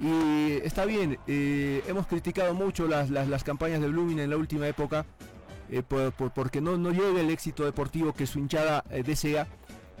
Y 0.00 0.52
está 0.64 0.84
bien, 0.84 1.18
eh, 1.28 1.82
hemos 1.86 2.06
criticado 2.06 2.54
mucho 2.54 2.88
las, 2.88 3.08
las, 3.10 3.28
campañas 3.44 3.80
de 3.80 3.88
Blooming 3.88 4.18
en 4.18 4.30
la 4.30 4.36
última 4.36 4.66
época, 4.66 5.06
eh, 5.70 5.82
por- 5.82 6.12
por- 6.12 6.32
porque 6.32 6.60
no, 6.60 6.76
no 6.76 6.90
el 7.20 7.30
éxito 7.30 7.64
deportivo 7.64 8.12
que 8.12 8.26
su 8.26 8.38
hinchada 8.40 8.82
eh, 8.90 9.02
desea. 9.04 9.46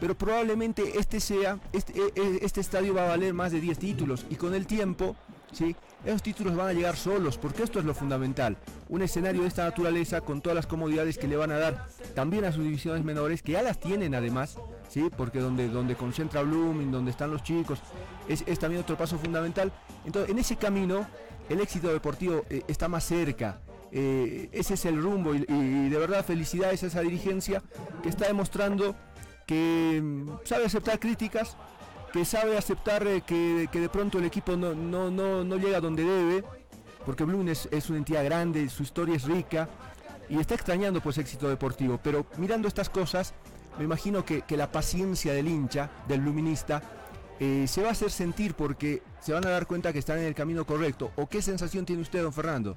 Pero 0.00 0.16
probablemente 0.18 0.98
este 0.98 1.20
sea, 1.20 1.60
este, 1.72 1.92
eh, 1.92 2.12
eh, 2.16 2.38
este 2.42 2.60
estadio 2.60 2.92
va 2.94 3.04
a 3.04 3.08
valer 3.10 3.32
más 3.34 3.52
de 3.52 3.60
10 3.60 3.78
títulos 3.78 4.26
y 4.28 4.34
con 4.34 4.54
el 4.54 4.66
tiempo, 4.66 5.14
¿sí? 5.52 5.76
esos 6.04 6.22
títulos 6.22 6.56
van 6.56 6.68
a 6.68 6.72
llegar 6.72 6.96
solos, 6.96 7.38
porque 7.38 7.62
esto 7.62 7.78
es 7.78 7.84
lo 7.84 7.94
fundamental. 7.94 8.56
Un 8.88 9.02
escenario 9.02 9.42
de 9.42 9.48
esta 9.48 9.64
naturaleza 9.64 10.20
con 10.20 10.40
todas 10.40 10.56
las 10.56 10.66
comodidades 10.66 11.18
que 11.18 11.28
le 11.28 11.36
van 11.36 11.52
a 11.52 11.58
dar 11.58 11.86
también 12.14 12.44
a 12.44 12.52
sus 12.52 12.64
divisiones 12.64 13.04
menores, 13.04 13.42
que 13.42 13.52
ya 13.52 13.62
las 13.62 13.78
tienen 13.78 14.14
además, 14.14 14.58
¿sí? 14.88 15.08
porque 15.16 15.38
donde, 15.38 15.68
donde 15.68 15.94
concentra 15.94 16.42
Blooming, 16.42 16.90
donde 16.90 17.10
están 17.10 17.30
los 17.30 17.42
chicos, 17.42 17.78
es, 18.28 18.44
también 18.58 18.82
otro 18.82 18.96
paso 18.96 19.18
fundamental. 19.18 19.72
Entonces, 20.04 20.30
en 20.30 20.38
ese 20.38 20.56
camino, 20.56 21.06
el 21.48 21.60
éxito 21.60 21.88
deportivo 21.92 22.44
eh, 22.50 22.62
está 22.66 22.88
más 22.88 23.04
cerca. 23.04 23.60
Eh, 23.92 24.48
ese 24.52 24.74
es 24.74 24.84
el 24.86 25.00
rumbo 25.00 25.34
y, 25.34 25.44
y 25.46 25.88
de 25.90 25.98
verdad 25.98 26.24
felicidades 26.24 26.82
a 26.82 26.86
esa 26.86 27.02
dirigencia 27.02 27.62
que 28.02 28.08
está 28.08 28.26
demostrando 28.26 28.96
que 29.46 30.00
mm, 30.02 30.30
sabe 30.44 30.64
aceptar 30.64 30.98
críticas, 30.98 31.56
que 32.12 32.24
sabe 32.24 32.58
aceptar 32.58 33.06
eh, 33.06 33.22
que, 33.22 33.68
que 33.72 33.80
de 33.80 33.88
pronto 33.88 34.18
el 34.18 34.24
equipo 34.24 34.56
no, 34.56 34.74
no, 34.74 35.10
no, 35.10 35.44
no 35.44 35.56
llega 35.56 35.80
donde 35.80 36.04
debe, 36.04 36.44
porque 37.06 37.24
Blooming 37.24 37.48
es, 37.48 37.68
es 37.72 37.88
una 37.88 37.98
entidad 37.98 38.24
grande, 38.24 38.68
su 38.68 38.82
historia 38.82 39.16
es 39.16 39.24
rica 39.24 39.68
y 40.28 40.38
está 40.38 40.54
extrañando 40.54 41.00
pues 41.00 41.18
éxito 41.18 41.48
deportivo. 41.48 41.98
Pero 42.02 42.26
mirando 42.36 42.68
estas 42.68 42.90
cosas, 42.90 43.34
me 43.78 43.84
imagino 43.84 44.24
que, 44.24 44.42
que 44.42 44.56
la 44.56 44.70
paciencia 44.70 45.32
del 45.32 45.48
hincha, 45.48 45.90
del 46.06 46.20
luminista, 46.20 46.82
eh, 47.40 47.66
se 47.66 47.82
va 47.82 47.88
a 47.88 47.92
hacer 47.92 48.10
sentir 48.10 48.54
porque 48.54 49.02
se 49.20 49.32
van 49.32 49.44
a 49.46 49.50
dar 49.50 49.66
cuenta 49.66 49.92
que 49.92 49.98
están 49.98 50.18
en 50.18 50.26
el 50.26 50.34
camino 50.34 50.64
correcto. 50.64 51.10
¿O 51.16 51.28
qué 51.28 51.42
sensación 51.42 51.84
tiene 51.84 52.02
usted, 52.02 52.22
don 52.22 52.32
Fernando? 52.32 52.76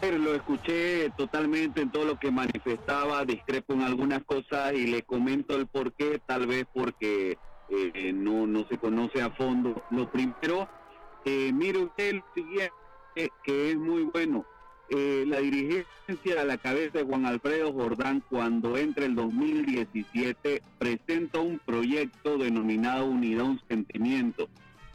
Lo 0.00 0.34
escuché 0.34 1.10
totalmente 1.16 1.82
en 1.82 1.90
todo 1.90 2.04
lo 2.04 2.18
que 2.18 2.30
manifestaba, 2.30 3.24
discrepo 3.24 3.72
en 3.74 3.82
algunas 3.82 4.22
cosas 4.24 4.72
y 4.74 4.86
le 4.86 5.02
comento 5.02 5.56
el 5.56 5.66
por 5.66 5.92
qué, 5.92 6.20
tal 6.24 6.46
vez 6.46 6.66
porque 6.72 7.36
eh, 7.68 8.12
no, 8.14 8.46
no 8.46 8.66
se 8.68 8.78
conoce 8.78 9.20
a 9.20 9.30
fondo. 9.30 9.82
Lo 9.90 10.10
primero, 10.10 10.68
eh, 11.24 11.50
mire 11.52 11.78
usted 11.78 12.14
lo 12.14 12.24
siguiente, 12.34 12.72
que 13.42 13.70
es 13.70 13.76
muy 13.76 14.04
bueno. 14.04 14.46
Eh, 14.90 15.24
la 15.26 15.40
dirigencia 15.40 16.40
a 16.40 16.44
la 16.44 16.56
cabeza 16.56 16.98
de 16.98 17.04
Juan 17.04 17.26
Alfredo 17.26 17.72
Jordán 17.74 18.22
cuando 18.30 18.78
entra 18.78 19.04
el 19.04 19.14
2017 19.14 20.62
presenta 20.78 21.40
un 21.40 21.58
proyecto 21.58 22.38
denominado 22.38 23.04
Unidad 23.04 23.44
Un 23.44 23.60
Sentimiento, 23.68 24.48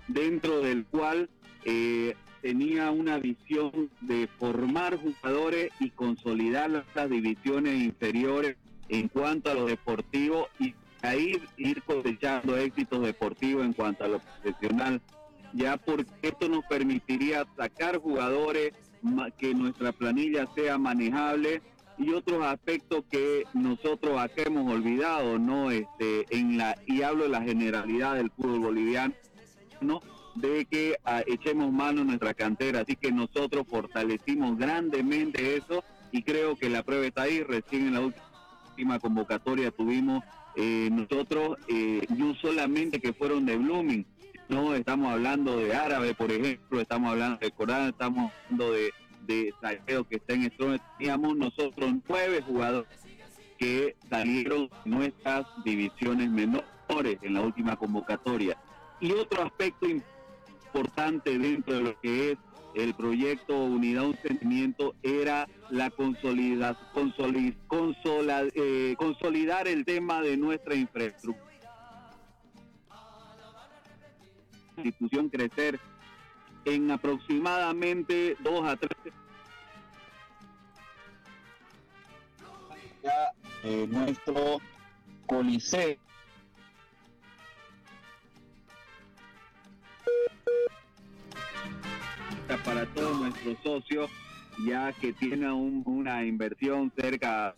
dentro 0.08 0.62
del 0.62 0.86
cual 0.86 1.30
eh, 1.66 2.16
tenía 2.44 2.92
una 2.92 3.18
visión 3.20 3.90
de 4.02 4.28
formar 4.38 4.98
jugadores 4.98 5.72
y 5.80 5.90
consolidar 5.92 6.70
las 6.94 7.10
divisiones 7.10 7.82
inferiores 7.82 8.58
en 8.90 9.08
cuanto 9.08 9.50
a 9.50 9.54
lo 9.54 9.66
deportivo 9.66 10.50
y 10.60 10.76
ahí 11.02 11.42
ir 11.56 11.82
cosechando 11.84 12.58
éxitos 12.58 13.02
deportivos 13.02 13.66
en 13.66 13.72
cuanto 13.72 14.04
a 14.04 14.10
lo 14.10 14.20
profesional, 14.20 15.02
ya 15.54 15.78
porque 15.78 16.12
esto 16.22 16.50
nos 16.50 16.66
permitiría 16.66 17.48
sacar 17.56 17.98
jugadores, 18.00 18.74
que 19.38 19.54
nuestra 19.54 19.92
planilla 19.92 20.48
sea 20.56 20.78
manejable 20.78 21.62
y 21.98 22.12
otros 22.12 22.44
aspectos 22.44 23.04
que 23.10 23.44
nosotros 23.54 24.18
acá 24.18 24.44
hemos 24.46 24.72
olvidado, 24.72 25.40
¿no? 25.40 25.72
Este, 25.72 26.26
en 26.30 26.58
la, 26.58 26.78
y 26.88 27.02
hablo 27.02 27.24
de 27.24 27.30
la 27.30 27.42
generalidad 27.42 28.16
del 28.16 28.32
fútbol 28.32 28.60
boliviano, 28.60 29.14
¿no? 29.82 30.00
De 30.36 30.66
que 30.66 30.98
ah, 31.06 31.24
echemos 31.26 31.72
mano 31.72 32.02
a 32.02 32.06
nuestra 32.06 32.34
cantera. 32.34 32.82
Así 32.82 32.96
que 32.96 33.12
nosotros 33.12 33.66
fortalecimos 33.70 34.58
grandemente 34.58 35.56
eso 35.56 35.84
y 36.12 36.24
creo 36.24 36.56
que 36.56 36.70
la 36.70 36.84
prueba 36.84 37.06
está 37.06 37.24
ahí. 37.24 37.44
Recién 37.44 37.88
en 37.88 37.94
la 37.94 38.02
última 38.02 39.00
convocatoria 39.00 39.72
tuvimos 39.72 40.24
eh, 40.56 40.90
nosotros, 40.92 41.58
eh, 41.68 42.06
no 42.10 42.36
solamente 42.36 43.00
que 43.00 43.14
fueron 43.14 43.46
de 43.46 43.58
Blooming, 43.58 44.06
no 44.50 44.76
estamos 44.76 45.12
hablando 45.12 45.58
de 45.58 45.74
Árabe, 45.74 46.14
por 46.14 46.32
ejemplo, 46.32 46.80
estamos 46.80 47.12
hablando 47.12 47.40
de 47.40 47.52
Corán, 47.52 47.90
estamos 47.90 48.32
hablando 48.44 48.74
de, 48.74 48.94
de 49.26 49.54
que 50.10 50.16
está 50.16 50.34
en 50.34 50.52
Strong. 50.52 50.80
Teníamos 50.98 51.38
nosotros 51.38 51.94
nueve 52.08 52.42
jugadores 52.46 52.90
que 53.58 53.96
salieron 54.10 54.70
nuestras 54.86 55.46
divisiones 55.64 56.30
menores 56.30 57.18
en 57.22 57.34
la 57.34 57.42
última 57.42 57.76
convocatoria. 57.78 58.58
Y 59.00 59.12
otro 59.12 59.44
aspecto 59.44 59.88
importante 59.88 60.13
importante 60.74 61.38
dentro 61.38 61.76
de 61.76 61.82
lo 61.82 62.00
que 62.00 62.32
es 62.32 62.38
el 62.74 62.96
proyecto 62.96 63.56
Unidad 63.56 64.08
Un 64.08 64.18
Sentimiento 64.18 64.96
era 65.04 65.48
la 65.70 65.92
consolida, 65.92 66.76
eh, 68.56 68.96
consolidar 68.98 69.68
el 69.68 69.86
tema 69.86 70.22
de 70.22 70.38
nuestra 70.38 70.74
infraestructura. 70.74 71.54
institución 74.76 75.30
crecer 75.30 75.80
en 76.66 76.90
aproximadamente 76.90 78.36
dos 78.40 78.68
a 78.68 78.76
tres 78.76 78.98
eh, 83.64 83.86
nuestro 83.88 84.60
coliseo 85.28 85.96
para 92.64 92.86
todos 92.88 93.20
nuestros 93.20 93.58
socios, 93.64 94.10
ya 94.66 94.94
que 94.94 95.14
tiene 95.14 95.52
una 95.52 96.26
inversión 96.26 96.92
cerca, 96.96 97.56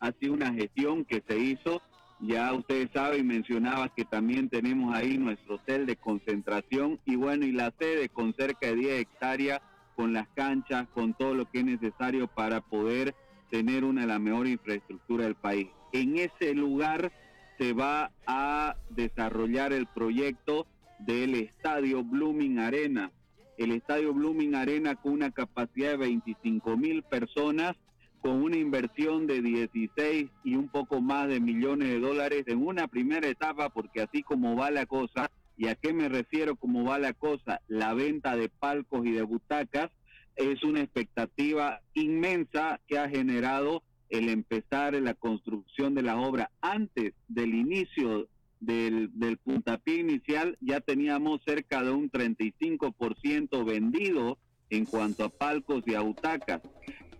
ha 0.00 0.12
sido 0.12 0.34
una 0.34 0.52
gestión 0.52 1.04
que 1.04 1.22
se 1.26 1.38
hizo, 1.38 1.82
ya 2.20 2.52
ustedes 2.52 2.90
saben, 2.92 3.26
mencionabas 3.26 3.90
que 3.96 4.04
también 4.04 4.48
tenemos 4.48 4.94
ahí 4.94 5.18
nuestro 5.18 5.56
hotel 5.56 5.86
de 5.86 5.96
concentración 5.96 6.98
y 7.04 7.16
bueno, 7.16 7.44
y 7.46 7.52
la 7.52 7.72
sede 7.78 8.08
con 8.08 8.34
cerca 8.34 8.66
de 8.68 8.76
10 8.76 9.00
hectáreas, 9.00 9.60
con 9.94 10.12
las 10.12 10.28
canchas, 10.28 10.86
con 10.94 11.14
todo 11.14 11.34
lo 11.34 11.50
que 11.50 11.60
es 11.60 11.64
necesario 11.64 12.28
para 12.28 12.60
poder 12.60 13.14
tener 13.50 13.84
una 13.84 14.02
de 14.02 14.06
las 14.08 14.20
mejores 14.20 14.52
infraestructuras 14.52 15.26
del 15.26 15.36
país. 15.36 15.68
En 15.92 16.16
ese 16.16 16.54
lugar 16.54 17.12
se 17.58 17.72
va 17.72 18.10
a 18.26 18.76
desarrollar 18.90 19.72
el 19.72 19.86
proyecto 19.86 20.66
del 20.98 21.34
estadio 21.34 22.04
Blooming 22.04 22.58
Arena. 22.58 23.10
El 23.58 23.72
estadio 23.72 24.14
Blooming 24.14 24.54
Arena 24.54 24.94
con 24.94 25.12
una 25.14 25.32
capacidad 25.32 25.90
de 25.90 25.96
25 25.96 26.76
mil 26.76 27.02
personas, 27.02 27.76
con 28.20 28.40
una 28.42 28.56
inversión 28.56 29.26
de 29.26 29.42
16 29.42 30.30
y 30.44 30.54
un 30.54 30.68
poco 30.68 31.00
más 31.00 31.26
de 31.28 31.40
millones 31.40 31.88
de 31.88 31.98
dólares 31.98 32.44
en 32.46 32.64
una 32.64 32.86
primera 32.86 33.26
etapa, 33.26 33.68
porque 33.70 34.00
así 34.00 34.22
como 34.22 34.54
va 34.54 34.70
la 34.70 34.86
cosa, 34.86 35.32
¿y 35.56 35.66
a 35.66 35.74
qué 35.74 35.92
me 35.92 36.08
refiero 36.08 36.54
como 36.54 36.84
va 36.84 37.00
la 37.00 37.14
cosa? 37.14 37.60
La 37.66 37.94
venta 37.94 38.36
de 38.36 38.48
palcos 38.48 39.04
y 39.04 39.10
de 39.10 39.22
butacas 39.22 39.90
es 40.36 40.62
una 40.62 40.80
expectativa 40.80 41.80
inmensa 41.94 42.80
que 42.86 42.96
ha 42.96 43.08
generado 43.08 43.82
el 44.08 44.28
empezar 44.28 44.94
la 44.94 45.14
construcción 45.14 45.96
de 45.96 46.02
la 46.02 46.16
obra 46.20 46.52
antes 46.60 47.12
del 47.26 47.54
inicio 47.54 48.28
del, 48.60 49.10
del 49.14 49.38
puntapié 49.38 49.96
inicial 49.96 50.56
ya 50.60 50.80
teníamos 50.80 51.40
cerca 51.44 51.82
de 51.82 51.90
un 51.90 52.10
35% 52.10 53.64
vendido 53.64 54.38
en 54.70 54.84
cuanto 54.84 55.24
a 55.24 55.28
palcos 55.28 55.82
y 55.86 55.94
a 55.94 56.00
butacas. 56.00 56.60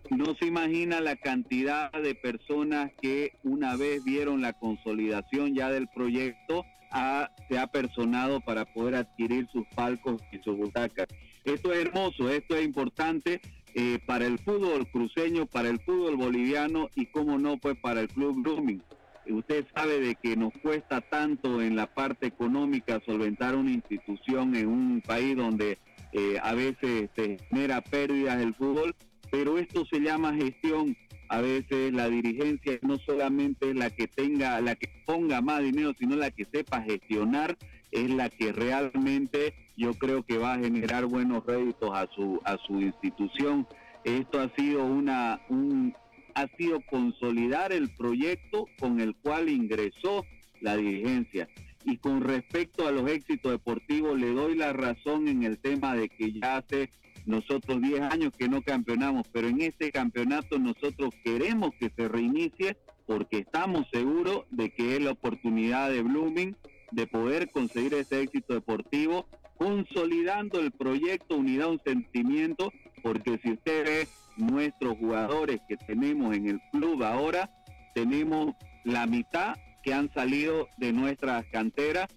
No 0.09 0.35
se 0.39 0.47
imagina 0.47 1.01
la 1.01 1.15
cantidad 1.15 1.91
de 1.91 2.15
personas 2.15 2.91
que 2.99 3.33
una 3.43 3.75
vez 3.75 4.03
vieron 4.03 4.41
la 4.41 4.53
consolidación 4.53 5.53
ya 5.53 5.69
del 5.69 5.87
proyecto, 5.87 6.65
se 7.47 7.59
ha 7.59 7.67
personado 7.67 8.41
para 8.41 8.65
poder 8.65 8.95
adquirir 8.95 9.47
sus 9.51 9.67
palcos 9.75 10.21
y 10.31 10.39
sus 10.39 10.57
butacas. 10.57 11.07
Esto 11.43 11.71
es 11.71 11.85
hermoso, 11.85 12.29
esto 12.29 12.55
es 12.55 12.65
importante 12.65 13.39
eh, 13.75 13.99
para 14.07 14.25
el 14.25 14.39
fútbol 14.39 14.87
cruceño, 14.91 15.45
para 15.45 15.69
el 15.69 15.79
fútbol 15.81 16.15
boliviano 16.15 16.89
y, 16.95 17.05
como 17.07 17.37
no, 17.37 17.57
pues 17.57 17.77
para 17.77 18.01
el 18.01 18.07
Club 18.07 18.41
Blooming 18.41 18.81
usted 19.31 19.65
sabe 19.75 19.99
de 19.99 20.15
que 20.15 20.35
nos 20.35 20.53
cuesta 20.61 21.01
tanto 21.01 21.61
en 21.61 21.75
la 21.75 21.87
parte 21.87 22.27
económica 22.27 23.01
solventar 23.05 23.55
una 23.55 23.71
institución 23.71 24.55
en 24.55 24.67
un 24.67 25.01
país 25.01 25.35
donde 25.35 25.77
eh, 26.13 26.37
a 26.41 26.53
veces 26.53 27.09
se 27.15 27.37
genera 27.49 27.81
pérdidas 27.81 28.41
el 28.41 28.55
fútbol, 28.55 28.95
pero 29.31 29.57
esto 29.57 29.85
se 29.85 29.99
llama 29.99 30.33
gestión. 30.33 30.95
A 31.31 31.41
veces 31.41 31.93
la 31.93 32.09
dirigencia 32.09 32.79
no 32.81 32.97
solamente 32.97 33.69
es 33.69 33.75
la 33.75 33.91
que 33.91 34.07
tenga, 34.07 34.59
la 34.61 34.75
que 34.75 34.89
ponga 35.05 35.41
más 35.41 35.61
dinero, 35.61 35.93
sino 35.99 36.15
la 36.15 36.31
que 36.31 36.45
sepa 36.45 36.81
gestionar, 36.81 37.55
es 37.91 38.09
la 38.09 38.29
que 38.29 38.51
realmente 38.51 39.53
yo 39.77 39.93
creo 39.93 40.23
que 40.23 40.39
va 40.39 40.53
a 40.53 40.59
generar 40.59 41.05
buenos 41.05 41.45
réditos 41.45 41.91
a 41.93 42.07
su 42.15 42.41
a 42.45 42.57
su 42.65 42.81
institución. 42.81 43.67
Esto 44.03 44.41
ha 44.41 44.49
sido 44.55 44.83
una 44.85 45.39
un, 45.49 45.93
ha 46.39 46.47
sido 46.57 46.79
consolidar 46.89 47.73
el 47.73 47.89
proyecto 47.89 48.65
con 48.79 49.01
el 49.01 49.15
cual 49.15 49.49
ingresó 49.49 50.25
la 50.61 50.77
dirigencia. 50.77 51.49
Y 51.85 51.97
con 51.97 52.21
respecto 52.21 52.87
a 52.87 52.91
los 52.91 53.09
éxitos 53.09 53.51
deportivos, 53.51 54.17
le 54.17 54.31
doy 54.31 54.55
la 54.55 54.73
razón 54.73 55.27
en 55.27 55.43
el 55.43 55.57
tema 55.59 55.95
de 55.95 56.09
que 56.09 56.31
ya 56.31 56.57
hace 56.57 56.91
nosotros 57.25 57.81
10 57.81 58.01
años 58.01 58.31
que 58.37 58.47
no 58.47 58.61
campeonamos, 58.61 59.27
pero 59.31 59.47
en 59.47 59.61
este 59.61 59.91
campeonato 59.91 60.59
nosotros 60.59 61.09
queremos 61.23 61.71
que 61.79 61.91
se 61.95 62.07
reinicie 62.07 62.77
porque 63.05 63.39
estamos 63.39 63.85
seguros 63.91 64.43
de 64.49 64.69
que 64.71 64.95
es 64.95 65.01
la 65.01 65.11
oportunidad 65.11 65.89
de 65.89 66.03
Blooming 66.03 66.55
de 66.91 67.07
poder 67.07 67.49
conseguir 67.51 67.93
ese 67.93 68.21
éxito 68.21 68.53
deportivo, 68.53 69.27
consolidando 69.57 70.59
el 70.59 70.71
proyecto 70.71 71.35
Unidad 71.35 71.69
Un 71.69 71.81
Sentimiento, 71.83 72.71
porque 73.03 73.39
si 73.43 73.51
usted 73.51 73.85
ve 73.85 74.07
nuestros 74.39 74.97
jugadores 74.97 75.59
que 75.67 75.77
tenemos 75.77 76.35
en 76.35 76.47
el 76.47 76.61
club 76.71 77.03
ahora, 77.03 77.49
tenemos 77.93 78.55
la 78.83 79.05
mitad 79.05 79.55
que 79.83 79.93
han 79.93 80.11
salido 80.13 80.67
de 80.77 80.93
nuestras 80.93 81.45
canteras 81.51 82.07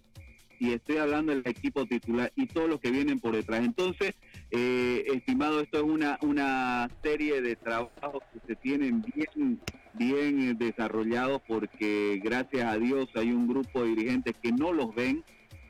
y 0.58 0.72
estoy 0.72 0.98
hablando 0.98 1.35
del 1.35 1.42
equipo 1.44 1.87
titular 1.87 2.32
y 2.37 2.46
todos 2.46 2.68
los 2.68 2.78
que 2.78 2.92
vienen 2.92 3.18
por 3.18 3.35
detrás. 3.35 3.64
Entonces, 3.64 4.14
eh, 4.52 5.04
estimado, 5.12 5.61
esto 5.61 5.78
es 5.78 5.82
una, 5.82 6.18
una 6.22 6.88
serie 7.02 7.40
de 7.42 7.56
trabajos 7.56 8.22
que 8.32 8.40
se 8.46 8.56
tienen 8.56 9.02
bien 9.02 9.61
bien 9.94 10.56
desarrollados 10.58 11.42
porque 11.46 12.20
gracias 12.22 12.64
a 12.64 12.78
Dios 12.78 13.08
hay 13.14 13.32
un 13.32 13.46
grupo 13.46 13.82
de 13.82 13.90
dirigentes 13.90 14.35
que 14.42 14.52
no 14.52 14.72
los 14.72 14.94
ven, 14.94 15.24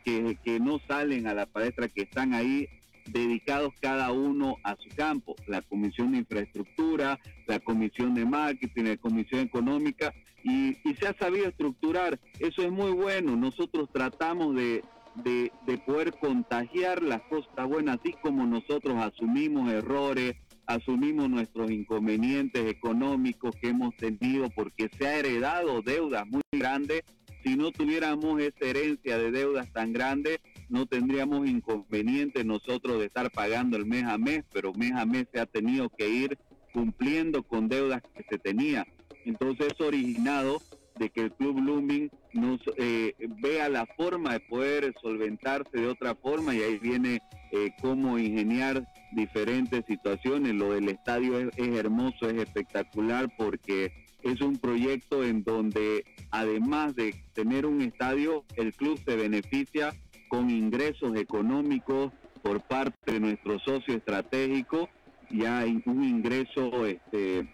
que, 0.05 0.39
que 0.45 0.61
no 0.61 0.79
salen 0.87 1.27
a 1.27 1.35
la 1.35 1.47
palestra, 1.47 1.89
que 1.89 2.03
están 2.03 2.35
ahí 2.35 2.69
dedicados 3.07 3.73
cada 3.81 4.13
uno 4.13 4.57
a 4.65 4.77
su 4.77 4.89
campo, 4.97 5.35
la 5.47 5.63
Comisión 5.63 6.13
de 6.13 6.19
Infraestructura, 6.19 7.19
la 7.47 7.59
Comisión 7.61 8.15
de 8.15 8.25
Marketing, 8.25 8.85
la 8.85 8.97
Comisión 8.97 9.41
Económica, 9.41 10.13
y, 10.45 10.77
se 10.99 11.07
ha 11.07 11.17
sabido 11.19 11.49
estructurar. 11.49 12.19
Eso 12.39 12.63
es 12.63 12.71
muy 12.71 12.93
bueno. 12.93 13.37
Nosotros 13.37 13.89
tratamos 13.93 14.55
de, 14.57 14.85
de, 15.17 15.53
de 15.67 15.79
poder 15.79 16.13
contagiar 16.19 17.03
las 17.03 17.23
cosas 17.23 17.69
buenas, 17.69 17.99
así 18.01 18.15
como 18.23 18.47
nosotros 18.47 18.97
asumimos 18.99 19.71
errores, 19.73 20.35
asumimos 20.67 21.29
nuestros 21.29 21.71
inconvenientes 21.71 22.71
económicos 22.71 23.55
que 23.61 23.69
hemos 23.69 23.95
tenido 23.97 24.49
porque 24.51 24.89
se 24.99 25.07
ha 25.07 25.19
heredado 25.19 25.83
deudas 25.83 26.27
muy 26.27 26.43
grandes. 26.53 27.03
Si 27.45 27.57
no 27.57 27.73
tuviéramos 27.73 28.41
esa 28.41 28.65
herencia 28.67 29.19
de 29.19 29.33
deudas 29.33 29.73
tan 29.73 29.93
grandes, 29.93 30.39
no 30.73 30.87
tendríamos 30.87 31.47
inconveniente 31.47 32.45
nosotros 32.45 32.99
de 32.99 33.05
estar 33.05 33.31
pagando 33.31 33.77
el 33.77 33.85
mes 33.85 34.05
a 34.05 34.17
mes, 34.17 34.43
pero 34.51 34.73
mes 34.73 34.93
a 34.93 35.05
mes 35.05 35.27
se 35.31 35.39
ha 35.39 35.45
tenido 35.45 35.91
que 35.91 36.09
ir 36.09 36.39
cumpliendo 36.73 37.43
con 37.43 37.69
deudas 37.69 38.01
que 38.15 38.25
se 38.29 38.39
tenía. 38.39 38.87
Entonces 39.27 39.75
eso 39.75 39.87
originado 39.87 40.63
de 40.99 41.11
que 41.11 41.21
el 41.21 41.33
Club 41.33 41.61
Blooming 41.61 42.11
nos 42.33 42.59
eh, 42.79 43.15
vea 43.43 43.69
la 43.69 43.85
forma 43.85 44.33
de 44.33 44.41
poder 44.41 44.95
solventarse 45.03 45.77
de 45.79 45.89
otra 45.89 46.15
forma 46.15 46.55
y 46.55 46.63
ahí 46.63 46.79
viene 46.79 47.21
eh, 47.53 47.71
cómo 47.83 48.19
ingeniar 48.19 48.83
diferentes 49.13 49.85
situaciones. 49.87 50.55
Lo 50.55 50.73
del 50.73 50.89
estadio 50.89 51.39
es, 51.39 51.51
es 51.59 51.69
hermoso, 51.77 52.31
es 52.31 52.41
espectacular 52.41 53.29
porque 53.37 53.93
es 54.23 54.41
un 54.41 54.57
proyecto 54.57 55.23
en 55.23 55.45
donde 55.45 56.05
además 56.31 56.95
de 56.95 57.15
tener 57.35 57.67
un 57.67 57.83
estadio, 57.83 58.45
el 58.57 58.73
club 58.73 58.99
se 59.05 59.17
beneficia 59.17 59.93
con 60.33 60.49
ingresos 60.49 61.15
económicos 61.17 62.11
por 62.41 62.63
parte 62.63 63.13
de 63.13 63.21
nuestro 63.21 63.59
socio 63.59 63.95
estratégico, 63.95 64.89
ya 65.29 65.59
hay 65.59 65.83
un 65.85 66.03
ingreso 66.03 66.87
este, 66.87 67.47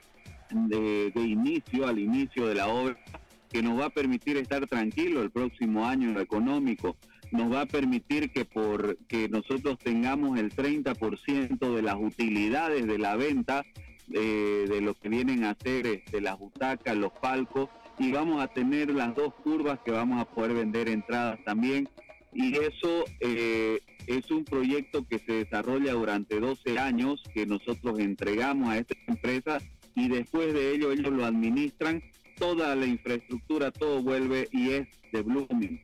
de, 0.48 1.12
inicio, 1.16 1.88
al 1.88 1.98
inicio 1.98 2.46
de 2.46 2.54
la 2.54 2.68
obra, 2.68 2.96
que 3.50 3.64
nos 3.64 3.80
va 3.80 3.86
a 3.86 3.90
permitir 3.90 4.36
estar 4.36 4.64
tranquilos 4.68 5.24
el 5.24 5.32
próximo 5.32 5.86
año 5.86 6.06
en 6.06 6.14
lo 6.14 6.20
económico, 6.20 6.96
nos 7.32 7.52
va 7.52 7.62
a 7.62 7.66
permitir 7.66 8.30
que 8.30 8.44
por 8.44 8.96
que 9.08 9.28
nosotros 9.28 9.76
tengamos 9.80 10.38
el 10.38 10.54
30% 10.54 11.74
de 11.74 11.82
las 11.82 11.96
utilidades 11.96 12.86
de 12.86 12.98
la 12.98 13.16
venta 13.16 13.64
eh, 14.12 14.66
de 14.68 14.80
lo 14.80 14.94
que 14.94 15.08
vienen 15.08 15.42
a 15.42 15.56
ser 15.60 15.84
este, 15.88 16.20
las 16.20 16.38
butacas, 16.38 16.96
los 16.96 17.10
palcos, 17.10 17.70
y 17.98 18.12
vamos 18.12 18.40
a 18.40 18.46
tener 18.46 18.90
las 18.90 19.16
dos 19.16 19.34
curvas 19.42 19.80
que 19.84 19.90
vamos 19.90 20.22
a 20.22 20.26
poder 20.26 20.54
vender 20.54 20.88
entradas 20.88 21.40
también 21.44 21.88
y 22.32 22.56
eso 22.56 23.04
eh, 23.20 23.80
es 24.06 24.30
un 24.30 24.44
proyecto 24.44 25.06
que 25.06 25.18
se 25.18 25.32
desarrolla 25.32 25.92
durante 25.92 26.40
12 26.40 26.78
años 26.78 27.22
que 27.34 27.46
nosotros 27.46 27.98
entregamos 27.98 28.68
a 28.70 28.78
esta 28.78 28.94
empresa 29.06 29.58
y 29.94 30.08
después 30.08 30.54
de 30.54 30.74
ello 30.74 30.92
ellos 30.92 31.12
lo 31.12 31.24
administran, 31.24 32.02
toda 32.38 32.76
la 32.76 32.86
infraestructura, 32.86 33.70
todo 33.70 34.02
vuelve 34.02 34.48
y 34.52 34.70
es 34.70 34.88
de 35.12 35.22
Blooming. 35.22 35.82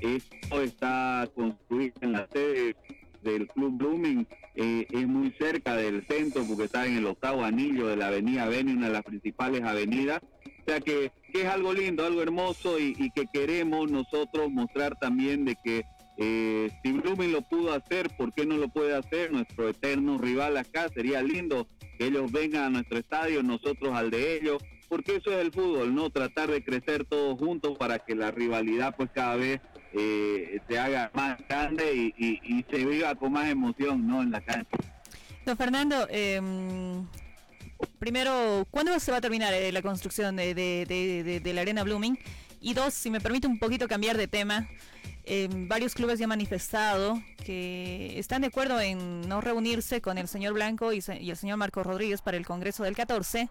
Esto 0.00 0.62
está 0.62 1.28
construido 1.34 1.94
en 2.00 2.12
la 2.12 2.28
sede 2.32 2.76
del 3.22 3.46
Club 3.48 3.78
Blooming, 3.78 4.26
eh, 4.54 4.86
es 4.90 5.06
muy 5.06 5.32
cerca 5.38 5.76
del 5.76 6.06
centro 6.06 6.44
porque 6.44 6.64
está 6.64 6.86
en 6.86 6.96
el 6.96 7.06
octavo 7.06 7.44
anillo 7.44 7.86
de 7.86 7.96
la 7.96 8.08
avenida 8.08 8.48
Beni, 8.48 8.72
una 8.72 8.86
de 8.88 8.92
las 8.92 9.04
principales 9.04 9.62
avenidas. 9.62 10.20
O 10.22 10.70
sea 10.70 10.80
que, 10.80 11.12
que 11.32 11.42
es 11.42 11.46
algo 11.46 11.72
lindo, 11.72 12.04
algo 12.04 12.22
hermoso 12.22 12.78
y, 12.78 13.10
que 13.10 13.26
queremos 13.32 13.90
nosotros 13.90 14.50
mostrar 14.50 14.96
también 14.98 15.44
de 15.44 15.56
que 15.62 15.84
eh, 16.16 16.70
si 16.82 16.92
Blooming 16.92 17.32
lo 17.32 17.42
pudo 17.42 17.72
hacer, 17.72 18.08
¿por 18.16 18.32
qué 18.32 18.44
no 18.44 18.56
lo 18.56 18.68
puede 18.68 18.94
hacer 18.94 19.30
nuestro 19.30 19.68
eterno 19.68 20.18
rival 20.18 20.56
acá? 20.56 20.88
Sería 20.88 21.22
lindo 21.22 21.68
que 21.98 22.06
ellos 22.06 22.32
vengan 22.32 22.64
a 22.64 22.70
nuestro 22.70 22.98
estadio, 22.98 23.42
nosotros 23.42 23.94
al 23.94 24.10
de 24.10 24.36
ellos, 24.36 24.62
porque 24.88 25.16
eso 25.16 25.30
es 25.30 25.38
el 25.38 25.52
fútbol, 25.52 25.94
¿no? 25.94 26.10
Tratar 26.10 26.50
de 26.50 26.64
crecer 26.64 27.04
todos 27.04 27.38
juntos 27.38 27.76
para 27.78 27.98
que 27.98 28.14
la 28.14 28.30
rivalidad 28.30 28.96
pues 28.96 29.10
cada 29.14 29.36
vez 29.36 29.60
eh, 29.92 30.60
se 30.68 30.78
haga 30.78 31.10
más 31.14 31.38
grande 31.48 32.12
y, 32.16 32.64
se 32.70 32.84
viva 32.84 33.14
con 33.14 33.32
más 33.32 33.48
emoción, 33.48 34.06
¿no? 34.06 34.22
En 34.22 34.30
la 34.30 34.40
cancha. 34.40 34.76
Don 35.44 35.56
Fernando, 35.56 36.06
eh, 36.10 36.40
primero, 37.98 38.66
¿cuándo 38.70 38.98
se 39.00 39.10
va 39.10 39.18
a 39.18 39.20
terminar 39.20 39.52
eh, 39.54 39.72
la 39.72 39.82
construcción 39.82 40.36
de, 40.36 40.54
de, 40.54 41.52
la 41.52 41.60
Arena 41.60 41.82
Blooming? 41.84 42.18
Y 42.60 42.74
dos, 42.74 42.94
si 42.94 43.10
me 43.10 43.20
permite 43.20 43.46
un 43.46 43.58
poquito 43.58 43.86
cambiar 43.88 44.16
de 44.16 44.28
tema, 44.28 44.68
eh, 45.24 45.48
varios 45.50 45.94
clubes 45.94 46.18
ya 46.18 46.24
han 46.24 46.30
manifestado 46.30 47.22
que 47.44 48.18
están 48.18 48.40
de 48.42 48.48
acuerdo 48.48 48.80
en 48.80 49.28
no 49.28 49.40
reunirse 49.40 50.00
con 50.00 50.18
el 50.18 50.26
señor 50.26 50.54
Blanco 50.54 50.92
y, 50.92 51.00
se, 51.00 51.20
y 51.20 51.30
el 51.30 51.36
señor 51.36 51.58
Marco 51.58 51.82
Rodríguez 51.82 52.22
para 52.22 52.36
el 52.36 52.46
Congreso 52.46 52.82
del 52.82 52.96
14 52.96 53.48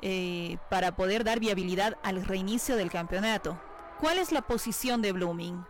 eh, 0.00 0.58
para 0.70 0.94
poder 0.94 1.24
dar 1.24 1.40
viabilidad 1.40 1.96
al 2.04 2.24
reinicio 2.24 2.76
del 2.76 2.90
campeonato. 2.90 3.60
¿Cuál 3.98 4.18
es 4.18 4.30
la 4.30 4.42
posición 4.42 5.02
de 5.02 5.10
Blooming? 5.12 5.64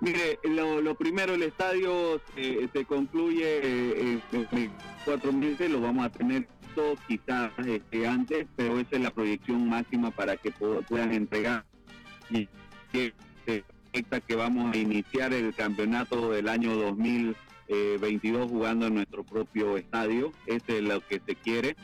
Mire, 0.00 0.38
lo, 0.44 0.80
lo 0.80 0.94
primero, 0.94 1.34
el 1.34 1.42
estadio 1.42 2.20
eh, 2.36 2.68
se 2.72 2.84
concluye 2.84 3.60
eh, 3.62 4.20
en 4.32 4.72
cuatro 5.04 5.32
meses, 5.32 5.70
lo 5.70 5.80
vamos 5.80 6.06
a 6.06 6.10
tener 6.10 6.46
todo 6.74 6.94
quizás 7.08 7.50
este, 7.66 8.06
antes, 8.06 8.46
pero 8.54 8.78
esa 8.78 8.96
es 8.96 9.02
la 9.02 9.10
proyección 9.10 9.68
máxima 9.68 10.12
para 10.12 10.36
que 10.36 10.52
puedan 10.52 11.12
entregar 11.12 11.64
y 12.30 12.48
que 12.92 13.12
expecta 13.46 14.20
que 14.20 14.36
vamos 14.36 14.72
a 14.72 14.78
iniciar 14.78 15.32
el 15.32 15.54
campeonato 15.54 16.30
del 16.30 16.48
año 16.48 16.76
2022 16.76 18.48
jugando 18.48 18.86
en 18.86 18.94
nuestro 18.94 19.24
propio 19.24 19.76
estadio, 19.76 20.32
ese 20.46 20.78
es 20.78 20.82
lo 20.84 21.00
que 21.00 21.20
se 21.26 21.34
quiere. 21.34 21.74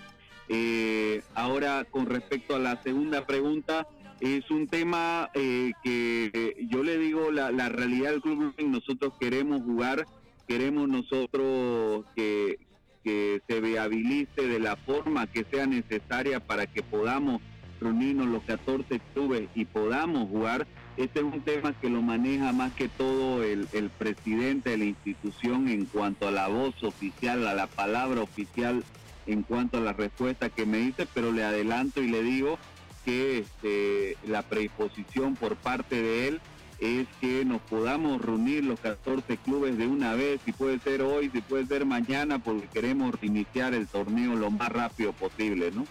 Eh, 0.49 1.23
ahora, 1.35 1.85
con 1.91 2.07
respecto 2.07 2.55
a 2.55 2.59
la 2.59 2.81
segunda 2.83 3.27
pregunta, 3.27 3.89
es 4.21 4.51
un 4.51 4.67
tema 4.69 5.31
eh, 5.35 5.73
que 5.83 6.67
yo 6.71 6.83
le 6.83 6.99
digo 6.99 7.31
la, 7.31 7.51
la, 7.51 7.69
realidad 7.69 8.11
del 8.11 8.23
club 8.23 8.55
nosotros 8.59 9.15
queremos 9.21 9.63
jugar 9.63 10.07
queremos 10.47 10.89
nosotros 10.89 12.05
que, 12.15 12.59
que 13.03 13.43
se 13.47 13.61
viabilice 13.61 14.47
de 14.47 14.59
la 14.59 14.77
forma 14.77 15.27
que 15.27 15.45
sea 15.51 15.67
necesaria 15.67 16.41
para 16.41 16.67
que 16.67 16.83
podamos 16.83 17.41
reunirnos 17.81 18.29
los 18.29 18.43
14 18.45 19.01
clubes 19.13 19.49
y 19.55 19.65
podamos 19.65 20.29
jugar. 20.29 20.67
Este 20.97 21.21
es 21.21 21.25
un 21.25 21.43
tema 21.43 21.73
que 21.73 21.91
lo 21.91 22.03
maneja 22.03 22.53
más 22.53 22.73
que 22.73 22.89
todo 22.89 23.43
el, 23.43 23.69
el 23.73 23.91
presidente 23.91 24.71
de 24.71 24.79
la 24.79 24.85
institución 24.85 25.69
en 25.69 25.87
cuanto 25.87 26.29
a 26.29 26.31
la 26.31 26.49
voz 26.49 26.83
oficial 26.83 27.47
a 27.47 27.55
la 27.55 27.67
palabra 27.67 28.23
oficial 28.23 28.85
en 29.27 29.43
cuanto 29.43 29.79
a 29.79 29.81
la 29.81 29.93
respuesta 29.93 30.51
que 30.51 30.67
me 30.67 30.79
dice 30.79 31.09
pero 31.13 31.33
le 31.33 31.43
adelanto 31.43 32.03
y 32.03 32.09
le 32.09 32.23
digo 32.23 32.59
que 33.05 33.39
este, 33.41 34.17
la 34.27 34.43
predisposición 34.43 35.37
por 35.37 35.57
parte 35.57 36.01
de 36.01 36.29
él 36.29 36.41
es 36.81 37.07
que 37.21 37.45
nos 37.45 37.61
podamos 37.63 38.21
reunir 38.21 38.65
los 38.65 38.81
14 38.81 39.37
clubes 39.39 39.79
de 39.79 39.87
una 39.87 40.15
vez, 40.15 40.41
si 40.45 40.53
puede 40.53 40.79
ser 40.81 41.03
hoy, 41.03 41.31
si 41.31 41.41
puede 41.41 41.67
ser 41.67 41.87
mañana, 41.87 42.39
porque 42.39 42.67
queremos 42.69 43.15
iniciar 43.23 43.75
el 43.75 43.87
torneo 43.87 44.35
lo 44.35 44.51
más 44.51 44.71
rápido 44.71 45.13
posible, 45.13 45.71
¿no? 45.71 45.87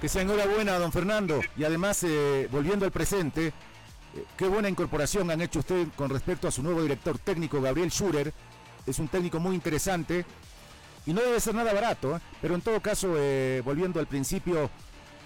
Que 0.00 0.08
sea 0.08 0.22
enhorabuena, 0.22 0.78
don 0.78 0.92
Fernando. 0.92 1.40
Y 1.56 1.64
además, 1.64 2.02
eh, 2.04 2.48
volviendo 2.50 2.84
al 2.84 2.92
presente, 2.92 3.46
eh, 3.46 3.52
qué 4.36 4.46
buena 4.46 4.68
incorporación 4.68 5.30
han 5.30 5.40
hecho 5.40 5.60
usted 5.60 5.86
con 5.96 6.10
respecto 6.10 6.48
a 6.48 6.50
su 6.50 6.62
nuevo 6.62 6.82
director 6.82 7.18
técnico, 7.18 7.60
Gabriel 7.60 7.90
Schurer. 7.90 8.32
Es 8.86 8.98
un 8.98 9.08
técnico 9.08 9.40
muy 9.40 9.54
interesante 9.54 10.24
y 11.06 11.12
no 11.12 11.20
debe 11.20 11.40
ser 11.40 11.54
nada 11.54 11.72
barato, 11.72 12.16
¿eh? 12.16 12.20
pero 12.40 12.54
en 12.54 12.60
todo 12.60 12.80
caso, 12.80 13.14
eh, 13.16 13.60
volviendo 13.64 13.98
al 13.98 14.06
principio, 14.06 14.70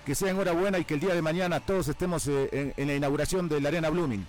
que 0.06 0.14
sea 0.14 0.30
enhorabuena 0.30 0.78
y 0.78 0.84
que 0.84 0.94
el 0.94 1.00
día 1.00 1.14
de 1.14 1.20
mañana 1.20 1.58
todos 1.58 1.88
estemos 1.88 2.28
eh, 2.28 2.48
en, 2.52 2.72
en, 2.76 2.86
la 2.86 2.94
inauguración 2.94 3.48
de 3.48 3.60
la 3.60 3.68
Arena 3.70 3.90
Blooming. 3.90 4.24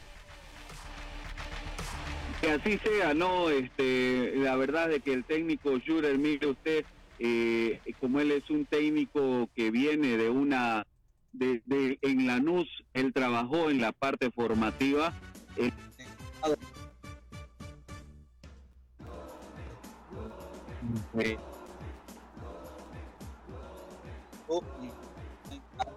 Que 2.42 2.50
así 2.52 2.80
sea, 2.80 3.14
¿no? 3.14 3.52
Este, 3.52 4.34
la 4.38 4.56
verdad 4.56 4.92
es 4.92 5.04
que 5.04 5.14
el 5.14 5.24
técnico 5.24 5.78
Jurer, 5.86 6.18
mire 6.18 6.48
usted, 6.48 6.84
eh, 7.20 7.80
como 8.00 8.20
él 8.20 8.32
es 8.32 8.50
un 8.50 8.66
técnico 8.66 9.50
que 9.56 9.70
viene 9.70 10.18
de 10.18 10.32
una, 10.32 10.88
de, 11.32 11.62
de, 11.68 12.00
en 12.02 12.26
Lanús, 12.26 12.68
él 12.96 13.14
trabajó 13.14 13.70
en 13.70 13.80
la 13.80 13.92
parte 13.92 14.32
formativa. 14.32 15.14
Eh, 15.58 15.72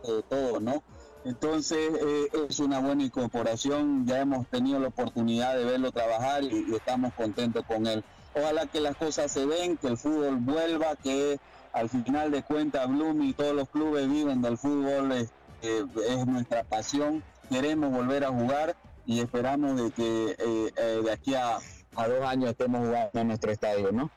de 0.07 0.23
todo, 0.23 0.61
¿no? 0.61 0.83
Entonces 1.25 1.91
eh, 2.01 2.47
es 2.49 2.61
una 2.61 2.81
buena 2.81 3.03
incorporación, 3.03 4.07
ya 4.07 4.21
hemos 4.21 4.47
tenido 4.49 4.79
la 4.79 4.89
oportunidad 4.89 5.57
de 5.57 5.65
verlo 5.65 5.93
trabajar 5.93 6.43
y, 6.45 6.67
y, 6.69 6.75
estamos 6.75 7.13
contentos 7.15 7.65
con 7.67 7.87
él. 7.87 8.03
Ojalá 8.35 8.67
que 8.67 8.81
las 8.81 8.97
cosas 8.97 9.31
se 9.31 9.47
den, 9.47 9.77
que 9.77 9.89
el 9.89 9.99
fútbol 9.99 10.37
vuelva, 10.37 10.97
que 10.97 11.39
al 11.73 11.89
final 11.89 12.31
de 12.31 12.43
cuentas 12.43 12.89
Bloom 12.89 13.23
y 13.23 13.33
todos 13.33 13.55
los 13.55 13.69
clubes 13.69 14.09
viven 14.09 14.41
del 14.41 14.57
fútbol, 14.57 15.13
es, 15.13 15.31
es 15.63 16.27
nuestra 16.27 16.65
pasión, 16.65 17.23
queremos 17.49 17.93
volver 17.93 18.25
a 18.25 18.29
jugar 18.29 18.77
y 19.07 19.21
esperamos 19.21 19.81
de 19.81 19.91
que 19.91 20.37
eh, 20.39 20.73
eh, 20.77 21.01
de 21.05 21.13
aquí 21.13 21.35
a, 21.35 21.59
a, 21.97 22.09
dos 22.09 22.23
años 22.25 22.51
estemos 22.51 22.87
jugando 22.87 23.21
en 23.21 23.29
nuestro 23.29 23.51
estadio, 23.51 23.93
¿no? 23.93 24.11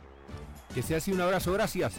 Que 0.74 0.82
sea 0.82 0.98
así, 0.98 1.12
un 1.12 1.22
abrazo, 1.22 1.52
gracias. 1.52 1.94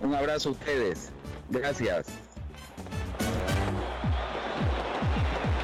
Un 0.00 0.14
abrazo 0.14 0.50
a 0.50 0.52
ustedes, 0.52 1.10
gracias. 1.50 2.06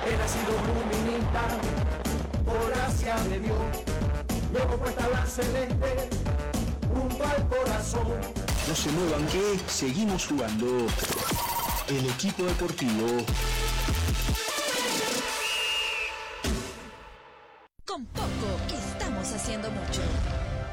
He 0.06 0.16
nacido 0.16 0.52
luminita, 0.66 1.44
por 2.44 2.70
gracia 2.70 3.16
de 3.28 3.40
Dios, 3.40 3.58
luego 4.52 4.76
puesta 4.78 5.08
la 5.08 5.26
celeste, 5.26 6.10
junto 6.94 7.24
al 7.24 7.48
corazón. 7.48 8.06
No 8.68 8.74
se 8.74 8.90
muevan 8.90 9.26
que 9.28 9.58
seguimos 9.68 10.26
jugando. 10.26 10.86
El 11.88 12.04
equipo 12.10 12.42
deportivo 12.42 13.06
Con 17.84 18.04
poco 18.06 18.74
estamos 18.74 19.32
haciendo 19.32 19.70
mucho. 19.70 20.02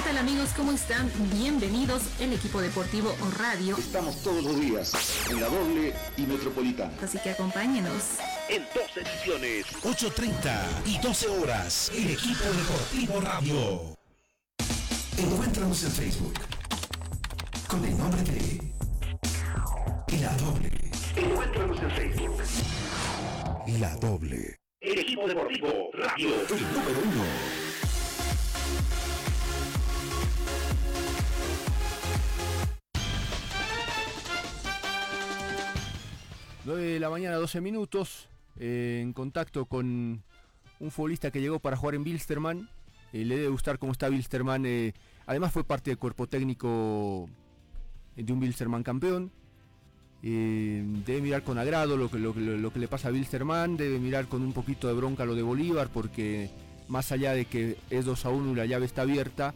¿Qué 0.00 0.06
tal 0.06 0.16
amigos? 0.16 0.48
¿Cómo 0.56 0.72
están? 0.72 1.12
Bienvenidos 1.30 2.04
el 2.20 2.32
equipo 2.32 2.62
deportivo 2.62 3.14
o 3.20 3.30
radio. 3.38 3.76
Estamos 3.76 4.22
todos 4.22 4.42
los 4.42 4.58
días 4.58 4.94
en 5.28 5.42
la 5.42 5.48
doble 5.48 5.92
y 6.16 6.22
metropolitana. 6.22 6.90
Así 7.02 7.18
que 7.18 7.28
acompáñenos. 7.28 8.16
En 8.48 8.62
dos 8.74 8.96
ediciones, 8.96 9.66
8.30 9.82 10.86
y 10.86 10.98
12 11.00 11.28
horas, 11.28 11.92
el 11.94 12.12
equipo 12.12 12.44
deportivo 12.44 13.20
radio. 13.20 13.98
Encuéntranos 15.18 15.82
en 15.84 15.90
Facebook 15.90 16.34
con 17.68 17.84
el 17.84 17.98
nombre 17.98 18.22
de 18.22 18.72
La 20.18 20.34
Doble. 20.38 20.70
Encuéntranos 21.14 21.78
en 21.78 21.90
Facebook. 21.90 22.42
La 23.78 23.94
Doble. 23.96 24.58
El 24.80 24.98
equipo 24.98 25.28
deportivo 25.28 25.90
radio. 25.92 26.28
El 26.48 26.72
número 26.72 27.00
uno. 27.04 27.69
9 36.64 36.82
de 36.82 37.00
la 37.00 37.08
mañana, 37.08 37.36
12 37.36 37.60
minutos, 37.60 38.28
eh, 38.58 39.00
en 39.02 39.12
contacto 39.12 39.64
con 39.64 40.22
un 40.78 40.90
futbolista 40.90 41.30
que 41.30 41.40
llegó 41.40 41.58
para 41.58 41.76
jugar 41.76 41.94
en 41.94 42.04
Bilsterman. 42.04 42.68
Eh, 43.12 43.24
le 43.24 43.36
debe 43.36 43.48
gustar 43.48 43.78
cómo 43.78 43.92
está 43.92 44.08
Bilsterman. 44.08 44.66
eh, 44.66 44.92
además 45.26 45.52
fue 45.52 45.64
parte 45.64 45.90
del 45.90 45.98
cuerpo 45.98 46.26
técnico 46.26 47.28
de 48.14 48.32
un 48.32 48.40
Bilsterman 48.40 48.82
campeón. 48.82 49.30
Debe 50.22 51.22
mirar 51.22 51.42
con 51.44 51.56
agrado 51.56 51.96
lo 51.96 52.10
que, 52.10 52.18
lo, 52.18 52.34
lo 52.34 52.72
que 52.72 52.78
le 52.78 52.88
pasa 52.88 53.08
a 53.08 53.10
Bilsterman. 53.10 53.78
Debe 53.78 53.98
mirar 53.98 54.26
con 54.28 54.42
un 54.42 54.52
poquito 54.52 54.86
de 54.86 54.94
bronca 54.94 55.24
lo 55.24 55.34
de 55.34 55.42
Bolívar 55.42 55.88
porque 55.88 56.50
más 56.88 57.10
allá 57.10 57.32
de 57.32 57.46
que 57.46 57.78
es 57.88 58.04
2 58.04 58.26
a 58.26 58.28
1 58.28 58.52
y 58.52 58.54
la 58.56 58.66
llave 58.66 58.84
está 58.84 59.02
abierta, 59.02 59.54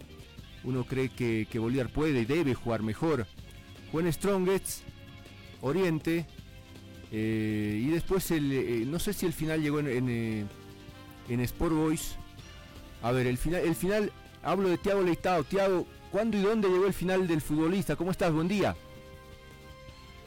uno 0.63 0.85
cree 0.85 1.11
que, 1.11 1.47
que 1.51 1.59
Bolívar 1.59 1.91
puede 1.91 2.21
y 2.21 2.25
debe 2.25 2.55
jugar 2.55 2.83
mejor. 2.83 3.27
Juega 3.93 4.09
en 4.09 4.13
Strongets, 4.15 4.85
Oriente, 5.61 6.27
eh, 7.17 7.79
y 7.81 7.91
después 7.91 8.29
el, 8.33 8.51
eh, 8.51 8.85
no 8.89 8.99
sé 8.99 9.13
si 9.13 9.25
el 9.25 9.33
final 9.33 9.63
llegó 9.63 9.79
en, 9.79 9.87
en, 9.87 10.09
eh, 10.09 10.45
en 11.29 11.41
Sport 11.43 11.73
Boys. 11.73 12.17
A 13.03 13.13
ver, 13.13 13.29
el 13.29 13.39
final, 13.39 13.61
el 13.61 13.77
final, 13.77 14.11
hablo 14.43 14.69
de 14.69 14.79
Tiago 14.79 15.01
Leitao. 15.01 15.45
Tiago, 15.45 15.87
¿cuándo 16.11 16.37
y 16.37 16.43
dónde 16.43 16.69
llegó 16.69 16.87
el 16.87 16.93
final 16.93 17.29
del 17.29 17.41
futbolista? 17.41 17.95
¿Cómo 17.95 18.11
estás? 18.11 18.33
Buen 18.33 18.49
día. 18.49 18.75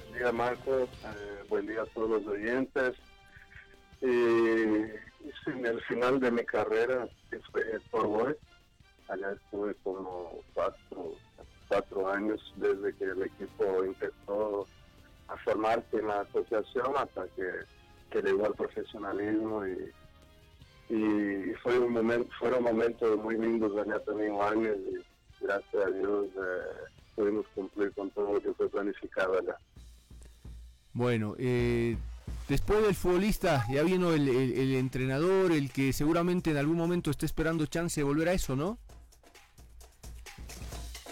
Buen 0.08 0.20
día, 0.20 0.32
Marcos. 0.32 0.88
Eh, 1.04 1.44
buen 1.50 1.68
día 1.68 1.82
a 1.82 1.86
todos 1.88 2.10
los 2.10 2.26
oyentes. 2.26 2.96
En 4.00 5.66
el 5.66 5.82
final 5.90 6.22
de 6.22 6.32
mi 6.32 6.46
carrera 6.46 7.10
fue 7.52 7.64
por 7.92 8.08
Boy. 8.08 8.36
Allá 9.10 9.34
estuve 9.34 9.76
como 9.84 10.42
cuatro, 10.54 11.16
cuatro 11.68 12.10
años 12.14 12.54
desde 12.56 12.96
que 12.96 13.04
el 13.04 13.24
equipo 13.24 13.84
empezó 13.84 14.66
a 15.28 15.38
formarse 15.38 15.98
en 15.98 16.08
la 16.08 16.22
asociación 16.22 16.94
hasta 16.98 17.28
que, 17.36 17.44
que 18.12 18.22
llegó 18.22 18.46
al 18.46 18.54
profesionalismo 18.56 19.66
y, 19.68 19.92
y 20.94 21.54
fue 21.62 21.78
un 21.80 21.94
momento, 21.94 22.30
fueron 22.40 22.64
momentos 22.64 23.18
muy 23.18 23.38
lindos 23.38 23.72
allá 23.78 24.00
también 24.06 24.34
años 24.42 24.78
y 24.78 25.44
gracias 25.46 25.86
a 25.86 25.90
Dios 25.92 26.26
eh, 26.28 26.92
pudimos 27.16 27.46
cumplir 27.54 27.92
con 27.94 28.10
todo 28.12 28.34
lo 28.36 28.42
que 28.42 28.54
fue 28.54 28.70
planificado 28.70 29.38
allá. 29.38 29.58
Bueno, 30.94 31.36
eh, 31.38 31.98
después 32.48 32.82
del 32.84 32.96
futbolista 32.96 33.66
ya 33.70 33.84
vino 33.84 34.14
el, 34.14 34.28
el- 34.30 34.54
el 34.58 34.76
entrenador, 34.76 35.52
el 35.52 35.72
que 35.72 35.92
seguramente 35.94 36.52
en 36.52 36.58
algún 36.58 36.78
momento 36.78 37.12
esté 37.12 37.26
esperando 37.26 37.66
chance 37.66 38.00
de 38.00 38.06
volver 38.06 38.30
a 38.30 38.34
eso, 38.34 38.56
¿no? 38.56 38.78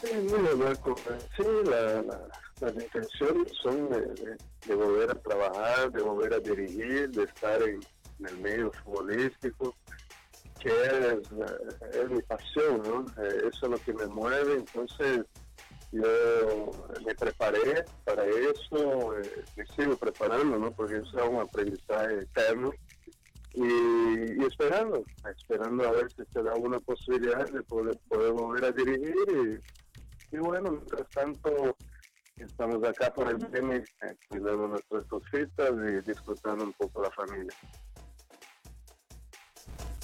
Sí, 0.01 0.11
mira, 0.23 0.55
Marco, 0.55 0.95
sí, 1.35 1.43
la- 1.65 2.01
la- 2.03 2.29
las 2.61 2.73
intenciones 2.73 3.51
son 3.61 3.89
de, 3.89 4.75
volver 4.75 5.11
a 5.11 5.15
trabajar, 5.15 5.91
de 5.91 6.01
volver 6.01 6.33
a 6.33 6.39
dirigir, 6.39 7.09
de 7.09 7.23
estar 7.23 7.61
en, 7.61 7.79
el 8.25 8.37
medio 8.39 8.71
futbolístico, 8.71 9.75
que 10.61 10.69
es, 10.69 11.03
eh, 11.03 12.01
es 12.01 12.09
mi 12.09 12.21
pasión, 12.21 12.81
¿no? 12.83 13.05
Eh, 13.21 13.49
eso 13.49 13.65
es 13.65 13.71
lo 13.71 13.77
que 13.77 13.93
me 13.93 14.05
mueve, 14.07 14.53
entonces 14.53 15.25
yo 15.91 16.71
me 17.05 17.13
preparé 17.13 17.83
para 18.05 18.25
eso, 18.25 19.17
eh, 19.19 19.43
me 19.57 19.65
sigo 19.67 19.97
preparando, 19.97 20.57
¿no? 20.57 20.71
Porque 20.71 20.97
eso 20.97 21.19
es 21.19 21.29
un 21.29 21.41
aprendizaje 21.41 22.19
eterno. 22.19 22.71
Y, 23.53 24.45
esperando, 24.45 25.03
esperando 25.37 25.87
a 25.87 25.91
ver 25.91 26.11
si 26.11 26.23
se 26.31 26.43
da 26.43 26.53
una 26.55 26.79
posibilidad 26.79 27.49
de 27.49 27.61
poder, 27.63 27.97
poder 28.09 28.31
volver 28.33 28.65
a 28.65 28.71
dirigir 28.71 29.61
y 30.31 30.37
bueno, 30.37 30.71
mientras 30.71 31.09
tanto 31.11 31.77
estamos 32.37 32.83
acá 32.83 33.13
por 33.13 33.29
el 33.29 33.37
tema, 33.49 33.75
eh, 33.75 33.83
cuidando 34.29 34.67
nuestras 34.67 35.05
cositas 35.05 35.71
y 35.71 36.09
disfrutando 36.09 36.63
un 36.63 36.73
poco 36.73 37.01
la 37.01 37.11
familia. 37.11 37.53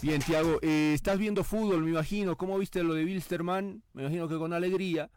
Bien, 0.02 0.22
Tiago, 0.22 0.58
eh, 0.62 0.94
estás 0.96 1.20
viendo 1.20 1.44
fútbol, 1.44 1.84
me 1.84 1.92
imagino. 1.92 2.36
¿Cómo 2.36 2.58
viste 2.58 2.84
lo 2.84 2.94
de 2.94 3.04
Bilsterman? 3.06 3.84
Me 3.94 4.02
imagino 4.04 4.28
que 4.28 4.38
con 4.38 4.54
alegría. 4.54 5.10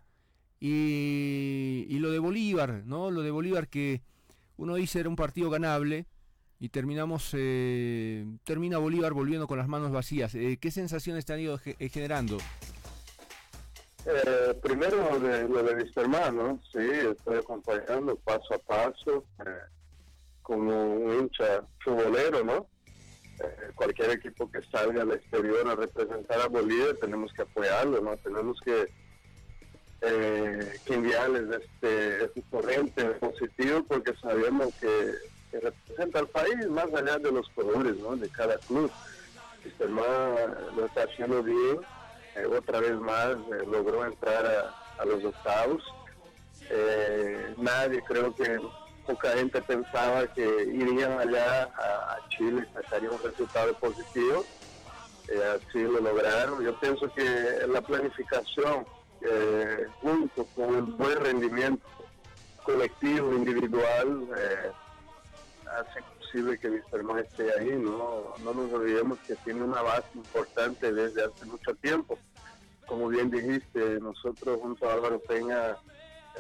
Y, 0.61 1.87
y 1.89 1.99
lo 1.99 2.11
de 2.11 2.19
Bolívar, 2.19 2.83
¿no? 2.85 3.11
Lo 3.11 3.23
de 3.23 3.31
Bolívar 3.31 3.69
que 3.69 4.03
uno 4.57 4.75
dice 4.77 5.01
era 5.01 5.09
un 5.09 5.17
partido 5.17 5.51
ganable. 5.51 6.07
y 6.65 6.71
terminamos, 6.71 7.31
eh, 7.35 8.25
termina 8.45 8.79
Bolívar 8.79 9.13
volviendo 9.13 9.47
con 9.47 9.59
las 9.59 9.69
manos 9.69 9.91
vacías. 9.91 10.35
Eh, 10.35 10.57
¿Qué 10.59 10.71
sensaciones 10.71 11.25
te 11.27 11.35
han 11.35 11.41
ido 11.41 11.61
eh, 11.65 11.89
generando? 11.91 12.39
Eh, 14.07 14.55
primero 14.63 15.19
de, 15.19 15.49
lo 15.49 15.63
de 15.63 15.77
mis 15.77 15.97
hermanos, 15.97 16.61
sí, 16.71 16.79
estoy 16.79 17.39
acompañando 17.39 18.17
paso 18.17 18.55
a 18.55 18.59
paso, 18.59 19.25
eh, 19.47 19.51
como 20.43 20.95
un 20.95 21.21
hincha 21.21 21.65
futbolero, 21.83 22.45
¿no? 22.45 22.67
Eh, 23.41 23.73
cualquier 23.75 24.11
equipo 24.11 24.51
que 24.51 24.61
salga 24.71 25.03
al 25.03 25.13
exterior 25.13 25.67
a 25.69 25.75
representar 25.75 26.41
a 26.41 26.49
Bolivia 26.49 26.95
tenemos 27.01 27.33
que 27.33 27.43
apoyarlo, 27.43 28.03
¿no? 28.03 28.17
Tenemos 28.19 28.61
que, 28.61 28.93
eh, 30.03 30.79
que 30.85 30.95
enviarles 30.95 31.63
este, 31.63 32.25
este 32.27 32.43
corriente 32.51 33.05
positivo 33.13 33.85
porque 33.89 34.15
sabemos 34.21 34.73
que, 34.81 35.15
representa 35.55 36.19
al 36.19 36.27
país 36.27 36.67
más 36.69 36.93
allá 36.93 37.17
de 37.17 37.31
los 37.31 37.49
colores, 37.51 37.97
¿no? 37.99 38.17
De 38.17 38.29
cada 38.29 38.59
club. 38.59 38.91
Este 39.65 39.89
lo 39.89 40.85
está 40.85 41.05
haciendo 41.05 41.45
bien, 41.45 41.79
eh, 42.37 42.47
otra 42.47 42.81
vez 42.81 42.99
más 42.99 43.31
eh, 43.31 43.65
logró 43.67 44.05
entrar 44.05 44.45
a, 44.99 45.05
los 45.05 45.25
octavos. 45.25 45.83
Eh, 46.71 47.55
nadie, 47.59 48.03
creo 48.03 48.35
que 48.35 48.59
poca 49.07 49.33
gente 49.37 49.61
pensaba 49.61 50.27
que 50.33 50.65
irían 50.73 51.19
allá 51.19 51.65
a, 51.77 52.15
a 52.15 52.29
Chile 52.29 52.67
sacarían 52.73 53.13
un 53.13 53.23
resultado 53.23 53.75
positivo. 53.75 54.45
Así 55.57 55.83
lo 55.83 56.01
lograron. 56.01 56.63
Yo 56.63 56.79
pienso 56.81 57.13
que 57.15 57.67
la 57.67 57.81
planificación, 57.81 58.87
junto 60.03 60.45
con 60.55 60.75
el 60.75 60.83
buen 60.83 61.19
rendimiento 61.19 61.87
colectivo, 62.63 63.33
individual, 63.33 64.29
hace 65.67 66.05
que 66.35 66.69
Wisterman 66.69 67.19
esté 67.19 67.49
ahí. 67.59 67.71
¿no? 67.79 68.35
no 68.43 68.55
nos 68.55 68.73
olvidemos 68.73 69.19
que 69.21 69.37
tiene 69.37 69.63
una 69.63 69.83
base 69.83 70.09
importante 70.15 70.93
desde 70.93 71.25
hace 71.25 71.45
mucho 71.47 71.75
tiempo. 71.77 72.19
Como 72.87 73.09
bien 73.09 73.31
dijiste, 73.31 74.01
nosotros 74.01 74.59
junto 74.61 74.89
a 74.89 74.95
Álvaro 74.95 75.21
Peña, 75.21 75.77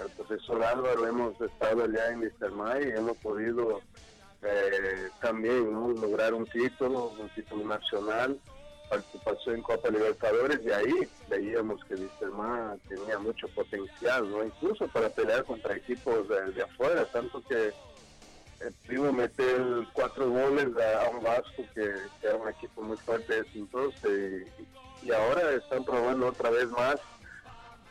el 0.02 0.10
profesor 0.16 0.62
Álvaro, 0.64 1.06
hemos 1.06 1.40
estado 1.40 1.84
allá 1.84 2.10
en 2.10 2.20
Wisterman 2.20 2.82
y 2.82 2.90
hemos 2.90 3.16
podido 3.18 3.80
eh, 4.42 5.08
también 5.22 5.72
lograr 5.72 6.34
un 6.34 6.44
título, 6.46 7.12
un 7.18 7.28
título 7.30 7.64
nacional, 7.64 8.38
participación 8.90 9.56
en 9.56 9.62
Copa 9.62 9.88
Libertadores 9.90 10.60
y 10.64 10.70
ahí 10.70 11.08
veíamos 11.28 11.82
que 11.84 11.94
Wisterman 11.94 12.80
tenía 12.88 13.18
mucho 13.20 13.46
potencial, 13.48 14.28
¿no? 14.28 14.44
incluso 14.44 14.88
para 14.88 15.08
pelear 15.08 15.44
contra 15.44 15.76
equipos 15.76 16.28
de 16.28 16.62
afuera, 16.62 17.06
tanto 17.06 17.40
que 17.48 17.72
eh, 18.60 18.70
pudimos 18.86 19.12
meter 19.12 19.62
cuatro 19.92 20.30
goles 20.30 20.68
a, 20.76 21.10
un 21.10 21.22
Vasco 21.22 21.64
que, 21.74 21.94
era 22.22 22.36
un 22.36 22.48
equipo 22.48 22.82
muy 22.82 22.96
fuerte 22.96 23.40
ese 23.40 23.58
entonces 23.58 24.46
y, 25.02 25.06
y 25.06 25.12
ahora 25.12 25.52
están 25.52 25.84
probando 25.84 26.28
otra 26.28 26.50
vez 26.50 26.68
más 26.70 26.96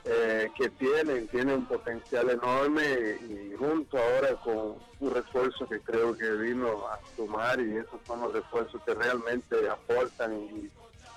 eh, 0.05 0.51
que 0.57 0.69
tienen, 0.69 1.27
tienen 1.29 1.59
un 1.59 1.65
potencial 1.65 2.29
enorme 2.29 2.83
y 3.21 3.55
junto 3.57 3.97
ahora 3.97 4.35
con 4.43 4.75
un 4.99 5.13
refuerzo 5.13 5.65
que 5.67 5.79
creo 5.79 6.17
que 6.17 6.29
vino 6.31 6.85
a 6.87 6.99
sumar 7.15 7.57
y 7.61 7.77
esos 7.77 8.01
son 8.05 8.19
los 8.19 8.33
refuerzos 8.33 8.81
que 8.83 8.93
realmente 8.93 9.55
aportan 9.69 10.33
y, 10.33 10.69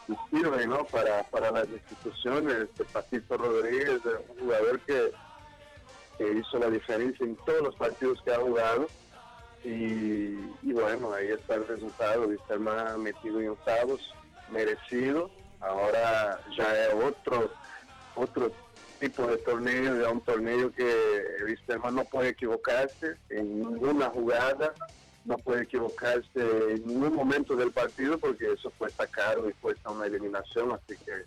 y 0.07 0.17
sirven 0.31 0.71
¿no? 0.71 0.85
para, 0.85 1.25
para 1.25 1.51
las 1.51 1.69
instituciones. 1.69 2.55
Este 2.55 2.85
Patito 2.85 3.37
Rodríguez, 3.37 4.01
un 4.05 4.39
jugador 4.39 4.79
que, 4.81 5.13
que 6.19 6.33
hizo 6.35 6.57
la 6.59 6.71
diferencia 6.71 7.27
en 7.27 7.35
todos 7.45 7.63
los 7.63 7.75
partidos 7.75 8.23
que 8.23 8.33
ha 8.33 8.39
jugado 8.39 8.87
y, 9.65 10.73
bueno, 10.73 11.13
ahí 11.13 11.29
está 11.29 11.57
el 11.57 11.67
resultado, 11.67 12.31
estar 12.31 12.59
más 12.59 12.97
metido 12.99 13.41
en 13.41 13.51
octavos, 13.51 14.01
merecido. 14.51 15.31
Ahora 15.61 16.41
ya 16.57 16.87
es 16.87 16.95
otro, 16.95 17.51
otro 18.15 18.53
tipo 19.01 19.27
de 19.27 19.39
torneo, 19.39 20.01
ya 20.01 20.11
un 20.11 20.21
torneo 20.21 20.73
que 20.73 20.95
Wisterman 21.45 21.95
no 21.95 22.05
puede 22.05 22.31
equivocarse 22.31 23.17
en 23.31 23.61
ninguna 23.61 24.11
jugada, 24.11 24.75
no 25.25 25.37
puede 25.39 25.65
equivocarse 25.65 26.29
en 26.35 26.87
ningún 26.87 27.15
momento 27.15 27.57
del 27.57 27.73
partido 27.73 28.19
porque 28.19 28.53
eso 28.53 28.73
cuesta 28.79 29.07
caro 29.07 29.49
y 29.49 29.53
cuesta 29.55 29.91
una 29.91 30.07
eliminación, 30.07 30.73
así 30.73 30.97
que 31.05 31.25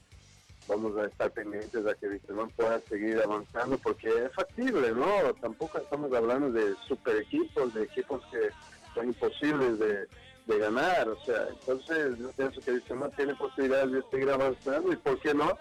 vamos 0.70 0.96
a 0.98 1.06
estar 1.06 1.32
pendientes 1.32 1.86
a 1.86 1.96
que 1.96 2.08
Wisterman 2.08 2.50
pueda 2.52 2.80
seguir 2.88 3.20
avanzando 3.22 3.78
porque 3.80 4.08
es 4.08 4.34
factible, 4.34 4.92
¿no? 4.92 5.34
Tampoco 5.42 5.80
estamos 5.80 6.14
hablando 6.14 6.52
de 6.52 6.76
super 6.88 7.18
equipos, 7.18 7.74
de 7.74 7.84
equipos 7.84 8.22
que 8.32 8.50
son 8.94 9.08
imposibles 9.08 9.80
de, 9.80 10.08
de 10.46 10.60
ganar, 10.60 11.10
o 11.10 11.20
sea, 11.26 11.48
entonces 11.50 12.18
yo 12.20 12.32
pienso 12.32 12.62
que 12.62 12.72
Wisterman 12.72 13.12
tiene 13.12 13.36
posibilidades 13.36 13.92
de 13.92 14.04
seguir 14.12 14.30
avanzando 14.30 14.94
y 14.94 14.96
por 14.96 15.20
qué 15.20 15.34
no 15.34 15.58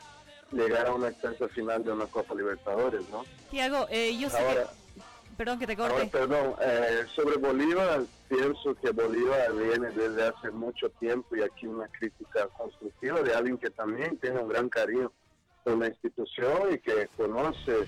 llegar 0.52 0.86
a 0.86 0.94
una 0.94 1.08
instancia 1.08 1.48
final 1.48 1.82
de 1.84 1.92
una 1.92 2.06
Copa 2.06 2.34
Libertadores, 2.34 3.08
¿no? 3.10 3.24
Tiago, 3.50 3.86
eh, 3.90 4.16
yo 4.18 4.30
sé 4.30 4.38
Ahora, 4.38 4.64
que... 4.64 4.87
Perdón 5.38 5.60
que 5.60 5.68
te 5.68 5.80
ahora, 5.80 5.94
corte. 5.94 6.08
perdón, 6.08 6.56
eh, 6.60 7.04
sobre 7.14 7.36
Bolívar, 7.36 8.00
pienso 8.28 8.74
que 8.74 8.90
Bolívar 8.90 9.52
viene 9.54 9.88
desde 9.92 10.24
hace 10.26 10.50
mucho 10.50 10.90
tiempo 10.98 11.36
y 11.36 11.42
aquí 11.42 11.68
una 11.68 11.86
crítica 11.86 12.48
constructiva 12.48 13.22
de 13.22 13.32
alguien 13.34 13.56
que 13.56 13.70
también 13.70 14.18
tiene 14.18 14.40
un 14.40 14.48
gran 14.48 14.68
cariño 14.68 15.12
por 15.62 15.78
la 15.78 15.86
institución 15.86 16.74
y 16.74 16.78
que 16.78 17.06
conoce 17.16 17.86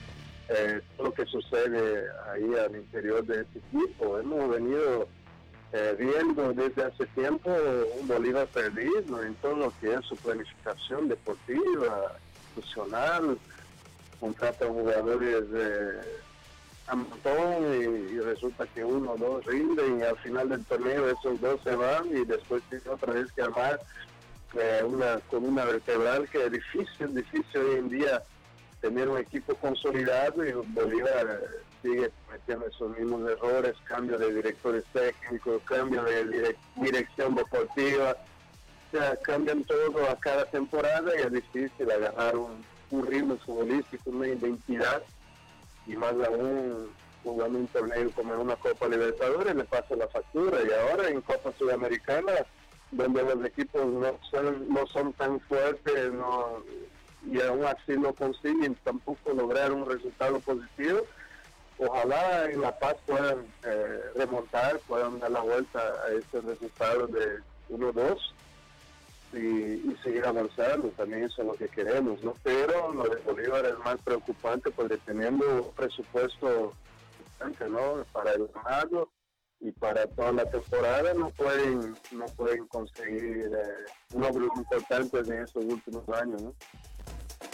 eh, 0.49 0.81
todo 0.97 1.09
lo 1.09 1.13
que 1.13 1.27
sucede 1.27 2.05
ahí 2.31 2.55
al 2.55 2.77
interior 2.77 3.25
de 3.25 3.41
este 3.41 3.59
equipo. 3.59 4.17
Hemos 4.21 4.49
venido 4.49 5.09
eh, 5.73 5.97
viendo 5.99 6.53
desde 6.53 6.85
hace 6.85 7.05
tiempo 7.07 7.51
un 8.01 8.07
Bolívar 8.07 8.47
perdido 8.47 9.25
en 9.25 9.35
todo 9.43 9.57
lo 9.57 9.73
que 9.81 9.93
es 9.93 10.07
su 10.07 10.15
planificación 10.15 11.09
deportiva, 11.09 12.13
institucional, 12.55 13.37
contrata 14.21 14.67
jugadores 14.67 15.45
eh, 15.53 16.01
a 16.91 16.95
montón 16.97 18.11
y, 18.13 18.19
resulta 18.21 18.67
que 18.67 18.85
uno 18.85 19.13
o 19.13 19.17
dos 19.17 19.45
rinden 19.47 20.01
y 20.01 20.03
al 20.03 20.17
final 20.19 20.49
del 20.49 20.65
torneo 20.65 21.09
esos 21.09 21.41
dos 21.41 21.61
se 21.63 21.75
van 21.75 22.09
y 22.09 22.25
después 22.25 22.63
tiene 22.69 22.89
otra 22.91 23.13
vez 23.13 23.31
que 23.33 23.43
armar 23.43 23.81
eh, 24.55 24.83
una 24.85 25.21
columna 25.31 25.65
vertebral 25.65 26.29
que 26.29 26.47
es 26.47 26.53
difícil, 26.53 27.15
difícil 27.15 27.61
hoy 27.61 27.77
en 27.77 27.89
día 27.89 28.23
tener 28.81 29.09
un 29.09 29.19
equipo 29.19 29.55
consolidado 29.55 30.45
y 30.45 30.53
Bolívar 30.53 31.41
eh, 31.43 31.47
sigue 31.83 32.11
cometiendo 32.27 32.67
esos 32.67 32.99
mismos 32.99 33.31
errores, 33.31 33.75
cambio 33.85 34.19
de 34.19 34.35
directores 34.35 34.85
técnicos, 34.93 35.63
cambio 35.65 36.03
de 36.03 36.27
direc- 36.27 36.57
dirección 36.77 37.35
deportiva, 37.35 38.17
o 38.93 38.97
sea, 38.97 39.17
cambian 39.23 39.63
todo 39.65 40.11
a 40.11 40.17
cada 40.17 40.45
temporada 40.47 41.11
y 41.17 41.23
es 41.23 41.33
difícil 41.33 41.91
agarrar 41.91 42.35
un 42.37 43.07
ritmo 43.07 43.37
futbolístico, 43.39 44.11
una 44.11 44.27
identidad 44.29 45.03
y 45.87 45.97
más 45.97 46.13
aún 46.13 46.91
jugando 47.23 47.59
un 47.59 47.67
torneo 47.69 48.11
como 48.13 48.35
en 48.35 48.41
una 48.41 48.57
Copa 48.57 48.89
Libertadores 48.89 49.55
le 49.55 49.65
pasa 49.65 49.97
la 49.97 50.09
factura. 50.09 50.59
Y 50.63 50.73
ahora 50.73 51.09
en 51.09 51.21
Copa 51.21 51.53
Sudamericana 51.59 52.33
donde 52.93 53.23
los 53.23 53.45
equipos 53.45 53.87
no 53.87 54.19
son, 54.31 54.69
no 54.69 54.87
son 54.87 55.13
tan 55.13 55.39
fuertes 55.41 56.13
y 57.31 57.41
aún 57.41 57.65
así 57.65 57.97
no 57.97 58.13
consiguen 58.15 58.75
tampoco 58.83 59.33
lograr 59.33 59.71
un 59.73 59.89
resultado 59.89 60.41
positivo 60.41 61.03
ojalá 61.81 62.51
en 62.51 62.61
La 62.61 62.79
Paz 62.79 62.97
puedan 63.07 63.47
eh, 63.65 64.01
remontar, 64.15 64.79
puedan 64.87 65.19
dar 65.19 65.31
la 65.31 65.41
vuelta 65.41 65.81
a 65.81 66.13
ese 66.13 66.41
resultado 66.41 67.07
de 67.07 67.39
1-2 67.71 68.19
y, 69.33 69.97
seguir 70.03 70.25
avanzando, 70.25 70.89
también 70.97 71.25
eso 71.25 71.43
es 71.43 71.49
lo 71.49 71.55
que 71.55 71.69
queremos, 71.69 72.23
¿no? 72.25 72.35
Pero 72.43 72.93
lo 72.93 73.05
de 73.05 73.17
Bolívar 73.23 73.65
es 73.67 73.79
más 73.85 74.01
preocupante 74.03 74.71
porque 74.71 74.97
teniendo 74.99 75.45
un 75.67 75.75
presupuesto 75.75 76.75
¿no? 77.69 78.05
Para 78.13 78.33
el 78.33 78.49
ganado 78.49 79.11
y 79.61 79.73
para 79.73 80.07
toda 80.07 80.33
la 80.33 80.51
temporada 80.51 81.13
no 81.15 81.31
pueden 81.31 81.95
no 82.13 82.27
pueden 82.37 82.67
conseguir 82.69 83.51
eh, 83.53 84.19
logros 84.19 84.51
importantes 84.57 85.29
en 85.29 85.43
estos 85.43 85.65
últimos 85.65 86.09
años, 86.11 86.43
¿no? 86.43 86.55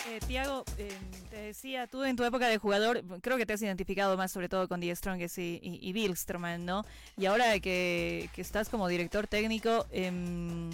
Eh, 0.08 0.20
Tiago, 0.26 0.64
eh, 0.78 0.88
te 1.30 1.36
decía, 1.36 1.88
tú 1.88 2.04
en 2.04 2.14
tu 2.14 2.24
época 2.24 2.46
de 2.46 2.58
jugador, 2.58 3.02
creo 3.22 3.36
que 3.36 3.46
te 3.46 3.54
has 3.54 3.62
identificado 3.62 4.16
más 4.16 4.30
sobre 4.30 4.48
todo 4.48 4.68
con 4.68 4.80
Die 4.80 4.94
Strongest 4.94 5.38
y, 5.38 5.58
y, 5.62 5.90
y 5.90 6.58
¿no? 6.58 6.84
Y 7.16 7.26
ahora 7.26 7.58
que, 7.58 8.28
que 8.32 8.40
estás 8.40 8.68
como 8.68 8.86
director 8.86 9.26
técnico, 9.26 9.86
em, 9.90 10.70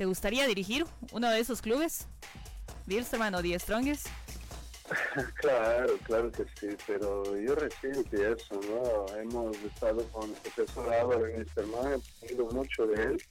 ¿te 0.00 0.06
gustaría 0.06 0.46
dirigir 0.46 0.86
uno 1.12 1.28
de 1.30 1.40
esos 1.40 1.60
clubes? 1.60 2.06
¿Billström 2.86 3.34
o 3.34 3.42
Die 3.42 3.58
Strongest? 3.58 4.06
Claro, 5.34 5.98
claro 6.04 6.32
que 6.32 6.44
sí, 6.58 6.68
pero 6.86 7.36
yo 7.38 7.54
recién 7.54 7.94
empiezo, 7.96 8.58
¿no? 8.62 9.14
Hemos 9.18 9.54
estado 9.58 10.02
con 10.08 10.30
el 10.30 10.36
profesor 10.36 10.90
Álvaro 10.94 11.26
en 11.26 11.42
este 11.42 11.60
tema, 11.60 11.78
he 11.82 11.94
aprendido 11.96 12.46
mucho 12.46 12.86
de 12.86 13.02
él. 13.02 13.22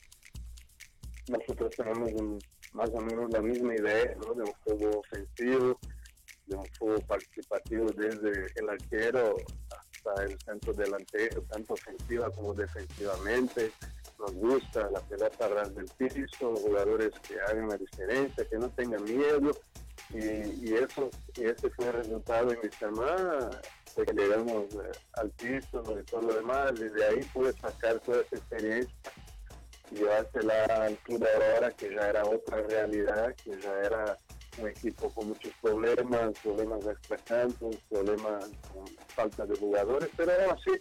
Nosotros 1.28 1.74
tenemos 1.76 2.12
un- 2.12 2.38
más 2.72 2.88
o 2.90 3.00
menos 3.00 3.28
la 3.32 3.42
misma 3.42 3.74
idea, 3.74 4.14
¿no? 4.24 4.32
De 4.34 4.42
un 4.44 4.52
juego 4.64 5.00
ofensivo, 5.00 5.78
de 6.46 6.56
un 6.56 6.64
juego 6.78 7.00
participativo 7.00 7.86
desde 7.96 8.46
el 8.54 8.68
arquero 8.70 9.34
hasta 9.76 10.22
el 10.22 10.38
centro 10.40 10.72
delantero, 10.72 11.42
tanto 11.50 11.74
ofensiva 11.74 12.30
como 12.30 12.54
defensivamente. 12.54 13.72
Nos 14.20 14.34
gusta 14.34 14.90
la 14.90 15.00
pelota 15.00 15.48
ras 15.48 15.74
del 15.74 15.86
piso, 15.96 16.54
jugadores 16.56 17.10
que 17.26 17.40
hagan 17.40 17.68
la 17.68 17.76
diferencia, 17.76 18.44
que 18.44 18.58
no 18.58 18.68
tengan 18.70 19.02
miedo. 19.04 19.50
Y, 20.12 20.74
eso, 20.74 21.08
y 21.36 21.44
ese 21.44 21.70
fue 21.70 21.86
el 21.86 21.92
resultado 21.92 22.52
en 22.52 22.58
mi 22.62 22.70
semana, 22.70 23.50
de 23.96 24.04
que 24.04 24.12
llegamos 24.12 24.64
eh, 24.74 24.90
al 25.14 25.30
piso 25.30 25.84
y 25.98 26.04
todo 26.04 26.22
lo 26.22 26.34
demás. 26.34 26.74
Desde 26.74 27.06
ahí 27.06 27.22
pude 27.32 27.52
sacar 27.52 28.00
toda 28.00 28.22
esa 28.22 28.36
experiencia 28.36 28.94
y 29.90 29.96
llevársela 29.96 30.64
al 30.64 30.96
club 30.98 31.24
ahora, 31.54 31.70
que 31.70 31.94
ya 31.94 32.08
era 32.08 32.24
otra 32.24 32.62
realidad, 32.62 33.34
que 33.36 33.58
ya 33.60 33.72
era 33.82 34.16
un 34.58 34.68
equipo 34.68 35.10
con 35.14 35.28
muchos 35.28 35.52
problemas, 35.62 36.32
problemas 36.42 36.84
de 36.84 36.92
extracantos, 36.92 37.76
problemas 37.88 38.50
con 38.72 38.86
falta 39.08 39.46
de 39.46 39.56
jugadores, 39.56 40.10
pero 40.16 40.32
así 40.52 40.72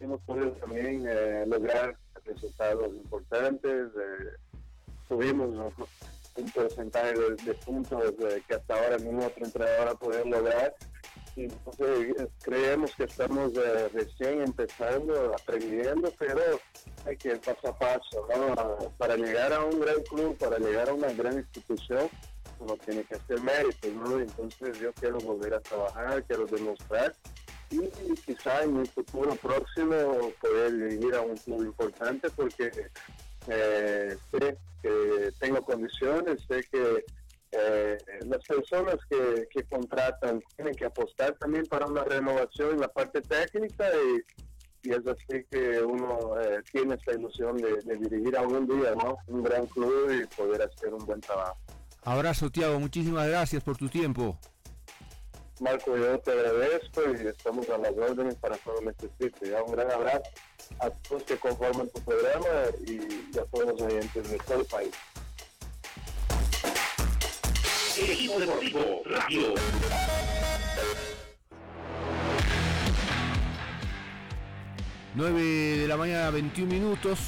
hemos 0.00 0.20
podido 0.22 0.52
también 0.52 1.04
eh, 1.08 1.44
lograr 1.46 1.96
resultados 2.34 2.88
importantes. 2.94 3.88
Eh, 3.96 4.58
tuvimos 5.08 5.74
un 6.36 6.50
porcentaje 6.50 7.12
de, 7.14 7.54
puntos 7.54 8.14
eh, 8.20 8.42
que 8.46 8.54
hasta 8.54 8.74
ahora 8.74 8.96
ningún 8.98 9.24
otro 9.24 9.44
entrenador 9.44 9.88
ha 9.88 9.94
podido 9.94 10.24
lograr. 10.24 10.74
Y 11.36 11.44
entonces 11.44 12.28
creemos 12.42 12.94
que 12.96 13.04
estamos 13.04 13.52
recién 13.92 14.42
empezando, 14.42 15.32
aprendiendo, 15.34 16.12
pero 16.18 16.42
hay 17.06 17.16
que 17.16 17.28
ir 17.28 17.40
paso 17.40 17.68
a 17.68 17.78
paso. 17.78 18.26
Para 18.98 19.16
llegar 19.16 19.52
a 19.52 19.64
un 19.64 19.80
gran 19.80 20.02
club, 20.02 20.36
para 20.38 20.58
llegar 20.58 20.88
a 20.88 20.94
una 20.94 21.12
gran 21.12 21.38
institución, 21.38 22.10
uno 22.58 22.76
tiene 22.84 23.04
que 23.04 23.14
hacer 23.14 23.40
méritos, 23.40 23.92
¿no? 23.92 24.20
Entonces 24.20 24.78
yo 24.78 24.92
quiero 24.94 25.18
volver 25.18 25.54
a 25.54 25.60
trabajar, 25.60 26.22
quiero 26.24 26.46
demostrar 26.46 27.14
y 27.70 28.14
quizá 28.26 28.62
en 28.62 28.76
un 28.78 28.86
futuro 28.86 29.34
próximo 29.36 30.32
poder 30.40 30.92
ir 30.92 31.14
a 31.14 31.20
un 31.20 31.36
club 31.36 31.64
importante 31.64 32.28
porque 32.30 32.70
eh, 33.48 34.16
sé 34.30 34.58
que 34.82 35.32
tengo 35.38 35.62
condiciones, 35.62 36.40
sé 36.48 36.62
que 36.70 37.04
eh, 37.52 37.98
las 38.26 38.44
personas 38.46 38.96
que, 39.08 39.64
contratan 39.64 40.42
tienen 40.56 40.74
que 40.74 40.86
apostar 40.86 41.34
también 41.38 41.66
para 41.66 41.86
una 41.86 42.04
renovación 42.04 42.74
en 42.74 42.80
la 42.80 42.88
parte 42.88 43.20
técnica 43.20 43.86
y, 43.94 44.22
es 44.88 45.06
así 45.06 45.44
que 45.50 45.82
uno 45.82 46.40
eh, 46.40 46.62
tiene 46.72 46.94
esta 46.94 47.12
ilusión 47.12 47.58
de, 47.58 47.76
de 47.84 47.96
dirigir 47.96 48.34
algún 48.36 48.66
día 48.66 48.94
¿no? 48.94 49.18
un 49.26 49.42
gran 49.42 49.66
club 49.66 50.10
y 50.10 50.26
poder 50.34 50.62
hacer 50.62 50.94
un 50.94 51.04
buen 51.04 51.20
trabajo. 51.20 51.58
Abrazo, 52.02 52.50
Tiago. 52.50 52.80
Muchísimas 52.80 53.28
gracias 53.28 53.62
por 53.62 53.76
tu 53.76 53.88
tiempo. 53.90 54.38
Marco, 55.60 55.94
yo 55.94 56.18
te 56.20 56.32
agradezco 56.32 57.02
y 57.12 57.26
estamos 57.26 57.68
a 57.68 57.76
las 57.76 57.92
órdenes 57.92 58.34
para 58.36 58.56
todo 58.56 58.80
necesite. 58.80 59.54
Un 59.60 59.72
gran 59.72 59.90
abrazo 59.90 60.22
a 60.80 60.88
todos 60.88 61.22
que 61.24 61.36
conforman 61.36 61.86
tu 61.90 62.00
programa 62.00 62.46
y 62.86 63.38
a 63.38 63.44
todos 63.44 63.66
los 63.66 63.82
oyentes 63.82 64.30
de 64.30 64.38
todo 64.38 64.60
el 64.60 64.66
país. 64.66 64.90
Equipo 67.98 68.40
Deportivo 68.40 69.02
Radio. 69.04 69.54
9 75.14 75.42
de 75.42 75.88
la 75.88 75.96
mañana, 75.98 76.30
21 76.30 76.72
minutos. 76.72 77.18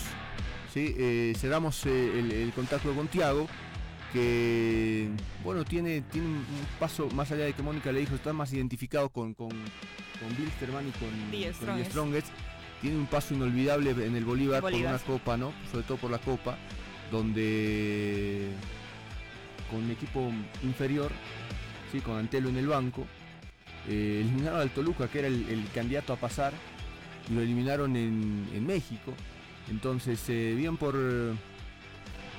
¿sí? 0.73 0.95
Eh, 0.99 1.35
cerramos 1.37 1.85
eh, 1.85 2.19
el, 2.19 2.33
el 2.33 2.53
contacto 2.55 2.95
con 2.95 3.09
Tiago 3.09 3.47
que 4.13 5.09
bueno 5.43 5.65
tiene, 5.65 6.03
tiene 6.03 6.27
un 6.27 6.45
paso 6.79 7.09
más 7.11 7.31
allá 7.33 7.45
de 7.45 7.53
que 7.55 7.63
Mónica 7.63 7.91
le 7.93 8.01
dijo 8.01 8.15
está 8.15 8.33
más 8.33 8.53
identificado 8.53 9.09
con, 9.09 9.35
con, 9.35 9.49
con 9.49 10.37
Bill 10.37 10.51
Sterman 10.57 10.87
y 10.89 10.91
con, 10.93 11.85
Strongest. 11.85 12.29
Tiene 12.81 12.97
un 12.97 13.07
paso 13.07 13.33
inolvidable 13.35 13.91
en 13.91 14.17
el 14.17 14.25
Bolívar, 14.25 14.61
por 14.61 14.73
una 14.75 14.99
copa, 14.99 15.37
¿no? 15.37 15.53
Sobre 15.71 15.85
todo 15.85 15.99
por 15.99 16.11
la 16.11 16.19
copa, 16.19 16.57
donde 17.13 18.51
con 19.71 19.85
un 19.85 19.91
equipo 19.93 20.33
inferior, 20.65 21.13
¿sí? 21.93 22.01
con 22.01 22.17
Antelo 22.17 22.49
en 22.49 22.57
el 22.57 22.67
banco, 22.67 23.07
eh, 23.89 24.21
eliminaron 24.23 24.61
al 24.61 24.71
Toluca, 24.71 25.07
que 25.09 25.21
era 25.21 25.29
el, 25.29 25.65
candidato 25.73 26.13
a 26.13 26.17
pasar, 26.17 26.53
y 27.31 27.35
lo 27.35 27.41
eliminaron 27.41 27.95
en, 27.97 28.67
México. 28.67 29.15
Entonces, 29.71 30.21
eh, 30.29 30.55
bien 30.57 30.77
por 30.77 30.97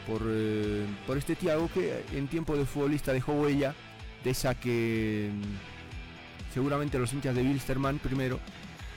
por, 0.08 0.22
eh, 0.26 0.86
por 1.08 1.18
este 1.18 1.36
Tiago 1.36 1.70
que 1.74 2.04
en 2.14 2.28
tiempo 2.28 2.56
de 2.56 2.66
futbolista 2.66 3.14
dejó 3.14 3.34
huella 3.34 3.74
de 4.24 4.30
esa 4.30 4.56
que 4.56 5.30
mm, 5.34 6.54
seguramente 6.54 6.99
los 6.99 7.12
hinchas 7.14 7.36
de 7.36 7.43
Bilsterman 7.43 7.99
primero, 7.99 8.39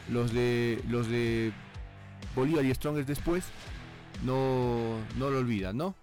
los 0.08 0.32
de 0.32 0.82
los 0.88 1.08
de 1.08 1.52
Bolívar 2.34 2.64
y 2.64 2.74
Strongers 2.74 3.06
después, 3.06 3.44
no, 4.24 4.98
no 5.16 5.30
lo 5.30 5.38
olvidan, 5.38 5.76
¿no? 5.76 5.94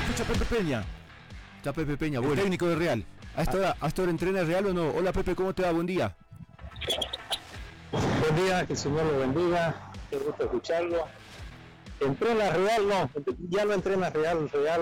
Escucha 0.00 0.24
Pepe 0.24 0.44
Peña. 0.56 0.84
Está 1.58 1.72
Pepe 1.72 1.96
Peña, 1.96 2.18
el 2.18 2.34
técnico 2.34 2.66
de 2.66 2.76
Real. 2.76 3.04
¿A 3.36 3.42
esta, 3.42 3.56
hora, 3.56 3.76
¿A 3.80 3.86
esta 3.86 4.02
hora 4.02 4.10
entrena 4.10 4.42
Real 4.42 4.66
o 4.66 4.74
no? 4.74 4.90
Hola 4.90 5.12
Pepe, 5.12 5.34
¿cómo 5.34 5.54
te 5.54 5.62
va? 5.62 5.72
Buen 5.72 5.86
día. 5.86 6.16
Buen 7.92 8.36
día, 8.36 8.66
que 8.66 8.72
el 8.72 8.78
Señor 8.78 9.04
lo 9.04 9.18
bendiga. 9.18 9.92
Qué 10.10 10.18
gusto 10.18 10.44
escucharlo 10.44 11.06
entrena 12.06 12.50
Real, 12.50 12.88
no, 12.88 13.10
ya 13.48 13.64
no 13.64 13.72
entrena 13.72 14.10
Real, 14.10 14.48
Real 14.50 14.80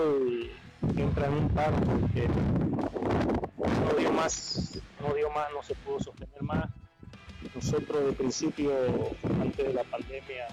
entra 0.97 1.27
en 1.27 1.33
un 1.33 1.49
paro 1.49 1.77
porque 1.77 2.27
no 2.27 3.97
dio 3.97 4.11
más, 4.11 4.81
no 4.99 5.13
dio 5.13 5.29
más, 5.29 5.47
no 5.53 5.63
se 5.63 5.75
pudo 5.75 5.99
sostener 5.99 6.41
más. 6.41 6.69
Nosotros 7.55 8.05
de 8.05 8.13
principio, 8.13 8.71
antes 9.41 9.67
de 9.67 9.73
la 9.73 9.83
pandemia, 9.83 10.47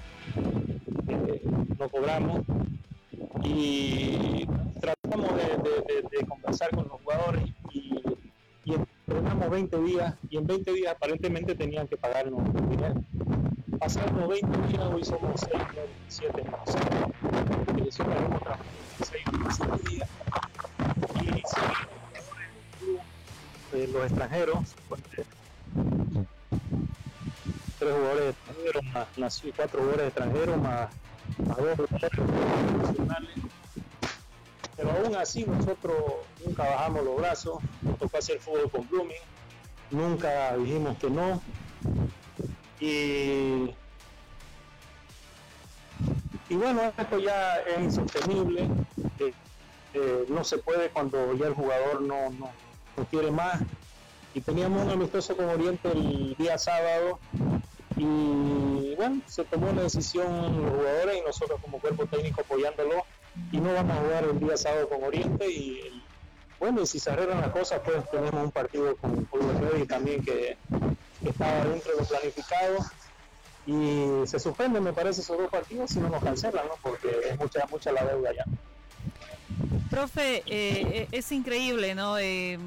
eh, 1.09 1.43
no 1.79 1.89
cobramos 1.89 2.43
y 3.45 4.47
tratamos 4.81 5.31
de, 5.37 6.27
conversar 6.27 6.71
con 6.71 6.89
los 6.89 7.01
jugadores 7.03 7.45
y, 8.69 8.73
y 8.73 8.75
entrenamos 8.75 9.51
20 9.51 9.83
días 9.83 10.15
y 10.29 10.37
en 10.37 10.47
20 10.47 10.73
días 10.73 10.95
aparentemente 10.95 11.55
tenían 11.55 11.89
que 11.89 11.97
pagarnos 11.97 12.43
dinero 12.69 13.03
Pasaron 13.79 14.29
20 14.29 14.69
días, 14.69 14.83
hoy 14.93 15.05
somos 15.05 15.41
6, 15.41 15.53
9, 15.55 15.89
7 16.09 16.45
más. 16.51 17.77
Dirección 17.77 18.11
la 18.11 18.17
hemos 18.17 18.41
trabajado 18.41 18.65
6 19.05 19.25
7 19.57 19.89
días. 19.89 20.09
Y 21.15 21.43
seguimos 21.45 23.03
de 23.71 23.87
los 23.89 24.05
extranjeros, 24.05 24.59
tres 27.79 27.93
jugadores 27.93 28.35
extranjeros, 28.35 28.85
más, 28.93 29.07
cuatro 29.57 29.81
jugadores 29.81 30.07
extranjeros, 30.09 30.57
más, 30.59 30.91
más 31.47 31.57
dos 31.57 31.77
jugadores 31.77 32.09
nacionales. 32.83 33.31
Pero 34.77 34.91
aún 34.91 35.15
así 35.15 35.45
nosotros 35.45 36.03
nunca 36.49 36.65
bajamos 36.65 37.05
los 37.05 37.17
brazos, 37.17 37.59
nos 37.83 37.99
tocó 37.99 38.19
hacer 38.19 38.41
fútbol 38.41 38.71
con 38.71 38.89
Blooming, 38.89 39.17
nunca 39.91 40.57
dijimos 40.57 40.97
que 40.99 41.11
no, 41.11 41.41
y, 42.81 43.75
y 46.49 46.55
bueno, 46.55 46.93
esto 46.97 47.19
ya 47.19 47.57
es 47.57 47.79
insostenible. 47.79 48.69
Eh, 49.19 49.33
eh, 49.95 50.27
no 50.29 50.45
se 50.45 50.59
puede 50.59 50.91
cuando 50.91 51.35
ya 51.35 51.47
el 51.47 51.55
jugador 51.55 52.03
no, 52.03 52.31
no, 52.31 52.51
quiere 53.11 53.31
más. 53.31 53.61
Y 54.35 54.41
teníamos 54.41 54.85
un 54.85 54.91
amistoso 54.91 55.37
con 55.37 55.49
Oriente 55.49 55.91
el 55.91 56.37
día 56.37 56.59
sábado 56.59 57.19
y 57.97 58.95
bueno, 58.95 59.21
se 59.27 59.43
tomó 59.45 59.73
la 59.73 59.83
decisión 59.83 60.63
los 60.63 60.71
jugadores 60.71 61.19
y 61.19 61.27
nosotros 61.27 61.61
como 61.61 61.81
cuerpo 61.81 62.07
técnico 62.07 62.43
apoyándolo 62.43 63.05
y 63.51 63.59
no 63.59 63.73
vamos 63.73 63.97
a 63.97 64.01
jugar 64.01 64.25
el 64.25 64.39
día 64.39 64.57
sábado 64.57 64.89
con 64.89 65.03
Oriente 65.03 65.51
y 65.51 66.05
bueno, 66.59 66.83
y 66.83 66.87
si 66.87 66.99
se 66.99 67.11
arreglan 67.11 67.41
las 67.41 67.51
cosas 67.51 67.81
pues 67.85 68.09
tenemos 68.11 68.45
un 68.45 68.51
partido 68.51 68.97
con 68.97 69.25
Pueblo 69.27 69.79
y 69.79 69.87
también 69.87 70.25
que 70.25 70.57
estaba 71.25 71.65
dentro 71.65 71.93
de 71.93 71.99
lo 71.99 72.05
planificado 72.05 72.79
y 73.69 74.27
se 74.27 74.39
suspenden, 74.39 74.83
me 74.83 74.95
parece, 74.95 75.21
esos 75.21 75.37
dos 75.37 75.51
partidos 75.51 75.91
si 75.91 76.01
no 76.01 76.09
nos 76.09 76.23
cancelan, 76.23 76.67
¿no? 76.67 76.75
Porque 76.83 77.09
es 77.31 77.39
mucha, 77.39 77.67
mucha 77.71 77.93
la 77.93 78.03
deuda 78.03 78.33
ya. 78.33 78.45
Profe, 79.91 80.43
eh, 80.47 81.07
es 81.13 81.31
increíble, 81.33 81.95
¿no? 81.95 82.19
Eh, 82.19 82.59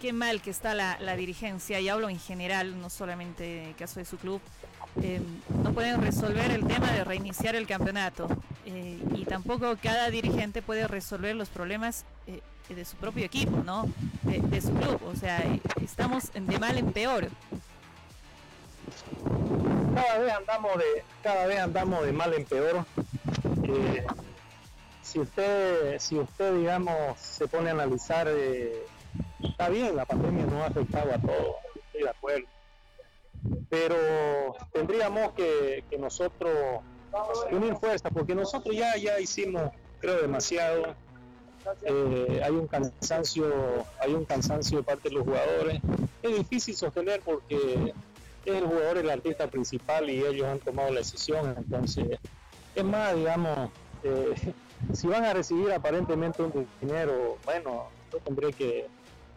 qué 0.00 0.12
mal 0.12 0.42
que 0.42 0.50
está 0.50 0.74
la, 0.74 1.16
dirigencia, 1.16 1.80
y 1.80 1.88
hablo 1.88 2.10
en 2.10 2.18
general, 2.18 2.78
no 2.78 2.90
solamente 2.90 3.62
en 3.62 3.68
el 3.70 3.74
caso 3.74 3.98
de 3.98 4.04
su 4.04 4.18
club. 4.18 4.42
Eh, 5.02 5.20
no 5.62 5.72
pueden 5.72 6.02
resolver 6.02 6.50
el 6.50 6.66
tema 6.66 6.90
de 6.92 7.02
reiniciar 7.04 7.54
el 7.54 7.66
campeonato 7.66 8.28
y 8.64 9.24
tampoco 9.26 9.76
cada 9.82 10.10
dirigente 10.10 10.62
puede 10.62 10.88
resolver 10.88 11.36
los 11.36 11.50
problemas 11.50 12.04
de 12.74 12.84
su 12.84 12.96
propio 12.96 13.24
equipo, 13.24 13.62
¿no? 13.64 13.88
De, 14.22 14.60
su 14.60 14.72
club, 14.72 15.00
o 15.04 15.16
sea, 15.16 15.42
estamos 15.82 16.32
de 16.32 16.58
mal 16.58 16.76
en 16.78 16.92
peor. 16.92 17.28
Cada 19.94 20.18
vez 20.18 20.32
andamos 20.32 20.76
de, 20.78 21.04
cada 21.22 21.46
vez 21.46 21.58
andamos 21.58 22.04
de 22.04 22.12
mal 22.12 22.34
en 22.34 22.44
peor. 22.44 22.84
Eh, 23.62 24.04
si 25.02 25.20
usted, 25.20 25.98
si 25.98 26.18
usted 26.18 26.54
digamos 26.56 27.18
se 27.18 27.46
pone 27.46 27.70
a 27.70 27.72
analizar, 27.72 28.26
eh, 28.28 28.84
está 29.42 29.68
bien, 29.68 29.96
la 29.96 30.04
pandemia 30.04 30.46
nos 30.46 30.62
ha 30.62 30.66
afectado 30.66 31.14
a 31.14 31.18
todos, 31.18 31.56
estoy 31.74 32.02
de 32.02 32.10
acuerdo. 32.10 32.46
Pero 33.70 33.96
tendríamos 34.72 35.32
que, 35.32 35.84
que 35.88 35.98
nosotros 35.98 36.82
unir 37.50 37.76
fuerzas, 37.76 38.12
porque 38.12 38.34
nosotros 38.34 38.74
ya, 38.74 38.96
ya 38.96 39.18
hicimos, 39.20 39.70
creo, 40.00 40.20
demasiado. 40.20 40.94
Eh, 41.82 42.40
hay 42.44 42.52
un 42.52 42.66
cansancio, 42.66 43.46
hay 44.00 44.14
un 44.14 44.24
cansancio 44.24 44.78
de 44.78 44.84
parte 44.84 45.08
de 45.08 45.14
los 45.16 45.24
jugadores. 45.24 45.80
Es 46.22 46.36
difícil 46.36 46.74
sostener 46.74 47.20
porque 47.20 47.92
es 48.44 48.54
el 48.54 48.64
jugador 48.64 48.98
el 48.98 49.10
artista 49.10 49.48
principal 49.48 50.08
y 50.08 50.24
ellos 50.24 50.46
han 50.46 50.58
tomado 50.60 50.90
la 50.90 51.00
decisión. 51.00 51.54
Entonces, 51.56 52.18
es 52.74 52.84
más, 52.84 53.14
digamos, 53.14 53.70
eh, 54.04 54.34
si 54.92 55.06
van 55.06 55.24
a 55.24 55.32
recibir 55.32 55.72
aparentemente 55.72 56.42
un 56.42 56.66
dinero, 56.80 57.38
bueno, 57.44 57.88
yo 58.12 58.18
tendré 58.18 58.52
que, 58.52 58.86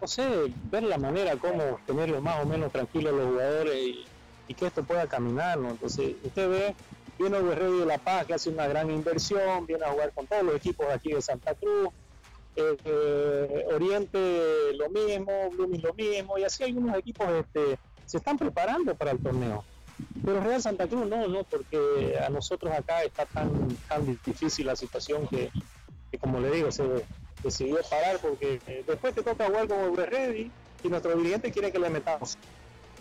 no 0.01 0.07
sé, 0.07 0.53
ver 0.71 0.83
la 0.83 0.97
manera 0.97 1.35
como 1.37 1.79
tenerlo 1.85 2.21
más 2.21 2.43
o 2.43 2.45
menos 2.45 2.71
tranquilo 2.71 3.09
a 3.09 3.13
los 3.13 3.27
jugadores 3.27 3.75
y, 3.75 4.05
y 4.47 4.53
que 4.53 4.67
esto 4.67 4.83
pueda 4.83 5.07
caminar. 5.07 5.57
¿no? 5.57 5.69
Entonces, 5.69 6.15
usted 6.23 6.49
ve, 6.49 6.75
viene 7.17 7.37
el 7.37 7.45
Guerrero 7.45 7.79
de 7.79 7.85
La 7.85 7.97
Paz 7.97 8.25
que 8.25 8.33
hace 8.33 8.49
una 8.49 8.67
gran 8.67 8.91
inversión, 8.91 9.65
viene 9.65 9.85
a 9.85 9.91
jugar 9.91 10.11
con 10.13 10.27
todos 10.27 10.43
los 10.43 10.55
equipos 10.55 10.87
aquí 10.93 11.13
de 11.13 11.21
Santa 11.21 11.53
Cruz. 11.55 11.89
Eh, 12.55 12.77
eh, 12.83 13.65
Oriente 13.73 14.73
lo 14.75 14.89
mismo, 14.89 15.49
Blooming 15.51 15.81
lo 15.81 15.93
mismo, 15.93 16.37
y 16.37 16.43
así 16.43 16.63
algunos 16.63 16.97
equipos 16.97 17.27
este, 17.29 17.79
se 18.05 18.17
están 18.17 18.37
preparando 18.37 18.95
para 18.95 19.11
el 19.11 19.19
torneo. 19.19 19.63
Pero 20.23 20.41
Real 20.41 20.61
Santa 20.61 20.87
Cruz 20.87 21.07
no, 21.07 21.27
no, 21.27 21.43
porque 21.43 22.17
a 22.17 22.29
nosotros 22.29 22.73
acá 22.73 23.03
está 23.03 23.25
tan, 23.25 23.67
tan 23.87 24.05
difícil 24.25 24.65
la 24.65 24.75
situación 24.75 25.27
que, 25.27 25.51
que 26.11 26.17
como 26.17 26.39
le 26.39 26.51
digo, 26.51 26.71
se 26.71 27.05
decidió 27.43 27.77
parar 27.89 28.19
porque 28.19 28.59
eh, 28.67 28.83
después 28.87 29.13
te 29.13 29.23
toca 29.23 29.47
jugar 29.47 29.67
como 29.67 29.95
Ready 29.95 30.51
y 30.83 30.87
nuestro 30.87 31.15
dirigente 31.15 31.51
quiere 31.51 31.71
que 31.71 31.79
le 31.79 31.89
metamos 31.89 32.37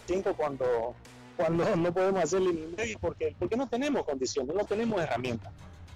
cinco 0.07 0.35
cuando 0.35 0.95
cuando 1.37 1.77
no 1.77 1.93
podemos 1.93 2.25
hacerle 2.25 2.53
ni 2.53 2.77
medio 2.77 2.99
porque, 2.99 3.35
porque 3.39 3.57
no 3.57 3.69
tenemos 3.69 4.05
condiciones, 4.05 4.55
no 4.55 4.65
tenemos 4.65 5.01
herramientas. 5.01 5.53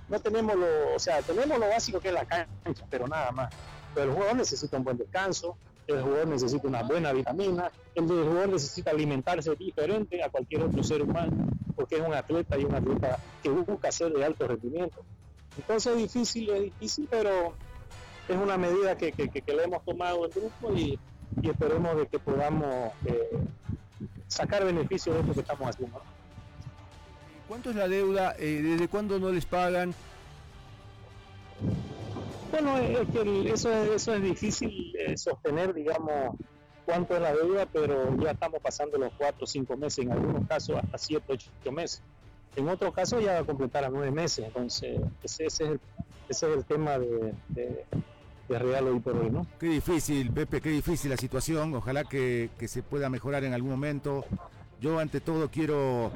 No 0.09 0.21
tenemos 0.21 0.57
lo, 0.57 0.95
o 0.95 0.99
sea, 0.99 1.23
tenemos 1.23 1.59
lo 1.59 1.69
básico 1.69 2.01
que 2.01 2.09
es 2.09 2.15
la 2.15 2.25
cancha, 2.25 2.85
pero 2.91 3.07
nada 3.07 3.31
más. 3.33 3.55
Pero 3.95 4.11
el 4.11 4.15
jugador 4.15 4.37
necesita 4.37 4.77
un 4.77 4.85
buen 4.85 4.99
descanso, 4.99 5.57
el 5.87 6.03
jugador 6.03 6.29
necesita 6.29 6.69
una 6.69 6.83
buena 6.83 7.13
vitamina, 7.13 7.71
el 7.95 8.07
jugador 8.07 8.51
necesita 8.51 8.91
alimentarse 8.91 9.55
diferente 9.57 10.23
a 10.23 10.31
cualquier 10.31 10.63
otro 10.63 10.83
ser 10.83 11.03
humano, 11.03 11.49
porque 11.75 11.97
es 11.97 12.03
un 12.03 12.15
atleta 12.15 12.59
y 12.59 12.65
un 12.65 12.75
atleta 12.75 13.19
que 13.43 13.49
busca 13.49 13.91
ser 13.93 14.13
de 14.13 14.25
alto 14.25 14.47
rendimiento. 14.47 15.05
Entonces 15.57 15.93
es 15.93 15.99
difícil, 15.99 16.51
es 16.51 16.63
difícil, 16.63 17.09
pero 17.11 17.55
es 18.29 18.37
una 18.37 18.57
medida 18.57 18.97
que, 18.97 19.13
que, 19.13 19.29
que, 19.29 19.55
le 19.55 19.65
hemos 19.65 19.85
tomado 19.85 20.25
el 20.25 20.31
grupo 20.31 20.73
y, 20.75 20.99
y 21.43 21.51
esperemos 21.51 21.97
de 21.97 22.07
que 22.07 22.19
podamos 22.19 22.93
eh, 23.05 23.39
sacar 24.29 24.65
beneficio 24.65 25.13
de 25.13 25.21
esto 25.21 25.35
que 25.35 25.41
estamos 25.41 25.69
haciendo. 25.69 26.01
¿Cuánto 27.53 27.69
es 27.69 27.77
la 27.77 27.87
deuda? 27.87 28.35
Eh, 28.39 28.63
¿Desde 28.63 28.89
cuándo 28.89 29.19
no 29.19 29.31
les 29.31 29.45
pagan? 29.45 29.95
Bueno, 32.51 32.79
es 32.79 33.07
que 33.11 33.21
el- 33.21 33.47
eso, 33.47 33.71
es, 33.71 33.91
eso 33.91 34.15
es 34.15 34.23
difícil 34.23 34.97
eh, 34.99 35.19
sostener, 35.19 35.75
digamos, 35.75 36.35
cuánto 36.87 37.15
es 37.15 37.21
la 37.21 37.35
deuda, 37.35 37.67
pero 37.71 38.17
ya 38.17 38.31
estamos 38.31 38.59
pasando 38.63 38.97
los 38.97 39.13
cuatro 39.19 39.45
o 39.45 39.47
cinco 39.47 39.77
meses, 39.77 39.99
en 40.07 40.13
algunos 40.13 40.49
casos 40.49 40.77
hasta 40.83 40.97
siete, 40.97 41.25
ocho 41.31 41.73
meses. 41.73 42.01
En 42.57 42.71
otros 42.71 42.95
casos 42.95 43.23
ya 43.23 43.35
va 43.35 43.39
a 43.41 43.45
completar 43.45 43.85
a 43.85 43.91
nueve 43.91 44.11
meses, 44.11 44.47
entonces 44.47 44.99
ese, 45.23 45.45
ese 45.45 45.47
es, 45.47 45.61
el, 45.61 45.81
ese 46.31 46.51
es 46.51 46.57
el 46.57 46.65
tema 46.65 46.99
de, 46.99 47.35
de, 47.51 47.85
de 48.49 48.59
Real 48.59 48.89
hoy 48.89 49.01
por 49.01 49.15
hoy, 49.15 49.29
¿no? 49.31 49.47
Qué 49.61 49.67
difícil, 49.67 50.31
Pepe, 50.33 50.63
qué 50.63 50.71
difícil 50.71 51.11
la 51.11 51.19
situación. 51.19 51.75
Ojalá 51.75 52.05
que, 52.05 52.49
que 52.59 52.67
se 52.67 52.83
pueda 52.83 53.11
mejorar 53.11 53.45
en 53.45 53.53
algún 53.53 53.73
momento. 53.73 54.25
Yo 54.81 54.99
ante 54.99 55.21
todo 55.21 55.49
quiero, 55.51 56.11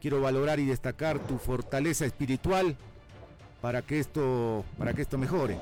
quiero 0.00 0.20
valorar 0.20 0.58
y 0.58 0.66
destacar 0.66 1.18
tu 1.18 1.38
fortaleza 1.38 2.06
espiritual 2.06 2.76
para 3.60 3.82
que 3.82 4.00
esto, 4.00 4.64
para 4.78 4.94
que 4.94 5.02
esto 5.02 5.18
mejore. 5.18 5.58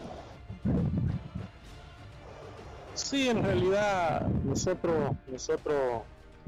Sí, 2.94 3.28
en 3.28 3.42
realidad 3.42 4.26
nosotros, 4.44 5.14
nosotros 5.26 6.02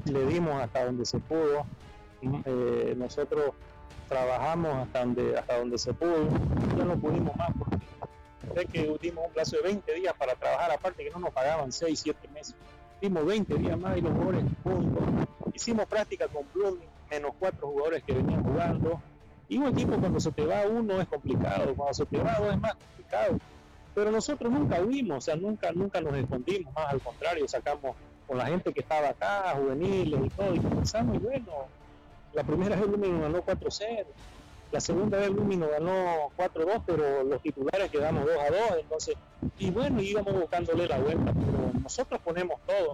le 0.05 0.25
dimos 0.25 0.61
hasta 0.61 0.85
donde 0.85 1.05
se 1.05 1.19
pudo, 1.19 1.65
eh, 2.45 2.93
nosotros 2.97 3.53
trabajamos 4.09 4.87
hasta 4.87 4.99
donde, 4.99 5.37
hasta 5.37 5.59
donde 5.59 5.77
se 5.77 5.93
pudo, 5.93 6.27
ya 6.77 6.85
no 6.85 6.97
pudimos 6.97 7.35
más 7.35 7.51
porque 7.57 7.81
que 8.71 8.97
dimos 9.01 9.25
un 9.27 9.33
plazo 9.33 9.57
de 9.57 9.63
20 9.63 9.93
días 9.93 10.13
para 10.17 10.35
trabajar, 10.35 10.71
aparte 10.71 11.03
que 11.03 11.09
no 11.09 11.19
nos 11.19 11.31
pagaban 11.31 11.71
6, 11.71 11.99
7 11.99 12.27
meses, 12.29 12.55
dimos 13.01 13.25
20 13.25 13.55
días 13.55 13.79
más 13.79 13.97
y 13.97 14.01
los 14.01 14.11
jugadores 14.11 14.43
puntos, 14.63 15.03
hicimos 15.53 15.85
práctica 15.85 16.27
con 16.27 16.43
Blooming, 16.53 16.89
menos 17.11 17.33
cuatro 17.37 17.67
jugadores 17.67 18.03
que 18.03 18.13
venían 18.13 18.43
jugando, 18.43 19.01
y 19.49 19.57
un 19.57 19.67
equipo 19.67 19.97
cuando 19.97 20.19
se 20.19 20.31
te 20.31 20.45
va 20.45 20.65
uno 20.65 21.01
es 21.01 21.07
complicado, 21.09 21.75
cuando 21.75 21.93
se 21.93 22.05
te 22.05 22.17
va 22.17 22.39
dos 22.39 22.53
es 22.53 22.59
más 22.59 22.73
complicado. 22.75 23.37
Pero 23.93 24.09
nosotros 24.09 24.49
nunca 24.49 24.81
huimos, 24.81 25.17
o 25.17 25.21
sea, 25.21 25.35
nunca, 25.35 25.73
nunca 25.73 25.99
nos 25.99 26.15
escondimos, 26.15 26.73
más 26.73 26.93
al 26.93 27.01
contrario, 27.01 27.45
sacamos 27.49 27.97
con 28.25 28.37
la 28.37 28.45
gente 28.45 28.71
que 28.71 28.79
estaba 28.79 29.09
acá, 29.09 29.53
juveniles 29.57 30.21
y 30.23 30.29
todo, 30.29 30.55
y 30.55 30.59
comenzamos, 30.59 31.17
y 31.17 31.19
bueno, 31.19 31.67
la 32.33 32.43
primera 32.43 32.77
vez 32.77 32.87
Lumino 32.87 33.19
ganó 33.19 33.45
4-0, 33.45 34.05
la 34.71 34.79
segunda 34.79 35.17
vez 35.17 35.29
Lumino 35.29 35.67
ganó 35.67 36.29
4-2, 36.37 36.83
pero 36.85 37.23
los 37.25 37.41
titulares 37.41 37.91
quedamos 37.91 38.23
2-2, 38.23 38.79
entonces, 38.79 39.15
y 39.59 39.69
bueno, 39.69 40.01
íbamos 40.01 40.33
buscándole 40.39 40.87
la 40.87 40.97
vuelta, 40.97 41.33
pero 41.33 41.73
nosotros 41.83 42.21
ponemos 42.23 42.61
todo, 42.65 42.93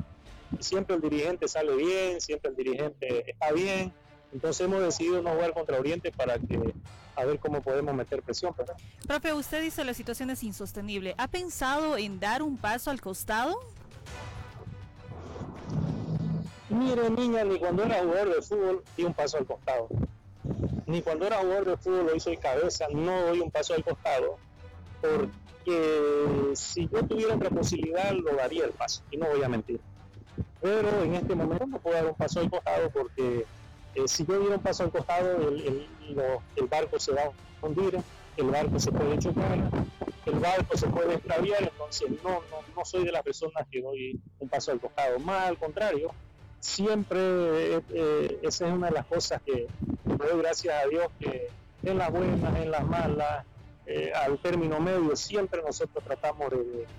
y 0.58 0.64
siempre 0.64 0.96
el 0.96 1.04
dirigente 1.04 1.48
sale 1.48 1.76
bien, 1.76 2.20
siempre 2.20 2.50
el 2.50 2.56
dirigente 2.56 3.30
está 3.30 3.52
bien, 3.52 3.94
entonces 4.34 4.66
hemos 4.66 4.82
decidido 4.82 5.22
no 5.22 5.32
jugar 5.32 5.54
contra 5.54 5.80
Oriente 5.80 6.12
para 6.12 6.38
que, 6.38 6.74
a 7.16 7.26
ver 7.26 7.40
cómo 7.40 7.62
podemos 7.62 7.94
meter 7.96 8.22
presión, 8.22 8.54
¿verdad? 8.58 8.76
Profe, 9.08 9.34
usted 9.34 9.62
dice 9.62 9.84
la 9.84 9.94
situación 9.94 10.30
es 10.30 10.44
insostenible. 10.44 11.16
¿Ha 11.18 11.28
pensado 11.28 11.98
en 11.98 12.20
dar 12.20 12.44
un 12.44 12.58
paso 12.58 12.92
al 12.92 13.02
costado? 13.02 13.60
Mire, 16.70 17.10
niña, 17.10 17.44
ni 17.44 17.58
cuando 17.58 17.84
era 17.84 18.04
jugador 18.04 18.36
de 18.36 18.42
fútbol 18.42 18.84
di 18.96 19.04
un 19.04 19.14
paso 19.14 19.38
al 19.38 19.46
costado. 19.46 19.88
Ni 20.86 21.02
cuando 21.02 21.26
era 21.26 21.38
jugador 21.38 21.66
de 21.66 21.78
fútbol 21.78 22.06
lo 22.08 22.16
hizo 22.16 22.30
de 22.30 22.38
cabeza, 22.38 22.86
no 22.94 23.28
doy 23.28 23.40
un 23.40 23.50
paso 23.50 23.74
al 23.74 23.84
costado. 23.84 24.38
Porque 25.02 26.52
si 26.54 26.88
yo 26.90 27.04
tuviera 27.06 27.36
otra 27.36 27.50
posibilidad, 27.50 28.12
lo 28.12 28.36
daría 28.36 28.66
el 28.66 28.72
paso. 28.72 29.02
Y 29.10 29.18
no 29.18 29.28
voy 29.28 29.42
a 29.44 29.50
mentir. 29.50 29.80
Pero 30.62 31.04
en 31.04 31.16
este 31.16 31.36
momento 31.36 31.66
no 31.66 31.80
puedo 31.80 31.96
dar 31.96 32.08
un 32.08 32.16
paso 32.16 32.42
al 32.42 32.50
costado 32.50 32.90
porque 32.90 33.46
eh, 33.98 34.08
si 34.08 34.26
yo 34.26 34.40
diera 34.40 34.58
un 34.58 34.64
paso 34.64 34.84
al 34.84 34.92
costado, 34.92 35.50
el, 35.50 35.62
el- 35.68 36.68
barco 36.68 37.00
se 37.00 37.14
va 37.14 37.24
a 37.24 37.32
hundir, 37.68 38.00
el 38.38 38.48
barco 38.52 38.80
se 38.80 38.92
puede 38.92 39.18
chocar, 39.20 39.60
el 40.26 40.40
barco 40.40 40.78
se 40.78 40.90
puede 40.90 41.16
extraviar, 41.16 41.64
entonces 41.64 42.10
no, 42.24 42.42
no, 42.52 42.62
no 42.76 42.86
soy 42.86 43.06
de 43.06 43.12
las 43.12 43.24
personas 43.24 43.66
que 43.72 43.82
doy 43.82 44.22
un 44.40 44.50
paso 44.50 44.72
al 44.72 44.80
costado. 44.82 45.20
Más 45.20 45.48
al 45.50 45.58
contrario, 45.58 46.16
siempre 46.60 47.20
eh, 47.76 47.82
eh, 47.96 48.40
esa 48.44 48.68
es 48.68 48.74
una 48.74 48.88
de 48.90 48.94
las 48.94 49.08
cosas 49.08 49.42
que 49.46 49.68
doy 50.04 50.38
gracias 50.40 50.84
a 50.84 50.88
Dios 50.88 51.08
que 51.20 51.54
en 51.84 51.98
las 51.98 52.12
buenas, 52.12 52.56
en 52.58 52.72
las 52.72 52.86
malas, 52.86 53.46
al 54.16 54.40
término 54.42 54.80
medio, 54.82 55.16
siempre 55.16 55.62
nosotros 55.66 56.04
tratamos 56.04 56.50
de, 56.52 56.90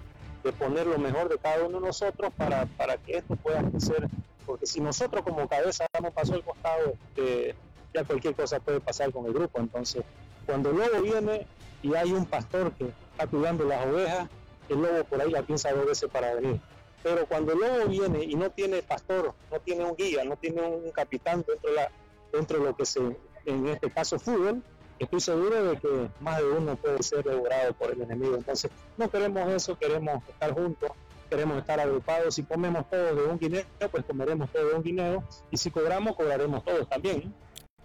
de 0.45 0.53
poner 0.55 0.87
lo 0.87 0.99
mejor 0.99 1.29
de 1.29 1.39
cada 1.39 1.67
uno 1.67 1.81
de 1.81 1.87
nosotros 1.89 2.33
para, 2.37 2.67
para 2.67 2.97
que 2.99 3.19
esto 3.19 3.37
pueda 3.37 3.63
crecer, 3.71 4.09
porque 4.49 4.67
si 4.67 4.81
nosotros 4.81 5.23
como 5.23 5.47
cabeza 5.47 5.87
damos 5.93 6.15
paso 6.15 6.33
al 6.33 6.43
costado, 6.43 6.95
este, 7.09 7.55
ya 7.93 8.03
cualquier 8.03 8.35
cosa 8.35 8.59
puede 8.61 8.81
pasar 8.81 9.13
con 9.13 9.27
el 9.27 9.35
grupo, 9.35 9.61
entonces 9.61 10.03
cuando 10.47 10.71
el 10.71 10.79
lobo 10.79 11.03
viene 11.03 11.47
y 11.83 11.95
hay 11.95 12.13
un 12.13 12.25
pastor 12.25 12.73
que 12.73 12.87
está 13.13 13.27
cuidando 13.27 13.65
las 13.65 13.85
ovejas, 13.85 14.31
el 14.71 14.81
lobo 14.81 15.05
por 15.05 15.21
ahí 15.21 15.31
la 15.31 15.43
piensa 15.43 15.71
dos 15.73 15.85
veces 15.85 16.09
para 16.11 16.35
venir. 16.35 16.61
Pero 17.03 17.27
cuando 17.27 17.53
el 17.53 17.59
lobo 17.59 17.89
viene 17.89 18.25
y 18.25 18.35
no 18.37 18.51
tiene 18.51 18.81
pastor, 18.81 19.35
no 19.53 19.61
tiene 19.61 19.85
un 19.85 19.95
guía, 19.95 20.25
no 20.25 20.37
tiene 20.37 20.63
un 20.63 20.91
capitán 20.93 21.45
dentro 21.47 21.71
de, 21.71 21.77
la, 21.77 21.91
dentro 22.33 22.59
de 22.59 22.65
lo 22.65 22.75
que 22.75 22.87
se, 22.87 23.01
en 23.45 23.67
este 23.67 23.91
caso 23.91 24.19
fútbol, 24.19 24.63
estoy 24.99 25.21
seguro 25.21 25.63
de 25.63 25.77
que 25.77 26.09
más 26.21 26.39
de 26.39 26.45
uno 26.45 26.75
puede 26.77 27.03
ser 27.03 27.23
devorado 27.23 27.75
por 27.75 27.93
el 27.93 28.01
enemigo. 28.01 28.35
Entonces, 28.35 28.71
no 28.97 29.11
queremos 29.11 29.47
eso, 29.53 29.79
queremos 29.79 30.27
estar 30.27 30.55
juntos, 30.55 30.91
queremos 31.29 31.59
estar 31.59 31.79
agrupados. 31.81 32.35
Si 32.35 32.43
comemos 32.43 32.89
todos 32.91 33.17
de 33.17 33.25
un 33.25 33.39
guineo, 33.39 33.65
pues 33.91 34.05
comeremos 34.05 34.51
todos 34.51 34.71
de 34.71 34.77
un 34.77 34.83
guineo. 34.83 35.25
Y 35.51 35.57
si 35.57 35.71
cobramos, 35.71 36.17
cobraremos 36.17 36.65
todos 36.65 36.89
también. 36.89 37.33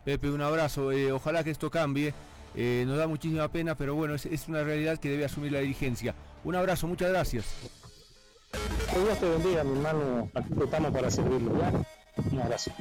Pepe, 0.04 0.30
un 0.30 0.42
abrazo. 0.42 0.92
eh, 0.92 1.12
ojalá 1.12 1.44
que 1.44 1.52
esto 1.52 1.70
cambie. 1.70 2.14
Eh, 2.56 2.84
nos 2.86 2.98
da 2.98 3.08
muchísima 3.08 3.48
pena, 3.48 3.76
pero 3.76 3.96
bueno, 3.96 4.14
es, 4.16 4.26
es 4.26 4.48
una 4.48 4.64
realidad 4.64 5.00
que 5.00 5.10
debe 5.10 5.26
asumir 5.26 5.52
la 5.52 5.60
dirigencia. 5.60 6.14
Un 6.44 6.56
abrazo, 6.56 6.88
muchas 6.88 7.10
gracias. 7.10 7.46
Que 8.94 9.00
Dios 9.00 9.20
te 9.20 9.30
bendiga, 9.30 9.64
mi 9.64 9.72
hermano. 9.72 10.30
Aquí 10.36 10.50
estamos 10.64 10.92
para 10.92 11.10
servirlo. 11.10 11.58
¿ya? 11.60 11.72
Un 12.32 12.42
abrazo. 12.42 12.72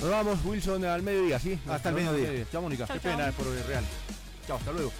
Nos 0.00 0.10
vamos, 0.10 0.38
Wilson, 0.46 0.82
al 0.86 1.02
mediodía, 1.02 1.38
¿sí? 1.38 1.58
Hasta, 1.68 1.90
el 1.90 1.96
mediodía. 1.96 2.22
mediodía. 2.22 2.46
Chao, 2.50 2.62
Mónica. 2.62 2.86
Qué 2.86 3.00
chao. 3.00 3.16
pena 3.16 3.32
por 3.32 3.46
el 3.48 3.64
Real. 3.64 3.84
Chao, 4.46 4.56
hasta 4.56 4.72
luego. 4.72 4.92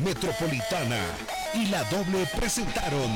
Metropolitana 0.00 1.00
y 1.54 1.66
la 1.66 1.84
doble 1.84 2.28
presentaron 2.36 3.10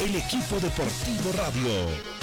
el 0.00 0.16
equipo 0.16 0.58
deportivo 0.60 1.32
radio. 1.36 2.19